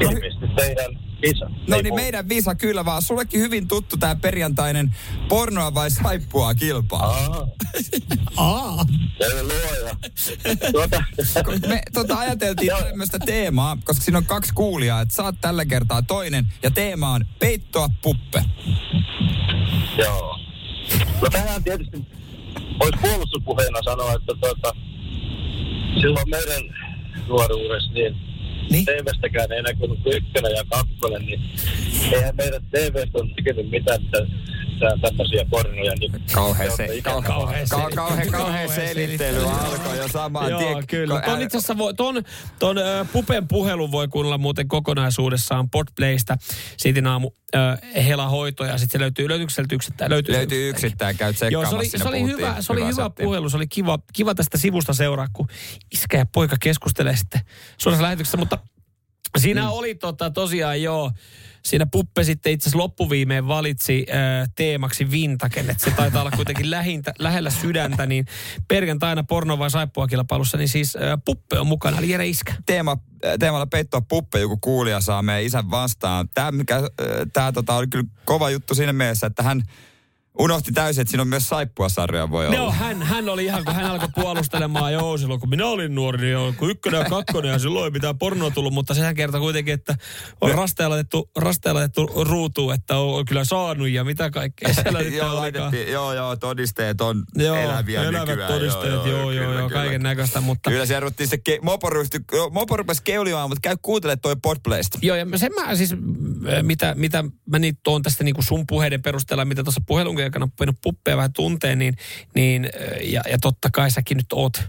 Ilmeisesti 0.00 0.46
teidän 0.56 1.05
kisa. 1.20 1.50
No 1.68 1.80
niin 1.82 1.94
meidän 1.94 2.28
Visa 2.28 2.54
kyllä 2.54 2.84
vaan. 2.84 3.02
Sullekin 3.02 3.40
hyvin 3.40 3.68
tuttu 3.68 3.96
tämä 3.96 4.14
perjantainen 4.16 4.94
pornoa 5.28 5.74
vai 5.74 5.90
saippua 5.90 6.54
kilpailu. 6.54 7.48
Aa. 8.36 8.84
Tuota, 10.72 11.04
Me 11.68 11.82
tota, 11.92 12.18
ajateltiin 12.18 12.72
tämmöistä 12.88 13.18
teemaa, 13.18 13.78
koska 13.84 14.04
siinä 14.04 14.18
on 14.18 14.26
kaksi 14.26 14.52
kuulijaa, 14.54 15.00
että 15.00 15.14
saat 15.14 15.34
tällä 15.40 15.64
kertaa 15.64 16.02
toinen. 16.02 16.46
Ja 16.62 16.70
teema 16.70 17.10
on 17.12 17.24
peittoa 17.38 17.88
puppe. 18.02 18.44
joo. 19.98 20.38
No 21.22 21.28
tähän 21.32 21.64
tietysti 21.64 22.06
voisi 22.80 22.98
puolustuspuheena 23.00 23.78
sanoa, 23.84 24.12
että 24.12 24.32
tuota, 24.40 24.72
silloin 26.00 26.30
meidän 26.30 26.62
nuoruudessa 27.28 27.92
niin 27.92 28.16
Niin. 28.70 28.84
TV-stäkään 28.84 29.52
ei 29.52 29.62
näkynyt 29.62 30.02
kuin 30.02 30.16
ykkönen 30.16 30.52
ja 30.56 30.62
kakkonen, 30.70 31.26
niin 31.26 31.40
eihän 32.12 32.36
meidän 32.36 32.62
TV-stä 32.70 33.18
ole 33.18 33.30
tekenyt 33.36 33.70
mitään 33.70 34.00
tä- 34.10 34.26
tä- 34.80 34.98
tämmöisiä 35.02 35.44
pornoja. 35.50 35.92
Niin 36.00 36.12
Kauhea 36.32 36.70
te 36.70 36.76
se, 36.76 36.82
olette 36.82 37.02
kauhea, 37.02 37.62
ikinä- 37.62 37.90
kauhea 37.96 38.26
kauhea, 38.30 38.68
selittely. 38.68 39.42
alkoi 39.44 39.96
jo 39.98 40.08
samaan 40.08 40.50
Joo, 40.50 40.60
tien. 40.60 40.86
kyllä. 40.86 41.20
Ton 41.20 41.42
itse 41.42 41.58
asiassa 41.58 41.78
voi, 41.78 41.94
ton, 41.94 42.22
ton 42.58 42.78
ö, 42.78 43.06
Pupen 43.12 43.48
puhelun 43.48 43.92
voi 43.92 44.08
kuunnella 44.08 44.38
muuten 44.38 44.68
kokonaisuudessaan 44.68 45.70
Podplaystä. 45.70 46.36
Siitä 46.76 47.10
aamu 47.10 47.30
ö, 47.54 47.58
Hela 48.02 48.28
hoito 48.28 48.64
ja 48.64 48.78
sitten 48.78 48.98
se 48.98 49.00
löytyy, 49.00 49.28
löytyykö 49.28 49.52
sieltä 49.52 49.74
yksittäin? 49.74 50.10
Löytyy, 50.10 50.34
Löytyy 50.34 50.68
yksittäin, 50.68 51.16
käy 51.16 51.32
Joo, 51.50 51.66
se 51.66 51.74
oli, 51.74 51.88
se 51.88 52.08
oli 52.08 52.22
hyvä, 52.22 52.56
se 52.60 52.72
oli 52.72 52.80
hyvä 52.80 53.04
settiä. 53.04 53.24
puhelu. 53.24 53.50
Se 53.50 53.56
oli 53.56 53.66
kiva, 53.66 53.98
kiva 54.12 54.34
tästä 54.34 54.58
sivusta 54.58 54.92
seuraa, 54.92 55.26
kun 55.32 55.48
iskä 55.92 56.18
ja 56.18 56.26
poika 56.26 56.56
keskustelee 56.60 57.16
sitten 57.16 57.40
suorassa 57.78 58.02
lähetyksessä. 58.02 58.38
Mutta 58.38 58.58
siinä 59.38 59.62
mm. 59.62 59.68
oli 59.68 59.94
tota, 59.94 60.30
tosiaan 60.30 60.82
joo, 60.82 61.12
siinä 61.66 61.86
Puppe 61.86 62.24
sitten 62.24 62.52
itse 62.52 62.64
asiassa 62.64 62.78
loppuviimeen 62.78 63.48
valitsi 63.48 64.06
äh, 64.10 64.48
teemaksi 64.56 65.10
Vintaken, 65.10 65.70
että 65.70 65.84
se 65.84 65.90
taitaa 65.90 66.20
olla 66.20 66.30
kuitenkin 66.30 66.70
lähintä, 66.70 67.14
lähellä 67.18 67.50
sydäntä, 67.50 68.06
niin 68.06 68.26
perjantaina 68.68 69.24
porno 69.24 69.58
vai 69.58 69.70
saippua 69.70 70.06
kilpailussa, 70.06 70.58
niin 70.58 70.68
siis 70.68 70.96
äh, 70.96 71.02
Puppe 71.24 71.58
on 71.58 71.66
mukana, 71.66 71.98
eli 71.98 72.10
Jere 72.10 72.26
Iskä. 72.26 72.54
teema, 72.66 72.96
teemalla 73.38 73.66
peittoa 73.66 74.00
puppe, 74.00 74.40
joku 74.40 74.56
kuulija 74.56 75.00
saa 75.00 75.22
meidän 75.22 75.44
isän 75.44 75.70
vastaan. 75.70 76.28
Tämä, 76.34 76.52
mikä, 76.52 76.80
tämä 77.32 77.52
tota, 77.52 77.74
oli 77.74 77.86
kyllä 77.86 78.08
kova 78.24 78.50
juttu 78.50 78.74
siinä 78.74 78.92
mielessä, 78.92 79.26
että 79.26 79.42
hän 79.42 79.62
unohti 80.38 80.72
täysin, 80.72 81.02
että 81.02 81.10
siinä 81.10 81.22
on 81.22 81.28
myös 81.28 81.48
saippua-sarjoja 81.48 82.30
voi 82.30 82.46
olla. 82.46 82.56
Joo, 82.56 82.72
hän, 82.72 83.02
hän 83.02 83.28
oli 83.28 83.44
ihan, 83.44 83.64
kun 83.64 83.74
hän 83.74 83.84
alkoi 83.84 84.08
puolustelemaan, 84.14 84.92
joo, 84.92 85.18
silloin 85.18 85.40
kun 85.40 85.48
minä 85.48 85.66
olin 85.66 85.94
nuori, 85.94 86.18
niin 86.18 86.32
joo, 86.32 86.54
kun 86.56 86.70
ykkönen 86.70 86.98
ja 86.98 87.04
kakkonen 87.04 87.52
ja 87.52 87.58
silloin 87.58 87.84
ei 87.84 87.90
mitään 87.90 88.18
pornoa 88.18 88.50
tullut, 88.50 88.72
mutta 88.72 88.94
sehän 88.94 89.14
kertoi 89.14 89.40
kuitenkin, 89.40 89.74
että 89.74 89.94
on 90.40 90.50
rasteella 90.54 90.94
laitettu, 90.94 91.30
rasteella 91.36 91.80
laitettu 91.80 92.10
ruutuun, 92.24 92.74
että 92.74 92.98
on, 92.98 93.14
on 93.14 93.24
kyllä 93.24 93.44
saanut 93.44 93.88
ja 93.88 94.04
mitä 94.04 94.30
kaikkea 94.30 94.74
siellä 94.74 95.02
nyt 95.02 95.14
joo, 95.14 95.36
laitettiin, 95.36 95.92
joo, 95.92 96.12
joo, 96.12 96.36
todisteet 96.36 97.00
on 97.00 97.24
Joo, 97.34 97.56
eläviä 97.56 98.02
elävät 98.02 98.28
nykyään. 98.28 98.52
todisteet, 98.52 98.92
joo, 98.92 99.06
joo, 99.06 99.30
joo, 99.30 99.44
kyllä, 99.46 99.60
joo 99.60 99.68
kyllä. 99.68 99.82
kaiken 99.82 100.02
näköistä, 100.02 100.40
mutta... 100.40 100.70
Kyllä 100.70 100.86
siellä 100.86 101.00
ruvettiin 101.00 101.28
se, 101.28 101.38
ke, 101.38 101.58
mopo, 101.62 101.90
ryhtyi, 101.90 102.20
mopo 102.50 102.76
rupesi 102.76 103.02
keulimaan, 103.02 103.48
mutta 103.50 103.60
käy 103.62 103.76
kuuntele 103.82 104.16
toi 104.16 104.36
Podplaysta. 104.42 104.98
Joo, 105.02 105.16
ja 105.16 105.26
sen 105.36 105.52
mä 105.54 105.76
siis, 105.76 105.94
mitä, 106.62 106.94
mitä 106.94 107.24
mä 107.50 107.58
nyt 107.58 107.78
tuon 107.82 108.02
tästä 108.02 108.24
niin 108.24 108.34
kuin 108.34 108.44
sun 108.44 108.64
puheiden 108.66 109.02
perusteella, 109.02 109.44
mitä 109.44 109.64
tuossa 109.64 109.80
puhelun 109.86 110.16
aikana 110.26 110.44
on 110.44 110.52
voinut 110.60 110.76
puppeja 110.82 111.16
vähän 111.16 111.32
tunteen, 111.32 111.78
niin, 111.78 111.96
niin 112.34 112.70
ja, 113.02 113.22
ja 113.30 113.38
totta 113.38 113.68
kai 113.72 113.90
säkin 113.90 114.16
nyt 114.16 114.32
oot 114.32 114.62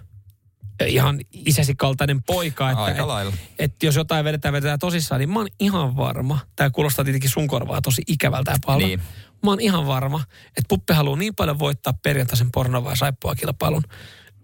ihan 0.86 1.20
isäsi 1.34 1.76
kaltainen 1.76 2.24
poika. 2.24 2.70
Että, 2.70 2.84
Aika 2.84 3.02
et, 3.02 3.08
lailla. 3.08 3.34
että 3.60 3.86
jos 3.86 3.96
jotain 3.96 4.26
vedetään, 4.26 4.54
vedetään 4.54 4.80
tosissaan, 4.80 5.20
niin 5.20 5.30
mä 5.30 5.40
oon 5.40 5.48
ihan 5.60 5.98
varma. 5.98 6.40
Tämä 6.56 6.70
kuulostaa 6.70 7.06
tietenkin 7.06 7.30
sun 7.30 7.48
korvaa 7.48 7.82
tosi 7.82 8.02
ikävältä 8.08 8.52
ja 8.52 8.58
pahalta. 8.66 8.88
Niin. 8.88 9.02
Mä 9.44 9.52
oon 9.52 9.62
ihan 9.62 9.88
varma, 9.88 10.24
että 10.48 10.64
Puppe 10.68 10.94
haluaa 10.94 11.18
niin 11.18 11.36
paljon 11.36 11.60
voittaa 11.60 11.94
perjantaisen 12.04 12.52
porno 12.52 12.84
vai 12.84 12.98
saippua 12.98 13.36
kilpailun, 13.36 13.84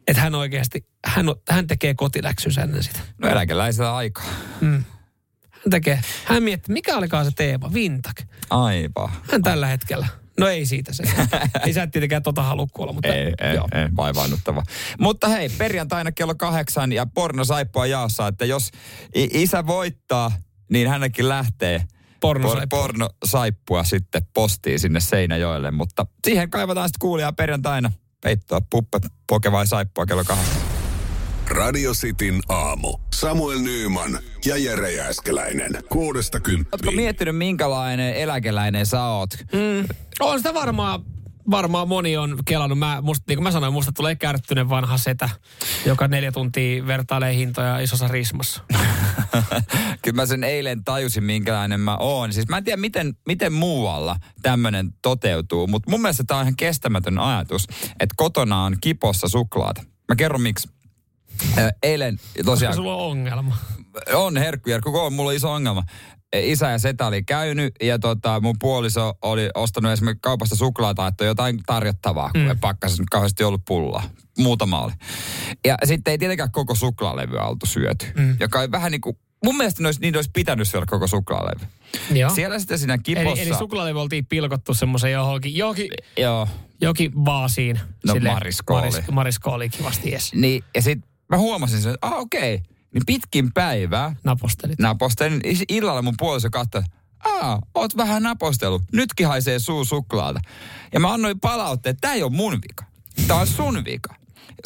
Että 0.07 0.21
hän 0.21 0.35
oikeasti, 0.35 0.87
hän, 1.05 1.25
hän 1.49 1.67
tekee 1.67 1.93
kotiläksynsä 1.93 2.61
ennen 2.61 2.83
sitä. 2.83 2.99
No 3.17 3.29
eläkeläisellä 3.29 3.95
aikaa. 3.95 4.25
Hän 5.49 5.69
tekee, 5.69 6.01
hän 6.25 6.43
miettii, 6.43 6.73
mikä 6.73 6.97
olikaan 6.97 7.25
se 7.25 7.31
teema, 7.35 7.73
Vintak. 7.73 8.21
Aivan. 8.49 9.11
Hän 9.31 9.41
tällä 9.41 9.67
hetkellä. 9.67 10.07
No 10.39 10.47
ei 10.47 10.65
siitä 10.65 10.93
se. 10.93 11.03
ei 11.65 11.73
sä 11.73 11.83
et 11.83 11.91
tietenkään 11.91 12.23
tota 12.23 12.43
halua 12.43 12.67
kuulla, 12.73 12.93
mutta 12.93 13.13
Ei, 13.13 13.33
ei, 13.41 13.55
joo. 13.55 13.67
ei, 13.73 13.87
vaivaannuttava. 13.95 14.63
Mutta 14.99 15.27
hei, 15.29 15.49
perjantaina 15.49 16.11
kello 16.11 16.35
kahdeksan 16.35 16.91
ja 16.91 17.05
porno 17.05 17.43
saippua 17.45 17.85
jaossa, 17.85 18.27
että 18.27 18.45
jos 18.45 18.71
isä 19.15 19.67
voittaa, 19.67 20.31
niin 20.69 20.87
hänellekin 20.87 21.29
lähtee 21.29 21.83
Pornosaippua. 22.19 22.79
porno 22.79 23.09
saippua 23.25 23.83
sitten 23.83 24.21
postiin 24.33 24.79
sinne 24.79 24.99
Seinäjoelle. 24.99 25.71
Mutta 25.71 26.05
siihen 26.23 26.49
kaivataan 26.49 26.89
sitten 26.89 26.99
kuulijaa 27.01 27.33
perjantaina. 27.33 27.91
Peittoa, 28.23 28.61
puppe, 28.69 28.99
poke 29.27 29.51
vai 29.51 29.67
saippua 29.67 30.05
kello 30.05 30.23
kahdeksan. 30.23 30.61
Radio 31.47 31.91
Cityn 31.93 32.41
aamu. 32.49 32.97
Samuel 33.13 33.59
Nyyman 33.59 34.19
ja 34.45 34.57
Jere 34.57 34.91
Jääskeläinen. 34.91 35.71
Kuudesta 35.89 36.37
Oletko 36.37 36.49
kymppiin. 36.49 36.95
miettinyt, 36.95 37.37
minkälainen 37.37 38.15
eläkeläinen 38.15 38.85
sä 38.85 39.03
oot? 39.03 39.29
Mm, 39.53 39.87
on 40.19 40.39
sitä 40.39 40.53
varmaan, 40.53 41.05
varmaan 41.51 41.87
moni 41.87 42.17
on 42.17 42.37
kelannut. 42.45 42.79
Mä, 42.79 43.01
musta, 43.01 43.23
niin 43.27 43.37
kuin 43.37 43.43
mä 43.43 43.51
sanoin, 43.51 43.73
musta 43.73 43.91
tulee 43.91 44.15
kärttynen 44.15 44.69
vanha 44.69 44.97
setä, 44.97 45.29
joka 45.85 46.07
neljä 46.07 46.31
tuntia 46.31 46.87
vertailee 46.87 47.35
hintoja 47.35 47.79
isossa 47.79 48.07
rismassa. 48.07 48.61
Kyllä 50.01 50.15
mä 50.15 50.25
sen 50.25 50.43
eilen 50.43 50.83
tajusin, 50.83 51.23
minkälainen 51.23 51.79
mä 51.79 51.97
oon. 51.97 52.33
Siis 52.33 52.47
mä 52.47 52.57
en 52.57 52.63
tiedä, 52.63 52.81
miten, 52.81 53.13
miten 53.27 53.53
muualla 53.53 54.15
tämmöinen 54.41 54.93
toteutuu, 55.01 55.67
mutta 55.67 55.91
mun 55.91 56.01
mielestä 56.01 56.23
tämä 56.23 56.39
on 56.39 56.43
ihan 56.43 56.55
kestämätön 56.55 57.19
ajatus, 57.19 57.67
että 57.99 58.13
kotona 58.17 58.63
on 58.63 58.75
kipossa 58.81 59.27
suklaata. 59.27 59.83
Mä 60.09 60.15
kerron 60.15 60.41
miksi. 60.41 60.69
Eilen 61.83 62.17
Koska 62.17 62.43
tosiaan 62.43 62.75
sulla 62.75 62.95
on 62.95 63.11
ongelma. 63.11 63.57
on 64.13 64.37
herkku, 64.37 64.69
herkku, 64.69 64.97
on, 64.99 65.13
mulla 65.13 65.29
on 65.29 65.35
iso 65.35 65.51
ongelma. 65.51 65.83
Isä 66.33 66.69
ja 66.69 66.79
setä 66.79 67.07
oli 67.07 67.23
käynyt 67.23 67.75
ja 67.81 67.99
tota, 67.99 68.39
mun 68.39 68.55
puoliso 68.59 69.13
oli 69.21 69.49
ostanut 69.55 69.91
esimerkiksi 69.91 70.21
kaupasta 70.21 70.55
suklaata, 70.55 71.07
että 71.07 71.25
jotain 71.25 71.59
tarjottavaa, 71.65 72.31
kun 72.31 72.41
mm. 72.41 72.59
pakkasessa 72.59 73.01
nyt 73.01 73.09
kauheasti 73.09 73.43
ollut 73.43 73.61
pullaa. 73.67 74.03
Muutama 74.37 74.81
oli. 74.81 74.91
Ja 75.65 75.77
sitten 75.83 76.11
ei 76.11 76.17
tietenkään 76.17 76.51
koko 76.51 76.75
suklaalevyä 76.75 77.43
oltu 77.43 77.65
syöty, 77.65 78.05
mm. 78.17 78.37
joka 78.39 78.59
on 78.59 78.71
vähän 78.71 78.91
niin 78.91 79.01
kuin, 79.01 79.17
mun 79.45 79.57
mielestä 79.57 79.83
ne 79.83 79.87
olisi, 79.87 79.99
niin 79.99 80.15
olisi 80.15 80.29
pitänyt 80.33 80.67
syödä 80.67 80.85
koko 80.85 81.07
suklaalevy. 81.07 81.65
Joo. 82.13 82.29
Siellä 82.29 82.59
sitten 82.59 82.79
siinä 82.79 82.97
kipossa... 82.97 83.29
Eli, 83.29 83.41
eli 83.41 83.57
suklaalevy 83.57 84.01
oltiin 84.01 84.25
pilkottu 84.25 84.73
semmoisen 84.73 85.11
johonkin, 85.11 85.55
johonkin, 85.55 85.89
Joo. 86.17 86.47
johonkin 86.81 87.25
vaasiin. 87.25 87.79
No, 88.07 88.15
mariskooli. 88.15 88.81
Maris, 88.81 89.11
mariskooli 89.11 89.69
kivasti, 89.69 90.11
jes. 90.11 90.33
Niin, 90.33 90.63
ja 90.75 90.81
sitten 90.81 91.09
mä 91.29 91.37
huomasin 91.37 91.81
sen, 91.81 91.93
että 91.93 92.07
ah, 92.07 92.13
okei. 92.13 92.55
Okay. 92.55 92.72
Niin 92.93 93.03
pitkin 93.05 93.53
päivää 93.53 94.15
Napostelit. 94.23 94.79
napostelin. 94.79 95.41
Illalla 95.69 96.01
mun 96.01 96.13
puoliso 96.17 96.49
katsoi, 96.49 96.81
että 96.85 96.97
aa, 97.23 97.61
oot 97.75 97.97
vähän 97.97 98.23
napostellut. 98.23 98.83
Nytkin 98.93 99.27
haisee 99.27 99.59
suu 99.59 99.85
suklaata. 99.85 100.39
Ja 100.93 100.99
mä 100.99 101.13
annoin 101.13 101.39
palautteen, 101.39 101.91
että 101.91 102.07
tää 102.07 102.13
ei 102.15 102.23
ole 102.23 102.31
mun 102.31 102.53
vika. 102.53 102.85
Tää 103.27 103.37
on 103.37 103.47
sun 103.47 103.85
vika. 103.85 104.15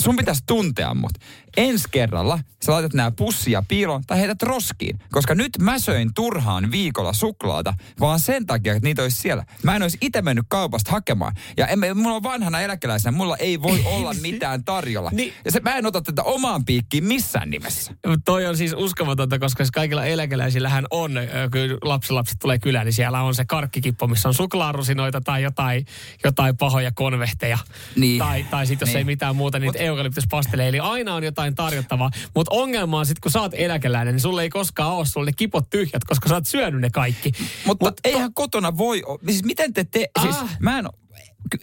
Sun 0.02 0.16
pitäisi 0.16 0.44
tuntea 0.48 0.94
mut. 0.94 1.12
Ensi 1.58 1.88
kerralla 1.92 2.40
sä 2.66 2.72
laitat 2.72 2.94
nää 2.94 3.12
pussia 3.12 3.64
piiloon 3.68 4.04
tai 4.08 4.20
heität 4.20 4.44
roskiin. 4.44 5.00
Koska 5.12 5.36
nyt 5.36 5.52
mä 5.62 5.80
söin 5.80 6.14
turhaan 6.14 6.72
viikolla 6.72 7.14
suklaata, 7.14 7.74
vaan 8.00 8.20
sen 8.20 8.46
takia, 8.46 8.74
että 8.74 8.88
niitä 8.88 9.02
olisi 9.02 9.18
siellä. 9.22 9.46
Mä 9.64 9.76
en 9.76 9.82
olisi 9.82 9.98
itse 10.02 10.22
mennyt 10.22 10.46
kaupasta 10.50 10.92
hakemaan. 10.92 11.36
Ja 11.58 11.68
en, 11.68 11.80
mulla 11.98 12.16
on 12.16 12.24
vanhana 12.24 12.62
eläkeläisenä, 12.62 13.18
mulla 13.18 13.38
ei 13.38 13.62
voi 13.62 13.82
olla 13.96 14.14
mitään 14.22 14.64
tarjolla. 14.64 15.10
Niin. 15.14 15.34
Ja 15.46 15.52
se, 15.52 15.60
mä 15.60 15.76
en 15.76 15.86
ota 15.86 16.02
tätä 16.02 16.24
omaan 16.24 16.66
piikkiin 16.66 17.04
missään 17.04 17.50
nimessä. 17.50 17.94
Toi 18.26 18.46
on 18.46 18.58
siis 18.58 18.74
uskomatonta, 18.78 19.40
koska 19.40 19.64
siis 19.64 19.72
kaikilla 19.72 20.06
eläkeläisillähän 20.06 20.86
on, 20.92 21.12
kun 21.52 21.90
lapsilapset 21.90 22.38
tulee 22.40 22.60
kylään, 22.60 22.86
niin 22.86 22.94
siellä 22.94 23.22
on 23.22 23.36
se 23.36 23.46
karkkikippo, 23.46 24.08
missä 24.08 24.28
on 24.30 24.34
suklaarusinoita 24.34 25.22
tai 25.22 25.44
jotain, 25.44 25.86
jotain 26.24 26.58
pahoja 26.58 26.92
konvehteja. 26.92 27.58
Niin. 27.96 28.20
Tai, 28.20 28.44
tai 28.52 28.68
sitten 28.68 28.86
jos 28.86 28.94
Niin. 28.94 28.98
ei 28.98 29.04
mitään 29.04 29.36
muuta, 29.36 29.60
niin 29.60 29.67
eukalyptuspasteleja. 29.76 30.70
Eli 30.70 30.80
aina 30.80 31.16
on 31.16 31.24
jotain 31.24 31.56
tarjottavaa. 31.56 32.12
Mutta 32.36 32.56
ongelma 32.56 33.00
on 33.00 33.06
sitten, 33.06 33.22
kun 33.22 33.32
sä 33.32 33.42
oot 33.42 33.52
eläkeläinen, 33.56 34.14
niin 34.14 34.22
sulle 34.22 34.42
ei 34.42 34.50
koskaan 34.50 34.92
ole 34.94 35.06
sulle 35.06 35.26
ne 35.26 35.32
kipot 35.36 35.70
tyhjät, 35.70 36.04
koska 36.04 36.30
sä 36.30 36.36
oot 36.36 36.48
syönyt 36.48 36.82
ne 36.82 36.90
kaikki. 36.90 37.32
Mutta 37.66 37.86
Mut 37.86 38.00
eihän 38.04 38.34
kotona 38.34 38.78
voi, 38.78 39.04
o- 39.08 39.20
siis 39.26 39.44
miten 39.44 39.74
te 39.74 39.84
te, 39.84 40.08
siis 40.22 40.36
Ah. 40.36 40.58
mä 40.60 40.80
en, 40.80 40.86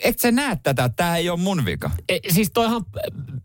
et 0.04 0.18
sä 0.18 0.32
näe 0.32 0.58
tätä, 0.62 0.84
että 0.84 0.96
tää 0.96 1.16
ei 1.16 1.30
ole 1.30 1.40
mun 1.40 1.64
vika. 1.64 1.90
E, 2.08 2.18
siis 2.28 2.50
toihan, 2.50 2.84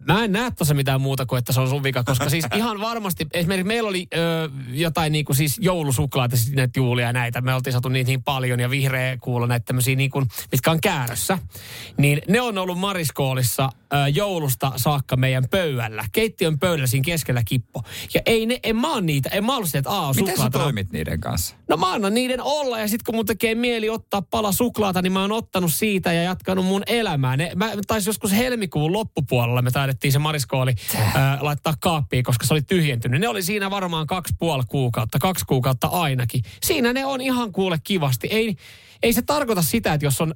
mä 0.07 0.23
en 0.23 0.31
näe 0.31 0.51
tuossa 0.51 0.73
mitään 0.73 1.01
muuta 1.01 1.25
kuin, 1.25 1.39
että 1.39 1.53
se 1.53 1.61
on 1.61 1.69
sun 1.69 1.83
vika, 1.83 2.03
koska 2.03 2.29
siis 2.29 2.45
ihan 2.55 2.81
varmasti, 2.81 3.27
esimerkiksi 3.33 3.67
meillä 3.67 3.89
oli 3.89 4.07
ö, 4.13 4.49
jotain 4.71 5.11
niinku 5.11 5.33
siis 5.33 5.57
joulusuklaata, 5.61 6.37
siis 6.37 6.55
näitä 6.55 6.79
juulia 6.79 7.05
ja 7.05 7.13
näitä, 7.13 7.41
me 7.41 7.53
oltiin 7.53 7.71
saatu 7.71 7.89
niitä 7.89 8.07
niin 8.07 8.23
paljon 8.23 8.59
ja 8.59 8.69
vihreä 8.69 9.17
kuulla 9.17 9.47
näitä 9.47 9.65
tämmöisiä 9.65 9.95
niinku, 9.95 10.23
mitkä 10.51 10.71
on 10.71 10.81
käärössä, 10.81 11.37
niin 11.97 12.21
ne 12.27 12.41
on 12.41 12.57
ollut 12.57 12.79
Mariskoolissa 12.79 13.69
ö, 13.93 13.95
joulusta 14.13 14.71
saakka 14.75 15.17
meidän 15.17 15.43
pöydällä, 15.51 16.05
keittiön 16.11 16.59
pöydällä 16.59 16.87
siinä 16.87 17.05
keskellä 17.05 17.41
kippo. 17.45 17.83
Ja 18.13 18.21
ei 18.25 18.45
ne, 18.45 18.59
en 18.63 18.75
mä 18.75 18.93
oon 18.93 19.05
niitä, 19.05 19.29
en 19.29 19.45
mä 19.45 19.55
ollut 19.55 19.67
sitä, 19.67 19.79
että 19.79 19.91
aa, 19.91 20.13
Miten 20.13 20.37
sä 20.37 20.49
toimit 20.49 20.91
niiden 20.91 21.19
kanssa? 21.19 21.55
No 21.67 21.77
mä 21.77 21.93
annan 21.93 22.13
niiden 22.13 22.41
olla 22.41 22.79
ja 22.79 22.87
sitten 22.87 23.05
kun 23.05 23.15
mun 23.15 23.25
tekee 23.25 23.55
mieli 23.55 23.89
ottaa 23.89 24.21
pala 24.21 24.51
suklaata, 24.51 25.01
niin 25.01 25.13
mä 25.13 25.21
oon 25.21 25.31
ottanut 25.31 25.73
siitä 25.73 26.13
ja 26.13 26.23
jatkanut 26.29 26.65
mun 26.65 26.83
elämää. 26.87 27.37
Ne, 27.37 27.51
mä 27.55 27.71
taisin 27.87 28.09
joskus 28.09 28.31
helmikuun 28.31 28.93
loppupuolella, 28.93 29.61
me 29.61 29.71
taidettiin 29.71 30.11
se 30.11 30.19
mariskooli 30.19 30.75
ää, 31.15 31.37
laittaa 31.41 31.73
kaappiin, 31.79 32.23
koska 32.23 32.45
se 32.45 32.53
oli 32.53 32.61
tyhjentynyt. 32.61 33.21
Ne 33.21 33.27
oli 33.27 33.43
siinä 33.43 33.71
varmaan 33.71 34.07
kaksi 34.07 34.33
puoli 34.39 34.63
kuukautta, 34.67 35.19
kaksi 35.19 35.45
kuukautta 35.45 35.87
ainakin. 35.87 36.43
Siinä 36.63 36.93
ne 36.93 37.05
on 37.05 37.21
ihan 37.21 37.51
kuule 37.51 37.79
kivasti. 37.83 38.27
Ei, 38.31 38.55
ei 39.03 39.13
se 39.13 39.21
tarkoita 39.21 39.61
sitä, 39.61 39.93
että 39.93 40.05
jos 40.05 40.21
on 40.21 40.35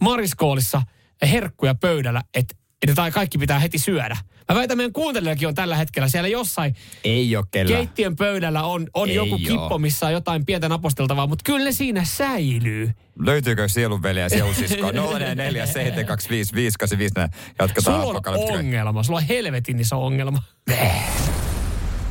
mariskoolissa 0.00 0.82
herkkuja 1.22 1.74
pöydällä, 1.74 2.22
että 2.34 2.56
että 2.82 2.94
tai 2.94 3.10
kaikki 3.10 3.38
pitää 3.38 3.58
heti 3.58 3.78
syödä. 3.78 4.16
Mä 4.48 4.54
väitän, 4.54 4.76
meidän 4.76 4.92
kuuntelijakin 4.92 5.48
on 5.48 5.54
tällä 5.54 5.76
hetkellä 5.76 6.08
siellä 6.08 6.28
jossain 6.28 6.74
Ei 7.04 7.36
ole 7.36 7.44
kellään. 7.50 7.76
keittiön 7.78 8.16
pöydällä 8.16 8.62
on, 8.62 8.86
on 8.94 9.08
Ei 9.08 9.14
joku 9.14 9.32
oo. 9.32 9.38
kippo, 9.38 9.78
missä 9.78 10.06
on 10.06 10.12
jotain 10.12 10.46
pientä 10.46 10.68
naposteltavaa, 10.68 11.26
mutta 11.26 11.42
kyllä 11.46 11.64
ne 11.64 11.72
siinä 11.72 12.04
säilyy. 12.04 12.90
Löytyykö 13.18 13.68
sielunveliä 13.68 14.22
ja 14.22 14.28
sielusiskoa? 14.28 14.92
044 14.92 15.66
725 15.66 16.54
585. 16.54 17.14
Jatketaan 17.58 18.02
Sulla 18.02 18.20
on 18.26 18.58
ongelma, 18.58 19.02
sulla 19.02 19.18
on 19.18 19.26
helvetin 19.26 19.80
iso 19.80 20.06
ongelma. 20.06 20.42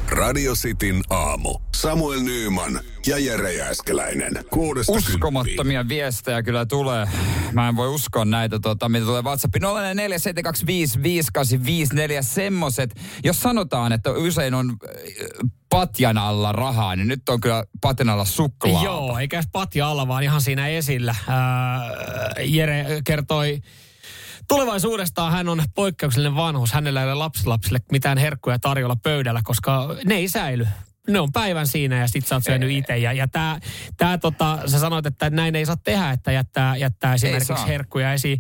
Radio 0.10 0.54
Cityn 0.54 1.02
aamu. 1.10 1.60
Samuel 1.76 2.20
Nyyman 2.20 2.80
ja 3.08 3.18
Jere 3.20 3.54
Jääskeläinen. 3.54 4.34
Kuudesta 4.50 4.94
kymppiin. 4.94 5.16
Uskomattomia 5.16 5.88
viestejä 5.88 6.44
kyllä 6.44 6.66
tulee. 6.66 7.08
Mä 7.54 7.70
en 7.70 7.76
voi 7.76 7.88
uskoa 7.88 8.26
näitä, 8.26 8.60
tota, 8.60 8.90
mitä 8.90 9.06
tulee 9.06 9.22
WhatsAppiin. 9.22 9.64
047255854 9.64 9.68
semmoset. 12.22 12.96
Jos 13.24 13.42
sanotaan, 13.42 13.92
että 13.92 14.12
usein 14.12 14.54
on 14.54 14.70
äh, 14.70 14.76
patjan 15.70 16.18
alla 16.18 16.52
rahaa, 16.52 16.96
niin 16.96 17.08
nyt 17.08 17.30
on 17.30 17.42
kyllä 17.42 17.64
patjan 17.82 18.10
alla 18.10 18.26
suklaa. 18.26 18.84
Joo, 18.84 19.20
eikä 19.20 19.44
patja 19.52 19.90
alla, 19.90 20.08
vaan 20.08 20.24
ihan 20.24 20.42
siinä 20.42 20.68
esillä. 20.68 21.16
Ää, 21.28 21.82
Jere 22.44 23.02
kertoi 23.06 23.62
tulevaisuudestaan 24.48 25.32
hän 25.32 25.50
on 25.50 25.64
poikkeuksellinen 25.76 26.36
vanhus. 26.36 26.74
Hänellä 26.74 27.02
ei 27.02 27.08
ole 27.08 27.14
lapsilapsille 27.14 27.80
mitään 27.92 28.18
herkkuja 28.18 28.60
tarjolla 28.60 28.96
pöydällä, 29.04 29.42
koska 29.44 29.96
ne 30.06 30.16
ei 30.16 30.28
säily. 30.28 30.68
Ne 31.08 31.20
on 31.20 31.32
päivän 31.32 31.68
siinä 31.68 31.98
ja 31.98 32.08
sit 32.08 32.28
sä 32.28 32.36
oot 32.36 32.44
syönyt 32.44 32.72
itse. 32.72 32.98
Ja, 32.98 33.14
ja 33.14 33.28
tää, 33.28 33.60
tää 33.98 34.18
tota, 34.18 34.60
sä 34.66 34.80
sanoit, 34.80 35.06
että 35.06 35.30
näin 35.30 35.56
ei 35.56 35.66
saa 35.66 35.78
tehdä, 35.78 36.12
että 36.12 36.32
jättää, 36.32 36.76
jättää 36.76 37.14
esimerkiksi 37.14 37.48
saa. 37.48 37.66
herkkuja 37.66 38.14
esiin. 38.14 38.40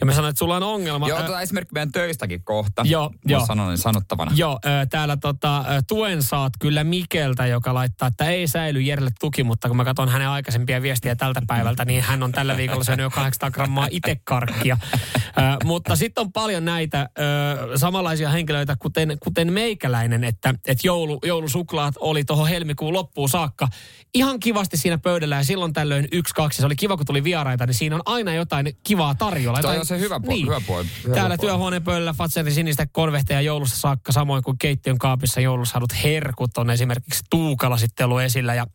Ja 0.00 0.06
mä 0.06 0.12
sanoin, 0.12 0.30
että 0.30 0.38
sulla 0.38 0.56
on 0.56 0.62
ongelma. 0.62 1.08
Joo, 1.08 1.18
otetaan 1.18 1.42
esimerkki 1.42 1.72
meidän 1.72 1.92
töistäkin 1.92 2.44
kohta. 2.44 2.82
Joo, 2.86 3.10
joo. 3.26 3.46
sanon 3.46 3.68
niin 3.68 3.78
sanottavana. 3.78 4.32
Joo, 4.34 4.60
täällä 4.90 5.16
tota, 5.16 5.64
tuen 5.88 6.22
saat 6.22 6.52
kyllä 6.60 6.84
Mikeltä, 6.84 7.46
joka 7.46 7.74
laittaa, 7.74 8.08
että 8.08 8.24
ei 8.24 8.48
säily 8.48 8.80
Jerelle 8.80 9.10
tuki, 9.20 9.44
mutta 9.44 9.68
kun 9.68 9.76
mä 9.76 9.84
katson 9.84 10.08
hänen 10.08 10.28
aikaisempia 10.28 10.82
viestiä 10.82 11.16
tältä 11.16 11.42
päivältä, 11.46 11.84
niin 11.84 12.02
hän 12.02 12.22
on 12.22 12.32
tällä 12.32 12.56
viikolla 12.56 12.84
syönyt 12.84 13.04
jo 13.04 13.10
800 13.10 13.50
grammaa 13.50 13.88
itse 13.90 14.16
karkkia. 14.24 14.78
Ö, 15.14 15.64
mutta 15.64 15.96
sitten 15.96 16.22
on 16.22 16.32
paljon 16.32 16.64
näitä 16.64 17.08
ö, 17.18 17.78
samanlaisia 17.78 18.30
henkilöitä, 18.30 18.76
kuten, 18.78 19.16
kuten 19.20 19.52
meikäläinen, 19.52 20.24
että, 20.24 20.54
että 20.66 20.86
joulu, 20.86 21.18
joulusuklaat 21.24 21.94
oli 22.10 22.24
tuohon 22.24 22.48
helmikuun 22.48 22.92
loppuun 22.94 23.28
saakka 23.28 23.68
ihan 24.14 24.40
kivasti 24.40 24.76
siinä 24.76 24.98
pöydällä 24.98 25.36
ja 25.36 25.44
silloin 25.44 25.72
tällöin 25.72 26.08
yksi, 26.12 26.34
kaksi. 26.34 26.60
Se 26.60 26.66
oli 26.66 26.76
kiva, 26.76 26.96
kun 26.96 27.06
tuli 27.06 27.24
vieraita, 27.24 27.66
niin 27.66 27.74
siinä 27.74 27.94
on 27.96 28.02
aina 28.06 28.34
jotain 28.34 28.76
kivaa 28.84 29.14
tarjolla. 29.14 29.58
Jotain- 29.58 29.80
on 29.80 29.86
se 29.86 29.98
hyvä 29.98 30.20
puoli, 30.20 30.42
hyvä 30.42 30.60
puoli, 30.66 30.86
hyvä 31.04 31.14
Täällä 31.14 31.36
puoli. 31.36 31.48
työhuoneen 31.48 31.84
pöydällä 31.84 32.12
Fatserin 32.12 32.54
sinistä 32.54 32.86
konvehteja 32.86 33.40
joulusta 33.40 33.76
saakka, 33.76 34.12
samoin 34.12 34.42
kuin 34.42 34.58
keittiön 34.58 34.98
kaapissa 34.98 35.40
joulussa 35.40 35.80
herkut 36.04 36.58
on 36.58 36.70
esimerkiksi 36.70 37.24
Tuukala 37.30 37.76
sitten 37.76 38.04
ollut 38.06 38.20
esillä. 38.20 38.54
Ja 38.54 38.66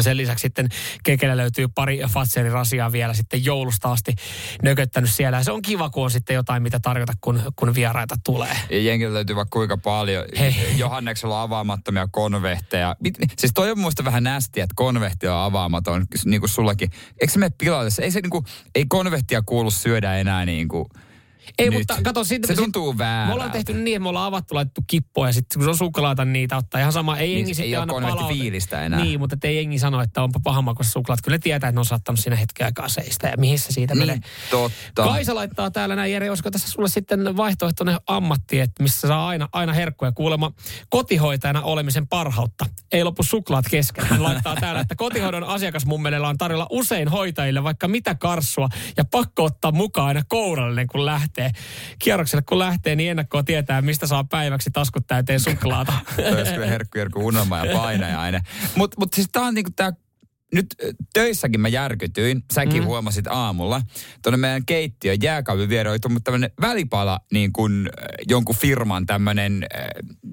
Sen 0.00 0.16
lisäksi 0.16 0.42
sitten 0.42 0.68
Kekellä 1.02 1.36
löytyy 1.36 1.68
pari 1.74 2.00
Fatserin 2.08 2.52
vielä 2.92 3.14
sitten 3.14 3.44
joulusta 3.44 3.92
asti 3.92 4.14
nököttänyt 4.62 5.10
siellä. 5.10 5.38
Ja 5.38 5.44
se 5.44 5.52
on 5.52 5.62
kiva, 5.62 5.90
kun 5.90 6.04
on 6.04 6.10
sitten 6.10 6.34
jotain, 6.34 6.62
mitä 6.62 6.80
tarjota, 6.80 7.12
kun, 7.20 7.40
kun 7.56 7.74
vieraita 7.74 8.14
tulee. 8.24 8.56
Ja 8.70 8.80
jengillä 8.80 9.14
löytyy 9.14 9.36
vaikka 9.36 9.58
kuinka 9.58 9.76
paljon. 9.76 10.24
Hei. 10.38 10.54
Johanneksella 10.76 11.36
on 11.36 11.42
avaamattomia 11.42 12.08
konvehteja. 12.12 12.96
Siis 13.38 13.52
toi 13.54 13.70
on 13.70 13.78
muista 13.78 14.04
vähän 14.04 14.24
nästiä, 14.24 14.64
että 14.64 14.74
konvehti 14.76 15.28
on 15.28 15.36
avaamaton, 15.36 16.06
niin 16.24 16.40
kuin 16.40 16.50
sullakin. 16.50 16.90
Eikö 17.20 17.32
se 17.32 17.38
mene 17.38 17.52
pilalle? 17.58 17.90
Ei, 18.02 18.10
se, 18.10 18.20
niin 18.20 18.30
kuin, 18.30 18.44
ei 18.74 18.84
konvehtia 18.88 19.42
kuulu 19.42 19.70
syödä 19.70 20.16
enää 20.16 20.46
niin 20.46 20.68
kuin 20.68 20.84
Ei, 21.58 21.70
nyt. 21.70 21.78
mutta 21.78 21.96
kato, 22.04 22.24
siitä, 22.24 22.46
Se 22.46 22.54
tuntuu 22.54 22.98
väärältä. 22.98 23.26
Me 23.26 23.32
ollaan 23.34 23.50
tehty 23.50 23.72
niin, 23.74 23.96
että 23.96 24.02
me 24.02 24.08
ollaan 24.08 24.26
avattu, 24.26 24.54
laitettu 24.54 24.80
kippoja 24.86 25.28
ja 25.28 25.32
sitten 25.32 25.58
kun 25.58 25.64
se 25.64 25.70
on 25.70 25.76
suklaata, 25.76 26.24
niitä 26.24 26.56
ottaa 26.56 26.80
ihan 26.80 26.92
sama. 26.92 27.18
Ei 27.18 27.28
Niin, 27.28 27.38
jengi 27.46 27.62
ei 27.62 27.76
ole 27.76 27.80
aina 27.80 27.92
palaute- 27.92 28.32
fiilistä 28.32 28.82
enää. 28.84 29.00
Niin, 29.04 29.20
mutta 29.20 29.36
ei 29.44 29.56
jengi 29.56 29.78
sano, 29.78 30.00
että 30.02 30.22
onpa 30.22 30.40
pahamakoista 30.44 30.92
suklaat. 30.92 31.18
Kyllä 31.24 31.38
tietää, 31.38 31.68
että 31.68 31.76
ne 31.76 31.80
on 31.80 31.84
saattanut 31.84 32.20
siinä 32.20 32.36
hetken 32.36 32.64
aikaa 32.66 32.88
seistä 32.88 33.28
ja 33.28 33.36
mihin 33.36 33.58
se 33.58 33.72
siitä 33.72 33.94
menee. 33.94 34.14
Niin, 34.14 34.24
totta. 34.50 35.02
Kaisa 35.02 35.34
laittaa 35.34 35.70
täällä 35.70 35.96
näin, 35.96 36.12
Jere, 36.12 36.30
olisiko 36.30 36.50
tässä 36.50 36.70
sulle 36.70 36.88
sitten 36.88 37.36
vaihtoehtoinen 37.36 37.96
ammatti, 38.06 38.60
että 38.60 38.82
missä 38.82 39.08
saa 39.08 39.28
aina, 39.28 39.48
aina 39.52 39.72
herkkuja 39.72 40.12
kuulemma 40.12 40.52
kotihoitajana 40.88 41.62
olemisen 41.62 42.06
parhautta. 42.08 42.66
Ei 42.92 43.04
lopu 43.04 43.22
suklaat 43.22 43.64
kesken. 43.70 44.04
Hän 44.06 44.22
laittaa 44.22 44.56
täällä, 44.60 44.80
että 44.80 44.94
kotihoidon 44.94 45.44
asiakasmummelilla 45.44 46.28
on 46.28 46.38
tarjolla 46.38 46.66
usein 46.70 47.08
hoitajille 47.08 47.62
vaikka 47.64 47.88
mitä 47.88 48.14
karsua 48.14 48.68
ja 48.96 49.04
pakko 49.04 49.44
ottaa 49.44 49.72
mukaan 49.72 50.08
aina 50.08 50.22
kourallinen, 50.28 50.86
kun 50.86 51.06
lähtee. 51.06 51.33
Kierrokselle 51.98 52.42
kun 52.48 52.58
lähtee, 52.58 52.96
niin 52.96 53.10
ennakkoon 53.10 53.44
tietää, 53.44 53.82
mistä 53.82 54.06
saa 54.06 54.24
päiväksi 54.24 54.70
taskut 54.70 55.06
täyteen 55.06 55.40
suklaata. 55.40 55.92
Toi 56.16 56.32
olisi 56.32 56.52
kyllä 56.52 56.66
herkku, 56.66 56.98
herkku 56.98 57.26
unelma 57.26 57.66
ja 57.66 57.76
painajainen. 57.76 58.40
Mutta 58.76 58.96
mut 58.98 59.12
siis 59.12 59.28
tää 59.32 59.42
on 59.42 59.54
niinku 59.54 59.70
tää 59.76 59.92
nyt 60.54 60.66
töissäkin 61.14 61.60
mä 61.60 61.68
järkytyin, 61.68 62.44
säkin 62.52 62.82
mm. 62.82 62.86
huomasit 62.86 63.26
aamulla, 63.26 63.82
tuonne 64.22 64.36
meidän 64.36 64.66
keittiön 64.66 65.18
jääkaapin 65.22 65.68
viereen 65.68 65.90
oli 65.92 65.98
tullut 65.98 66.24
tämmönen 66.24 66.50
välipala 66.60 67.20
niin 67.32 67.52
kuin 67.52 67.90
jonkun 68.28 68.56
firman 68.56 69.06
tämmönen, 69.06 69.66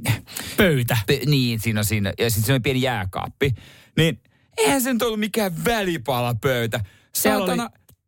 äh, 0.08 0.22
Pöytä. 0.58 0.98
pe- 1.08 1.20
niin 1.26 1.60
siinä 1.60 1.80
on 1.80 1.86
siinä, 1.86 2.14
ja 2.20 2.30
sitten 2.30 2.46
siinä 2.46 2.54
oli 2.54 2.60
pieni 2.60 2.82
jääkaappi. 2.82 3.52
Niin 3.98 4.22
eihän 4.58 4.82
se 4.82 4.94
nyt 4.94 5.02
ollut 5.02 5.20
mikään 5.20 5.66
välipalapöytä. 5.66 6.84
Siellä 7.16 7.44
oli- 7.44 7.58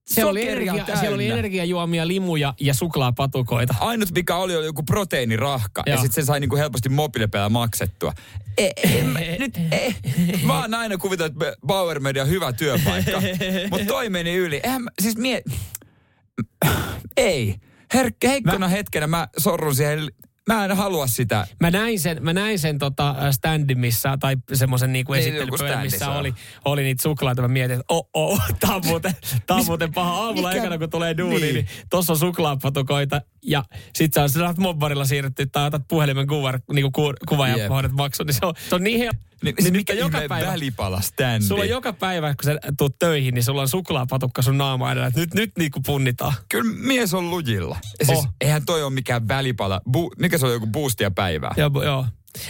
Siellä 0.07 0.31
oli, 0.31 0.49
energia, 0.49 0.85
siellä 0.99 1.15
oli 1.15 1.27
energiajuomia, 1.27 2.07
limuja 2.07 2.53
ja 2.59 2.73
suklaapatukoita. 2.73 3.75
Ainut 3.79 4.11
mikä 4.15 4.35
oli, 4.35 4.55
oli 4.55 4.65
joku 4.65 4.83
proteiinirahka. 4.83 5.83
Joo. 5.85 5.95
Ja 5.95 6.01
sitten 6.01 6.23
se 6.23 6.27
sai 6.27 6.39
niinku 6.39 6.55
helposti 6.55 6.89
mobiilepäällä 6.89 7.49
maksettua. 7.49 8.13
E, 8.57 8.69
en, 8.83 9.05
mä, 9.05 9.19
nyt, 9.39 9.57
e, 9.71 9.95
mä 10.43 10.61
oon 10.61 10.73
aina 10.73 10.97
kuvitellut, 10.97 11.43
että 11.43 11.57
Bauer 11.67 11.99
Media 11.99 12.23
on 12.23 12.29
hyvä 12.29 12.53
työpaikka. 12.53 13.21
Mutta 13.71 13.85
toi 13.87 14.09
meni 14.09 14.35
yli. 14.35 14.59
Eihän 14.63 14.83
mä, 14.83 14.89
siis 15.01 15.17
mie... 15.17 15.41
Ei. 17.17 17.55
Herkkä, 17.93 18.29
heikkona 18.29 18.67
hetkenä 18.67 19.07
mä 19.07 19.27
sorrun 19.37 19.75
siihen. 19.75 20.07
Mä 20.47 20.65
en 20.65 20.77
halua 20.77 21.07
sitä. 21.07 21.47
Mä 21.59 21.71
näin 21.71 21.99
sen, 21.99 22.17
mä 22.23 22.33
näin 22.33 22.59
sen 22.59 22.79
tota 22.79 23.31
standin, 23.31 23.79
missä, 23.79 24.17
tai 24.19 24.35
semmoisen 24.53 24.93
niinku 24.93 25.13
Niin, 25.13 25.19
esittelypöydän, 25.19 25.81
missä 25.81 26.09
oli, 26.11 26.33
oli 26.65 26.83
niitä 26.83 27.01
suklaita. 27.03 27.41
Mä 27.41 27.47
mietin, 27.47 27.79
että 27.79 27.93
oh, 27.93 28.09
oh, 28.13 28.41
tää 28.59 28.75
on 28.75 28.81
muuten, 28.85 29.15
tää 29.47 29.57
on 29.57 29.65
muuten 29.65 29.93
paha. 29.93 30.11
Aamulla 30.13 30.49
mikä- 30.49 30.61
ekana, 30.61 30.77
kun 30.77 30.89
tulee 30.89 31.17
duuni, 31.17 31.39
niin, 31.39 31.53
niin. 31.55 31.67
tossa 31.89 32.13
on 32.13 32.19
suklaapatukoita. 32.19 33.21
Ja 33.45 33.63
sit 33.95 34.13
sä 34.13 34.27
saat 34.27 34.57
mobbarilla 34.57 35.05
siirretty 35.05 35.45
tai 35.45 35.67
otat 35.67 35.81
puhelimen 35.87 36.27
kuvar, 36.27 36.59
niinku 36.73 36.91
ku, 36.91 37.13
kuva 37.29 37.47
ja 37.47 37.57
Jep. 37.57 37.69
hoidat 37.69 37.91
maksun. 37.91 38.25
Niin 38.25 38.33
se 38.35 38.45
on, 38.45 38.53
se 38.69 38.75
on 38.75 38.83
niin 38.83 38.99
helppo. 38.99 39.23
Niin, 39.43 39.55
Niin 39.55 39.63
niin 39.63 39.73
mikä 39.73 39.93
joka 39.93 40.21
päivä- 40.29 40.47
välipala 40.51 41.01
standi? 41.01 41.45
Sulla 41.45 41.61
on 41.63 41.69
joka 41.69 41.93
päivä, 41.93 42.27
kun 42.35 42.43
sä 42.43 42.59
tuut 42.77 42.99
töihin, 42.99 43.33
niin 43.33 43.43
sulla 43.43 43.61
on 43.61 43.67
suklaapatukka 43.67 44.41
sun 44.41 44.57
naama 44.57 44.91
edellä. 44.91 45.11
Nyt, 45.15 45.33
nyt 45.33 45.51
niinku 45.57 45.79
punnitaan. 45.85 46.33
Kyllä 46.49 46.73
mies 46.77 47.13
on 47.13 47.29
lujilla. 47.29 47.77
Siis, 48.03 48.17
Oh. 48.19 48.27
Eihän 48.41 48.65
toi 48.65 48.83
ole 48.83 48.93
mikään 48.93 49.27
välipala. 49.27 49.81
Bu, 49.91 50.11
mikä 50.19 50.37
se 50.37 50.45
on 50.45 50.51
joku 50.53 50.67
boostia 50.67 51.11
päivää? 51.11 51.53
Joo, 51.57 51.83
joo. 51.83 52.05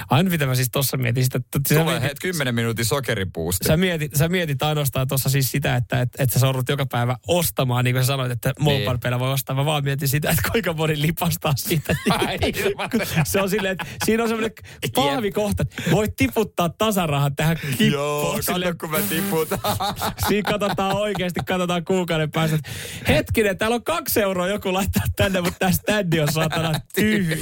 Ainut 0.10 0.32
mitä 0.32 0.46
mä 0.46 0.56
siis 0.56 0.70
tossa 0.72 0.98
mietin, 0.98 1.24
sitä, 1.24 1.38
että 1.38 1.60
Tulee 1.76 2.00
mietit- 2.00 2.04
het 2.04 2.20
10 2.22 2.56
minuutin 2.56 2.86
sokeripuusti. 2.86 3.68
Sä 3.68 3.78
mietit, 3.78 4.12
sä 4.16 4.30
mietit 4.30 4.64
ainoastaan 4.64 5.08
tuossa 5.08 5.30
siis 5.30 5.52
sitä, 5.52 5.76
että 5.76 6.02
et, 6.02 6.10
et 6.20 6.32
sä 6.32 6.40
sorrut 6.40 6.70
joka 6.70 6.86
päivä 6.86 7.18
ostamaan, 7.28 7.86
niin 7.86 7.94
kuin 7.96 8.04
sä 8.04 8.08
sanoit, 8.08 8.32
että 8.32 8.54
Niin. 8.60 8.90
mobile 8.90 9.20
voi 9.20 9.32
ostaa. 9.34 9.56
Mä 9.56 9.66
vaan 9.66 9.84
mietin 9.84 10.08
sitä, 10.08 10.30
että 10.30 10.50
kuinka 10.52 10.74
moni 10.74 11.02
lipastaa 11.02 11.54
siitä. 11.58 11.96
Se 13.26 13.42
on 13.42 13.50
silleen, 13.50 13.72
että 13.72 13.86
siinä 14.06 14.24
on 14.24 14.30
semmoinen 14.30 14.52
pahvikohta, 14.96 15.64
että 15.64 15.92
voit 15.92 16.16
tiputtaa 16.16 16.70
tasarahan 16.70 17.36
tähän 17.36 17.58
kippoon. 17.58 17.92
Joo, 17.92 18.40
kato 18.46 18.74
kun 18.80 18.92
mä 18.92 19.00
tiputan. 19.10 19.60
Siinä 20.28 20.52
katsotaan 20.52 20.96
oikeasti, 20.96 21.40
katsotaan 21.48 21.86
kuukauden 21.86 22.32
päästä. 22.32 22.60
Hetkinen, 23.08 23.58
täällä 23.58 23.76
on 23.76 23.84
kaksi 23.84 24.22
euroa 24.22 24.48
joku 24.48 24.74
laittaa 24.74 25.04
tänne, 25.16 25.42
mutta 25.42 25.60
tämä 25.60 25.72
standi 25.72 26.20
on 26.20 26.32
saatana 26.32 26.80
tyhjä. 26.96 27.38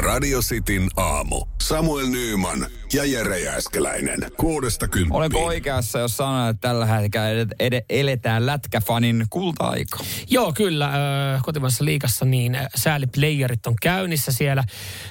Radio 0.00 0.40
Cityn 0.42 0.90
aamu. 0.96 1.44
Samuel 1.60 2.08
Nyyman 2.08 2.66
ja 2.92 3.04
Jere 3.04 3.40
Jääskeläinen. 3.40 4.18
Kuudesta 4.36 4.88
kymppiin. 4.88 5.16
Olenko 5.16 5.44
oikeassa, 5.44 5.98
jos 5.98 6.16
sanon, 6.16 6.50
että 6.50 6.68
tällä 6.68 6.86
hetkellä 6.86 7.26
eletään 7.90 8.46
lätkäfanin 8.46 9.26
kulta-aika? 9.30 9.98
Joo, 10.30 10.52
kyllä. 10.52 10.90
Kotimaisessa 11.42 11.84
liigassa 11.84 12.24
niin 12.24 12.58
sääliplayerit 12.74 13.66
on 13.66 13.74
käynnissä 13.82 14.32
siellä. 14.32 14.64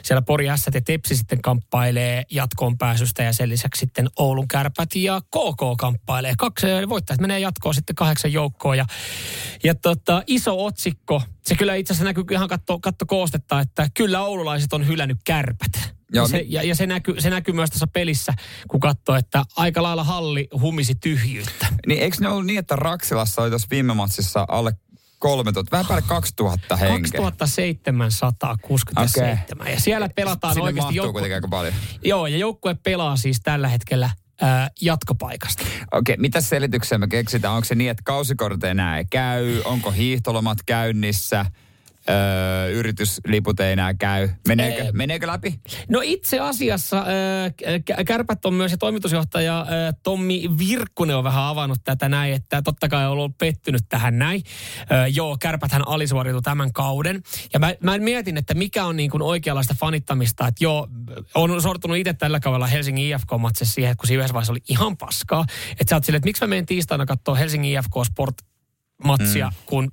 Siellä 0.04 0.22
Pori 0.22 0.46
S 0.56 0.70
ja 0.74 0.82
Tepsi 0.82 1.16
sitten 1.16 1.42
kamppailee 1.42 2.24
jatkoon 2.32 2.78
pääsystä 2.78 3.24
ja 3.24 3.34
sen 3.34 3.50
lisäksi 3.50 3.80
sitten 3.80 4.08
Oulun 4.20 4.48
kärpät 4.48 4.96
ja 4.96 5.22
KK 5.22 5.78
kamppailee. 5.78 6.34
Kaksi 6.38 6.68
voittajat 6.90 7.22
menee 7.22 7.40
jatkoon 7.40 7.76
sitten 7.76 7.96
kahdeksan 7.96 8.34
joukkoon 8.34 8.78
ja, 8.78 8.86
ja 9.64 9.76
tota, 9.76 10.24
iso 10.28 10.66
otsikko. 10.66 11.22
Se 11.46 11.56
kyllä 11.56 11.76
itse 11.76 11.94
asiassa 11.94 12.06
näkyy 12.06 12.24
ihan 12.32 12.48
katto, 12.48 12.80
katto 12.80 13.06
koostetta, 13.06 13.60
että 13.60 13.88
kyllä 13.94 14.24
oululaiset 14.24 14.74
on 14.74 14.88
hylännyt 14.88 15.18
kärpät. 15.26 15.99
Joo, 16.14 16.26
Ja, 16.26 16.30
se, 16.30 16.38
mi- 16.38 16.46
ja, 16.50 16.64
ja 16.64 16.76
se, 16.76 16.86
näkyy, 16.86 17.22
se 17.22 17.30
näkyy 17.30 17.54
myös 17.54 17.70
tässä 17.70 17.88
pelissä, 17.88 18.34
kun 18.68 18.80
katsoo, 18.80 19.16
että 19.16 19.44
aika 19.56 19.84
lailla 19.84 20.04
halli 20.04 20.48
humisi 20.62 20.96
tyhjyyttä. 20.96 21.68
Niin 21.88 22.02
eikö 22.02 22.18
ne 22.20 22.28
ollut 22.28 22.46
niin, 22.46 22.60
että 22.60 22.76
Raksilassa 22.76 23.42
oli 23.42 23.50
tuossa 23.50 23.68
viime 23.72 23.94
matsissa 23.94 24.46
alle 24.48 24.72
3000, 25.20 25.72
vähän 25.72 25.86
päälle 25.86 26.04
2000 26.08 26.76
henkeä? 26.76 27.22
2767. 27.22 29.72
Ja 29.72 29.80
siellä 29.80 30.10
pelataan 30.16 30.54
Sinne 30.54 30.66
oikeasti 30.66 30.96
joukkue... 30.96 31.42
paljon. 31.50 31.74
Joo, 32.06 32.28
ja 32.28 32.38
joukkue 32.38 32.76
pelaa 32.84 33.18
siis 33.18 33.40
tällä 33.44 33.68
hetkellä 33.68 34.10
ää, 34.42 34.70
jatkopaikasta. 34.82 35.64
Okei, 35.92 36.18
mitä 36.18 36.42
selityksiä 36.42 36.98
me 36.98 37.08
keksitään? 37.08 37.54
Onko 37.54 37.66
se 37.66 37.76
niin, 37.76 37.90
että 37.90 38.04
kausikorteja 38.06 38.72
enää 38.72 38.98
ei 38.98 39.06
käy? 39.12 39.62
Onko 39.66 39.92
hiihtolomat 39.92 40.58
käynnissä? 40.66 41.46
Öö, 42.10 42.70
yritysliput 42.72 43.60
ei 43.60 43.72
enää 43.72 43.94
käy. 43.94 44.30
Meneekö, 44.48 44.84
Ei. 44.84 44.92
meneekö 44.92 45.28
läpi? 45.28 45.60
No 45.90 46.00
itse 46.04 46.40
asiassa 46.40 47.06
Kä- 47.92 48.04
Kärpät 48.04 48.46
on 48.46 48.54
myös 48.54 48.72
ja 48.72 48.78
toimitusjohtaja 48.78 49.66
ää, 49.70 49.94
Tommi 50.04 50.50
Virkkunen 50.58 51.16
on 51.16 51.24
vähän 51.24 51.44
avannut 51.44 51.80
tätä 51.84 52.10
näin, 52.10 52.34
että 52.34 52.62
totta 52.62 52.90
kai 52.90 53.06
on 53.06 53.12
ollut 53.12 53.38
pettynyt 53.38 53.82
tähän 53.90 54.20
näin. 54.20 54.44
Ää, 54.90 55.08
joo, 55.08 55.38
Kärpäthän 55.40 55.88
alisuoriutui 55.88 56.42
tämän 56.42 56.74
kauden. 56.74 57.22
Ja 57.54 57.60
mä, 57.60 57.74
mä 57.84 57.98
mietin, 57.98 58.38
että 58.38 58.54
mikä 58.54 58.86
on 58.86 58.98
niin 58.98 59.10
kuin 59.10 59.22
oikeanlaista 59.22 59.76
fanittamista, 59.80 60.48
että 60.48 60.64
joo, 60.64 60.88
on 61.36 61.62
sortunut 61.62 61.98
itse 61.98 62.14
tällä 62.14 62.40
kaudella 62.40 62.68
Helsingin 62.68 63.06
IFK-matsissa 63.06 63.74
siihen, 63.74 63.98
kun 63.98 64.08
siinä 64.08 64.20
yhdessä 64.20 64.34
vaiheessa 64.34 64.54
oli 64.54 64.64
ihan 64.70 64.98
paskaa. 64.98 65.46
Että 65.72 65.90
sä 65.90 65.96
oot 65.96 66.04
silleen, 66.04 66.18
että 66.18 66.28
miksi 66.28 66.44
mä 66.44 66.48
menen 66.48 66.66
tiistaina 66.66 67.06
katsoa 67.06 67.36
Helsingin 67.36 67.78
IFK 67.78 67.94
Sport 68.06 68.36
matsia, 69.04 69.48
mm. 69.50 69.56
kun 69.66 69.92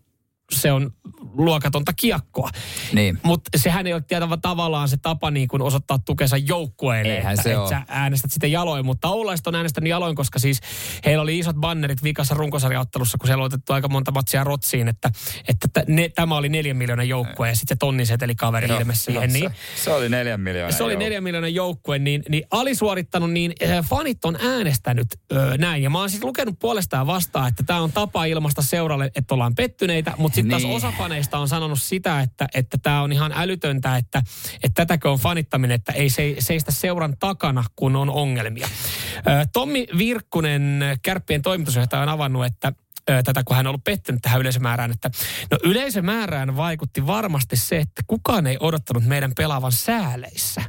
se 0.52 0.72
on 0.72 0.90
luokatonta 1.32 1.92
kiekkoa. 1.92 2.50
Niin. 2.92 3.18
Mutta 3.22 3.50
sehän 3.56 3.86
ei 3.86 3.92
ole 3.92 4.02
tietävä 4.08 4.36
tavallaan 4.36 4.88
se 4.88 4.96
tapa 4.96 5.30
niin 5.30 5.48
kuin 5.48 5.62
osoittaa 5.62 5.98
tukensa 5.98 6.36
joukkueelle, 6.36 7.16
Eihän 7.16 7.32
että, 7.32 7.42
se 7.42 7.52
että 7.52 7.68
sä 7.68 7.82
äänestät 7.88 8.32
sitä 8.32 8.46
jaloin. 8.46 8.86
Mutta 8.86 9.08
Oulaiset 9.08 9.46
on 9.46 9.54
äänestänyt 9.54 9.90
jaloin, 9.90 10.16
koska 10.16 10.38
siis 10.38 10.60
heillä 11.04 11.22
oli 11.22 11.38
isot 11.38 11.56
bannerit 11.56 12.02
vikassa 12.02 12.34
runkosarjaottelussa, 12.34 13.18
kun 13.18 13.26
siellä 13.26 13.42
on 13.42 13.46
otettu 13.46 13.72
aika 13.72 13.88
monta 13.88 14.10
matsia 14.10 14.44
rotsiin, 14.44 14.88
että, 14.88 15.10
että 15.48 15.68
t- 15.72 15.88
ne, 15.88 16.08
tämä 16.08 16.36
oli 16.36 16.48
neljän 16.48 16.76
miljoonan 16.76 17.08
joukkue 17.08 17.48
ja 17.48 17.54
sitten 17.56 17.76
se 17.76 17.78
tonnin 17.78 18.06
seteli 18.06 18.34
kaveri 18.34 18.68
Joo, 18.68 18.78
ilmesi 18.78 19.00
siihen. 19.00 19.32
Niin, 19.32 19.50
se, 19.76 19.84
se 19.84 19.92
oli 19.92 20.08
neljän 20.08 20.40
miljoonaa. 20.40 20.76
se 20.76 20.84
oli 20.84 20.96
neljän 20.96 21.22
miljoonan 21.22 21.54
joukkue, 21.54 21.98
niin, 21.98 22.22
niin 22.28 22.44
alisuorittanut, 22.50 23.30
niin 23.30 23.52
äh, 23.62 23.84
fanit 23.84 24.24
on 24.24 24.36
äänestänyt 24.40 25.06
näin. 25.58 25.82
Ja 25.82 25.90
mä 25.90 25.98
oon 25.98 26.10
sitten 26.10 26.28
lukenut 26.28 26.58
puolestaan 26.58 27.06
vastaan, 27.06 27.48
että 27.48 27.62
tämä 27.62 27.80
on 27.80 27.92
tapa 27.92 28.24
ilmasta 28.24 28.62
seuralle, 28.62 29.10
että 29.14 29.34
ollaan 29.34 29.54
pettyneitä, 29.54 30.14
mutta 30.18 30.35
sitten 30.36 30.50
taas 30.50 30.62
Niin. 30.62 30.76
osa 30.76 30.92
faneista 30.98 31.38
on 31.38 31.48
sanonut 31.48 31.82
sitä, 31.82 32.20
että 32.20 32.48
että 32.54 32.78
tämä 32.82 33.02
on 33.02 33.12
ihan 33.12 33.32
älytöntä, 33.36 33.96
että, 33.96 34.22
että 34.62 34.86
tätäkö 34.86 35.10
on 35.10 35.18
fanittaminen, 35.18 35.74
että 35.74 35.92
ei 35.92 36.10
se, 36.10 36.36
seistä 36.38 36.72
seuran 36.72 37.16
takana, 37.18 37.64
kun 37.76 37.96
on 37.96 38.10
ongelmia. 38.10 38.68
Tommi 39.52 39.86
Virkkunen, 39.98 40.80
kärppien 41.02 41.42
toimitusjohtaja, 41.42 42.02
on 42.02 42.08
avannut, 42.08 42.44
että 42.46 42.72
tätä, 43.24 43.44
kun 43.44 43.56
hän 43.56 43.66
on 43.66 43.70
ollut 43.70 43.84
pettynyt 43.84 44.22
tähän 44.22 44.40
yleisömäärään, 44.40 44.90
että 44.90 45.10
no 45.50 45.58
yleisömäärään 45.62 46.56
vaikutti 46.56 47.06
varmasti 47.06 47.56
se, 47.56 47.78
että 47.78 48.02
kukaan 48.06 48.46
ei 48.46 48.56
odottanut 48.60 49.04
meidän 49.04 49.32
pelaavan 49.36 49.72
sääleissä. 49.72 50.62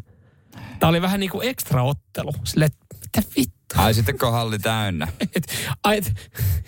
Tämä 0.80 0.90
oli 0.90 1.02
vähän 1.02 1.20
niin 1.20 1.30
kuin 1.30 1.48
ekstra 1.48 1.84
ottelu. 1.84 2.32
Sille, 2.44 2.66
että 2.66 2.86
mitä 2.94 3.30
vittu? 3.38 3.57
Ai 3.76 3.94
sitten 3.94 4.18
kun 4.20 4.32
halli 4.32 4.60
täynnä, 4.60 5.08
Et, 5.36 5.48
ai, 5.84 5.98
et, 5.98 6.14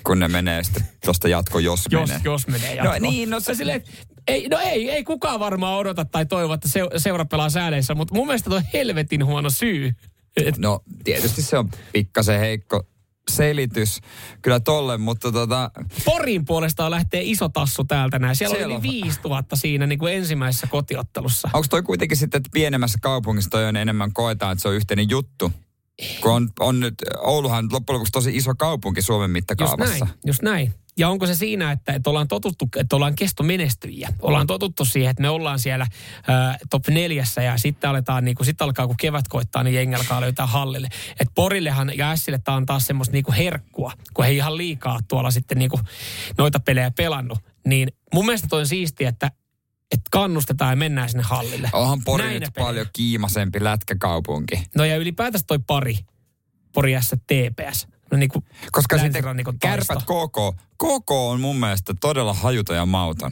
kun 0.04 0.20
ne 0.20 0.28
menee 0.28 0.64
sitten 0.64 0.84
tuosta 1.06 1.28
jatko, 1.28 1.60
jos, 1.60 1.86
jos, 1.92 2.10
menee. 2.10 2.22
jos 2.24 2.48
menee 2.48 2.76
jatkoon. 2.76 3.02
No 3.02 3.10
niin, 3.10 3.30
no 3.30 3.40
se- 3.40 3.56
silleen, 3.56 3.84
ei, 4.28 4.48
no 4.50 4.58
ei, 4.60 4.90
ei 4.92 5.04
kukaan 5.04 5.40
varmaan 5.40 5.78
odota 5.78 6.06
tai 6.06 6.26
toivo, 6.26 6.54
että 6.54 6.68
se, 6.70 6.82
seura 6.98 7.26
pelaa 7.26 7.50
sääleissä, 7.50 7.96
mutta 7.96 8.16
mun 8.16 8.28
mielestä 8.28 8.50
toi 8.50 8.62
helvetin 8.74 9.26
huono 9.26 9.50
syy. 9.50 9.92
Et, 10.38 10.58
No 10.58 10.80
tietysti 11.04 11.42
se 11.42 11.58
on 11.58 11.70
pikkasen 11.94 12.40
heikko 12.40 12.84
selitys 13.32 14.00
kyllä 14.42 14.60
tolle, 14.60 14.98
mutta 14.98 15.32
tota, 15.32 15.72
Porin 16.06 16.46
puolestaan 16.46 16.92
lähtee 16.92 17.22
iso 17.24 17.50
tassu 17.50 17.84
täältä 17.84 18.20
näin. 18.20 18.36
Siellä, 18.36 18.56
Siellä 18.56 18.66
oli 18.66 18.76
on- 18.76 18.86
yli 18.86 19.02
5000 19.02 19.56
siinä 19.56 19.88
niin 19.88 20.00
kuin 20.00 20.14
ensimmäisessä 20.14 20.68
kotiottelussa. 20.68 21.50
onko 21.54 21.68
toi 21.70 21.84
kuitenkin 21.84 22.18
sitten, 22.18 22.38
että 22.40 22.50
pienemmässä 22.54 22.98
kaupungissa 23.02 23.50
toi 23.50 23.66
on 23.66 23.76
enemmän 23.76 24.14
koetaan, 24.14 24.52
että 24.52 24.62
se 24.62 24.68
on 24.68 24.74
yhteinen 24.76 25.10
juttu? 25.10 25.52
Kun 26.22 26.32
on, 26.32 26.50
on 26.60 26.80
nyt, 26.80 26.94
Ouluhan 27.18 27.68
loppujen 27.72 27.96
lopuksi 27.96 28.12
tosi 28.12 28.36
iso 28.36 28.56
kaupunki 28.56 29.02
Suomen 29.02 29.30
Just 29.30 29.34
mittakaavassa. 29.34 30.06
näin, 30.06 30.16
just 30.26 30.42
näin. 30.42 30.74
Ja 30.98 31.10
onko 31.10 31.28
se 31.28 31.36
siinä, 31.36 31.72
että, 31.72 31.94
että 31.94 32.10
ollaan 32.10 32.28
totuttu, 32.28 32.70
että 32.78 32.96
ollaan 32.96 33.16
kestomenestyjiä. 33.16 34.10
Ollaan 34.22 34.48
totuttu 34.48 34.86
siihen, 34.86 35.12
että 35.12 35.22
me 35.22 35.30
ollaan 35.30 35.60
siellä 35.60 35.88
ää, 36.28 36.58
top 36.70 36.88
neljässä 36.88 37.42
ja 37.42 37.58
sitten 37.58 37.90
aletaan, 37.90 38.26
niin 38.26 38.36
kuin, 38.36 38.46
sitten 38.46 38.66
alkaa 38.66 38.88
kun 38.88 38.96
kevät 39.00 39.28
koittaa, 39.28 39.64
niin 39.64 39.76
jengi 39.76 39.96
alkaa 39.96 40.22
löytää 40.22 40.46
hallille. 40.46 40.88
Et 41.20 41.28
Porillehan 41.36 41.98
ja 41.98 42.12
Ässille 42.12 42.40
tämä 42.44 42.58
on 42.58 42.66
taas 42.66 42.88
semmoista 42.88 43.14
niin 43.14 43.24
kuin 43.24 43.36
herkkua, 43.36 43.92
kun 44.14 44.26
he 44.26 44.32
ihan 44.32 44.58
liikaa 44.58 45.00
tuolla 45.08 45.32
sitten 45.32 45.58
niin 45.58 45.70
kuin 45.70 45.82
noita 46.38 46.60
pelejä 46.60 46.92
pelannut. 46.92 47.40
Niin 47.68 47.92
mun 48.14 48.26
mielestä 48.26 48.48
toi 48.48 48.60
on 48.60 48.68
siistiä, 48.68 49.10
että, 49.10 49.32
että 49.92 50.10
kannustetaan 50.12 50.72
ja 50.72 50.76
mennään 50.76 51.10
sinne 51.10 51.24
hallille. 51.24 51.70
Onhan 51.74 52.02
Pori 52.06 52.24
Näinä 52.24 52.40
nyt 52.40 52.54
paljon 52.58 52.88
kiimasempi 52.94 53.64
lätkäkaupunki. 53.64 54.64
No 54.76 54.86
ja 54.86 54.98
ylipäätänsä 54.98 55.46
toi 55.48 55.60
pari, 55.68 55.98
Pori 56.74 56.96
S 57.02 57.16
TPS. 57.28 57.88
No 58.12 58.18
niin 58.18 58.30
kuin 58.30 58.46
Koska 58.72 58.98
sitten 58.98 59.24
kärpät. 59.60 60.04
KK. 60.04 60.60
KK 60.78 61.12
on 61.12 61.42
mun 61.42 61.60
mielestä 61.60 61.94
todella 62.02 62.34
hajuton 62.34 62.76
ja 62.76 62.86
mauton. 62.86 63.32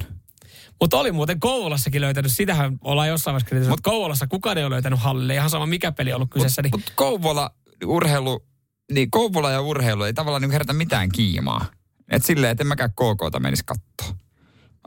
Mutta 0.81 0.97
oli 0.97 1.11
muuten 1.11 1.39
Kouvolassakin 1.39 2.01
löytänyt, 2.01 2.31
sitähän 2.31 2.77
ollaan 2.81 3.07
jossain 3.07 3.33
vaiheessa 3.33 3.49
kritisoitu, 3.49 3.73
mutta 3.73 3.89
Kouvolassa 3.89 4.27
kukaan 4.27 4.57
ei 4.57 4.63
ole 4.63 4.73
löytänyt 4.73 4.99
hallille, 4.99 5.33
ihan 5.33 5.49
sama 5.49 5.65
mikä 5.65 5.91
peli 5.91 6.11
on 6.11 6.15
ollut 6.15 6.29
kyseessä. 6.29 6.61
Niin, 6.61 6.71
Mutta 6.71 6.91
Kouvola, 6.95 7.51
urheilu, 7.85 8.45
niin 8.91 9.11
Kouvola 9.11 9.51
ja 9.51 9.61
urheilu 9.61 10.03
ei 10.03 10.13
tavallaan 10.13 10.41
niin 10.41 10.51
herätä 10.51 10.73
mitään 10.73 11.09
kiimaa. 11.09 11.65
Et 12.11 12.25
silleen, 12.25 12.51
että 12.51 12.63
en 12.63 12.67
mäkään 12.67 12.91
KKta 12.91 13.39
menisi 13.39 13.63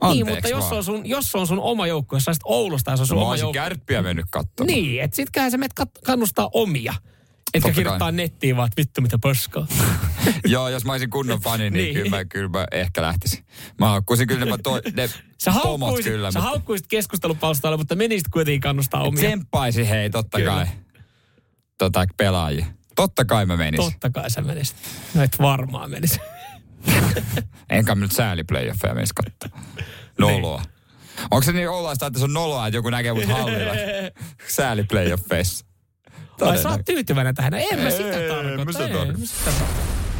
kattoo. 0.00 0.14
niin, 0.14 0.28
mutta 0.28 0.48
jos 0.48 0.64
on 0.72 0.84
sun, 0.84 1.06
jos 1.06 1.34
on 1.34 1.46
sun 1.46 1.60
oma 1.60 1.86
joukko, 1.86 2.16
jos 2.16 2.24
sä 2.24 2.32
Oulusta 2.44 2.90
ja 2.90 2.96
se 2.96 3.02
on 3.02 3.06
sun 3.06 3.16
No, 3.16 3.22
oma 3.24 3.36
joukko. 3.36 3.52
kärppiä 3.52 4.02
mennyt 4.02 4.26
katsomaan. 4.30 4.66
Niin, 4.74 5.02
että 5.02 5.16
sittenhän 5.16 5.50
sä 5.50 5.58
menet 5.58 5.72
kat- 5.80 6.00
kannustaa 6.04 6.50
omia. 6.52 6.94
Etkä 7.54 7.60
Totta 7.68 7.74
kirjoittaa 7.74 8.06
kai. 8.06 8.12
nettiin 8.12 8.56
vaan, 8.56 8.66
että 8.66 8.80
vittu 8.80 9.00
mitä 9.00 9.18
paskaa. 9.22 9.66
Joo, 10.46 10.68
jos 10.68 10.84
mä 10.84 10.92
olisin 10.92 11.10
kunnon 11.10 11.40
fani, 11.40 11.70
niin, 11.70 11.72
Niin. 11.72 11.94
Kyllä, 11.94 12.10
mä, 12.10 12.24
kyllä 12.24 12.48
mä 12.48 12.66
ehkä 12.72 13.02
lähtisin. 13.02 13.44
Mä 13.78 13.88
haukkuisin 13.88 14.26
kyllä 14.26 14.44
ne, 14.44 14.58
toi, 14.62 14.80
ne 14.96 15.08
Sä 15.38 15.52
pomot 15.62 16.00
kyllä. 16.04 16.30
sä 16.32 16.38
mutta 16.38 16.50
haukkuisit 16.50 16.86
keskustelupalstalle, 16.86 17.76
mutta 17.76 17.94
menisit 17.96 18.28
kuitenkin 18.28 18.60
kannustaa 18.60 19.02
omia. 19.02 19.24
Tsemppaisi 19.24 19.88
hei, 19.88 20.10
totta 20.10 20.38
Kyllä. 20.38 20.50
kai. 20.52 20.66
Tota, 21.78 22.04
pelaajia. 22.16 22.66
Totta 22.96 23.24
kai 23.24 23.46
mä 23.46 23.56
menisin. 23.56 23.92
Totta 23.92 24.10
kai 24.10 24.30
sä 24.30 24.40
menisit. 24.42 24.76
No 25.14 25.22
et 25.22 25.38
varmaan 25.38 25.90
menisit. 25.90 26.20
Enkä 27.70 27.94
nyt 27.94 28.12
sääli 28.12 28.44
playoffeja 28.44 28.94
menisi 28.94 29.12
katsoa. 29.14 29.60
Noloa. 30.18 30.62
Onko 31.30 31.42
se 31.42 31.52
niin 31.52 31.68
ollaista, 31.68 32.06
että 32.06 32.18
se 32.18 32.24
on 32.24 32.32
noloa, 32.32 32.66
että 32.66 32.76
joku 32.76 32.90
näkee 32.90 33.12
mut 33.12 33.28
hallilla? 33.28 33.72
Sääli 34.48 34.84
playoffeissa. 34.84 35.66
Vai 36.40 36.58
sä 36.58 36.68
oot 36.68 36.84
tyytyväinen 36.84 37.34
tähän? 37.34 37.54
En 37.54 37.78
mä 37.80 37.90
sitä 37.90 38.18
tarkoita. 38.28 39.12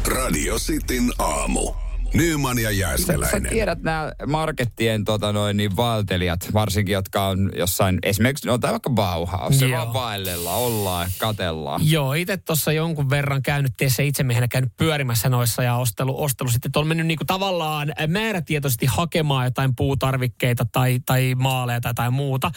Radio 0.07 0.59
Cityn 0.59 1.11
aamu. 1.19 1.73
Nyman 2.13 2.59
ja 2.59 2.69
Sä 2.69 2.71
Jääskeläinen. 2.71 3.49
tiedät 3.49 3.81
nämä 3.81 4.11
markettien 4.27 5.05
tota 5.05 5.33
noin, 5.33 5.57
niin 5.57 5.75
valtelijat, 5.75 6.39
varsinkin 6.53 6.93
jotka 6.93 7.27
on 7.27 7.51
jossain, 7.57 7.99
esimerkiksi, 8.03 8.47
no 8.47 8.57
tai 8.57 8.71
vaikka 8.71 8.89
Bauhaus, 8.89 9.59
se 9.59 9.71
vaan 9.71 9.93
vaellella, 9.93 10.53
ollaan, 10.53 11.09
katellaan. 11.17 11.81
Joo, 11.83 12.13
itse 12.13 12.37
tuossa 12.37 12.71
jonkun 12.71 13.09
verran 13.09 13.41
käynyt 13.41 13.71
teissä 13.77 14.03
itsemiehenä 14.03 14.47
käynyt 14.47 14.71
pyörimässä 14.77 15.29
noissa 15.29 15.63
ja 15.63 15.75
ostelu, 15.75 16.23
ostelu 16.23 16.49
sitten, 16.49 16.71
on 16.75 16.87
mennyt 16.87 17.07
niinku 17.07 17.25
tavallaan 17.25 17.93
määrätietoisesti 18.07 18.85
hakemaan 18.85 19.45
jotain 19.45 19.75
puutarvikkeita 19.75 20.65
tai, 20.71 20.99
tai 21.05 21.35
maaleja 21.35 21.81
tai 21.81 21.89
jotain 21.89 22.13
muuta. 22.13 22.51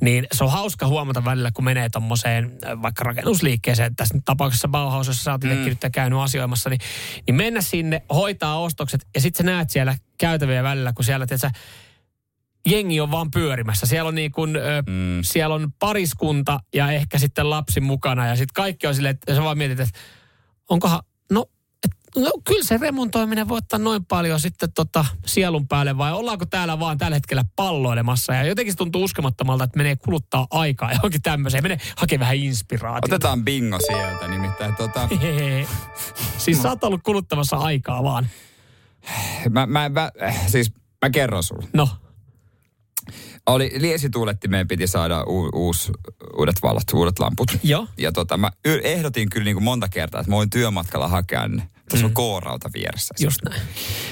Niin 0.00 0.26
se 0.32 0.44
on 0.44 0.50
hauska 0.50 0.86
huomata 0.86 1.24
välillä, 1.24 1.50
kun 1.54 1.64
menee 1.64 1.88
tommoseen 1.88 2.44
äh, 2.66 2.82
vaikka 2.82 3.04
rakennusliikkeeseen, 3.04 3.96
tässä 3.96 4.18
tapauksessa 4.24 4.68
Bauhaus, 4.68 5.06
jossa 5.06 5.22
sä 5.22 5.32
oot 5.32 5.44
nyt 5.44 5.78
käynyt 5.92 6.18
asioimassa, 6.18 6.70
niin, 6.70 6.80
niin 7.26 7.34
mennä 7.34 7.60
sinne, 7.60 8.02
hoitaa 8.14 8.60
ostokset 8.60 8.99
ja 9.14 9.20
sitten 9.20 9.46
sä 9.46 9.52
näet 9.52 9.70
siellä 9.70 9.96
käytäviä 10.18 10.62
välillä, 10.62 10.92
kun 10.92 11.04
siellä, 11.04 11.26
tiedät 11.26 11.40
sä, 11.40 11.50
jengi 12.66 13.00
on 13.00 13.10
vaan 13.10 13.30
pyörimässä. 13.30 13.86
Siellä 13.86 14.08
on 14.08 14.14
niin 14.14 14.32
kuin, 14.32 14.56
ö, 14.56 14.82
mm. 14.86 15.18
siellä 15.22 15.54
on 15.54 15.72
pariskunta 15.78 16.60
ja 16.74 16.92
ehkä 16.92 17.18
sitten 17.18 17.50
lapsi 17.50 17.80
mukana 17.80 18.26
ja 18.26 18.36
sitten 18.36 18.54
kaikki 18.54 18.86
on 18.86 18.94
silleen, 18.94 19.14
että 19.14 19.34
sä 19.34 19.42
vaan 19.42 19.58
mietit, 19.58 19.80
että 19.80 19.98
onkohan, 20.70 21.00
no, 21.30 21.46
et, 21.84 22.22
no 22.22 22.30
kyllä 22.44 22.64
se 22.64 22.76
remontoiminen 22.76 23.48
voi 23.48 23.58
ottaa 23.58 23.78
noin 23.78 24.04
paljon 24.04 24.40
sitten 24.40 24.72
tota 24.72 25.04
sielun 25.26 25.68
päälle 25.68 25.98
vai 25.98 26.12
ollaanko 26.12 26.46
täällä 26.46 26.78
vaan 26.78 26.98
tällä 26.98 27.16
hetkellä 27.16 27.44
palloilemassa 27.56 28.34
ja 28.34 28.44
jotenkin 28.44 28.72
se 28.72 28.76
tuntuu 28.76 29.04
uskomattomalta, 29.04 29.64
että 29.64 29.76
menee 29.76 29.96
kuluttaa 29.96 30.46
aikaa 30.50 30.92
johonkin 30.92 31.22
tämmöiseen, 31.22 31.64
menee 31.64 31.78
hakee 31.96 32.18
vähän 32.18 32.36
inspiraatiota. 32.36 33.14
Otetaan 33.14 33.44
bingo 33.44 33.78
sieltä, 33.86 34.28
nimittäin 34.28 34.76
tota, 34.76 35.08
siis 36.44 36.62
sä 36.62 36.68
oot 36.68 36.84
ollut 36.84 37.02
kuluttamassa 37.02 37.56
aikaa 37.56 38.02
vaan. 38.02 38.28
Mä, 39.50 39.66
mä, 39.66 39.88
mä, 39.88 40.10
siis 40.46 40.72
mä 41.02 41.10
kerron 41.10 41.42
sulle. 41.42 41.68
No, 41.72 41.88
Oli 43.46 43.70
liesituulettimeen 43.76 44.68
piti 44.68 44.86
saada 44.86 45.24
u, 45.24 45.48
uus, 45.54 45.92
uudet 46.38 46.56
valot, 46.62 46.82
uudet 46.94 47.18
lamput. 47.18 47.48
Joo. 47.62 47.86
Ja 47.98 48.12
tota, 48.12 48.36
mä 48.36 48.50
ehdotin 48.84 49.30
kyllä 49.30 49.44
niin 49.44 49.56
kuin 49.56 49.64
monta 49.64 49.88
kertaa, 49.88 50.20
että 50.20 50.30
mä 50.30 50.36
voin 50.36 50.50
työmatkalla 50.50 51.08
hakea 51.08 51.48
ne. 51.48 51.68
Tässä 51.88 52.06
on 52.06 52.14
K-rauta 52.14 52.70
vieressä. 52.74 53.14
just 53.20 53.40
näin. 53.48 53.62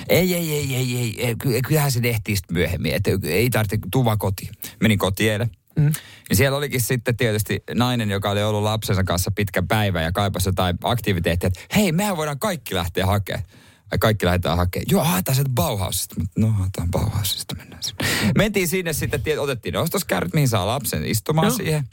Ei, 0.08 0.34
ei, 0.34 0.52
ei, 0.52 0.74
ei, 0.76 0.96
ei, 0.98 1.26
ei. 1.26 1.34
ky- 1.36 1.60
Kyllähän 1.62 1.92
se 1.92 2.00
tehtiin 2.00 2.36
sitten 2.36 2.56
myöhemmin, 2.56 2.94
että 2.94 3.10
ei 3.22 3.50
tarvitse, 3.50 3.78
tuu 3.92 4.04
vaan 4.04 4.18
kotiin. 4.18 4.50
Menin 4.80 4.98
kotiin 4.98 5.32
eilen. 5.32 5.50
Mm. 5.78 5.92
Ja 6.30 6.36
siellä 6.36 6.58
olikin 6.58 6.80
sitten 6.80 7.16
tietysti 7.16 7.62
nainen, 7.74 8.10
joka 8.10 8.30
oli 8.30 8.42
ollut 8.42 8.62
lapsensa 8.62 9.04
kanssa 9.04 9.30
pitkä 9.30 9.62
päivä 9.68 10.02
ja 10.02 10.12
kaipasi 10.12 10.48
jotain 10.48 10.78
aktiviteettia, 10.84 11.46
että 11.46 11.60
hei, 11.76 11.92
mehän 11.92 12.16
voidaan 12.16 12.38
kaikki 12.38 12.74
lähteä 12.74 13.06
hakemaan. 13.06 13.44
Ai 13.92 13.98
kaikki 13.98 14.26
lähdetään 14.26 14.56
hakemaan. 14.56 14.86
Joo, 14.90 15.04
haetaan 15.04 15.34
sieltä 15.36 15.50
Bauhausista. 15.54 16.14
Mutta 16.18 16.40
no, 16.40 16.48
haetaan 16.50 16.90
Bauhausista, 16.90 17.54
mennään 17.54 17.82
sinne. 17.82 18.04
Mentiin 18.38 18.68
sinne 18.68 18.92
sitten, 18.92 19.22
tiet, 19.22 19.38
otettiin 19.38 19.72
ne 19.72 19.78
ostoskärryt, 19.78 20.34
mihin 20.34 20.48
saa 20.48 20.66
lapsen 20.66 21.06
istumaan 21.06 21.46
Joo. 21.46 21.56
siihen. 21.56 21.84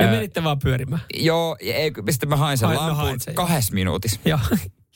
Me 0.00 0.04
Ää, 0.06 0.10
menitte 0.10 0.44
vaan 0.44 0.58
pyörimään. 0.58 1.02
Joo, 1.14 1.56
ja 1.62 1.74
ei, 1.74 1.92
sitten 2.10 2.28
mä 2.28 2.36
hain 2.36 2.58
sen 2.58 2.68
Hain- 2.68 2.76
no 2.76 2.86
lampun 2.86 3.04
hait 3.04 3.22
sen, 3.22 3.32
joo. 3.34 3.46
kahdessa 3.46 3.74
minuutissa. 3.74 4.20
Joo. 4.24 4.38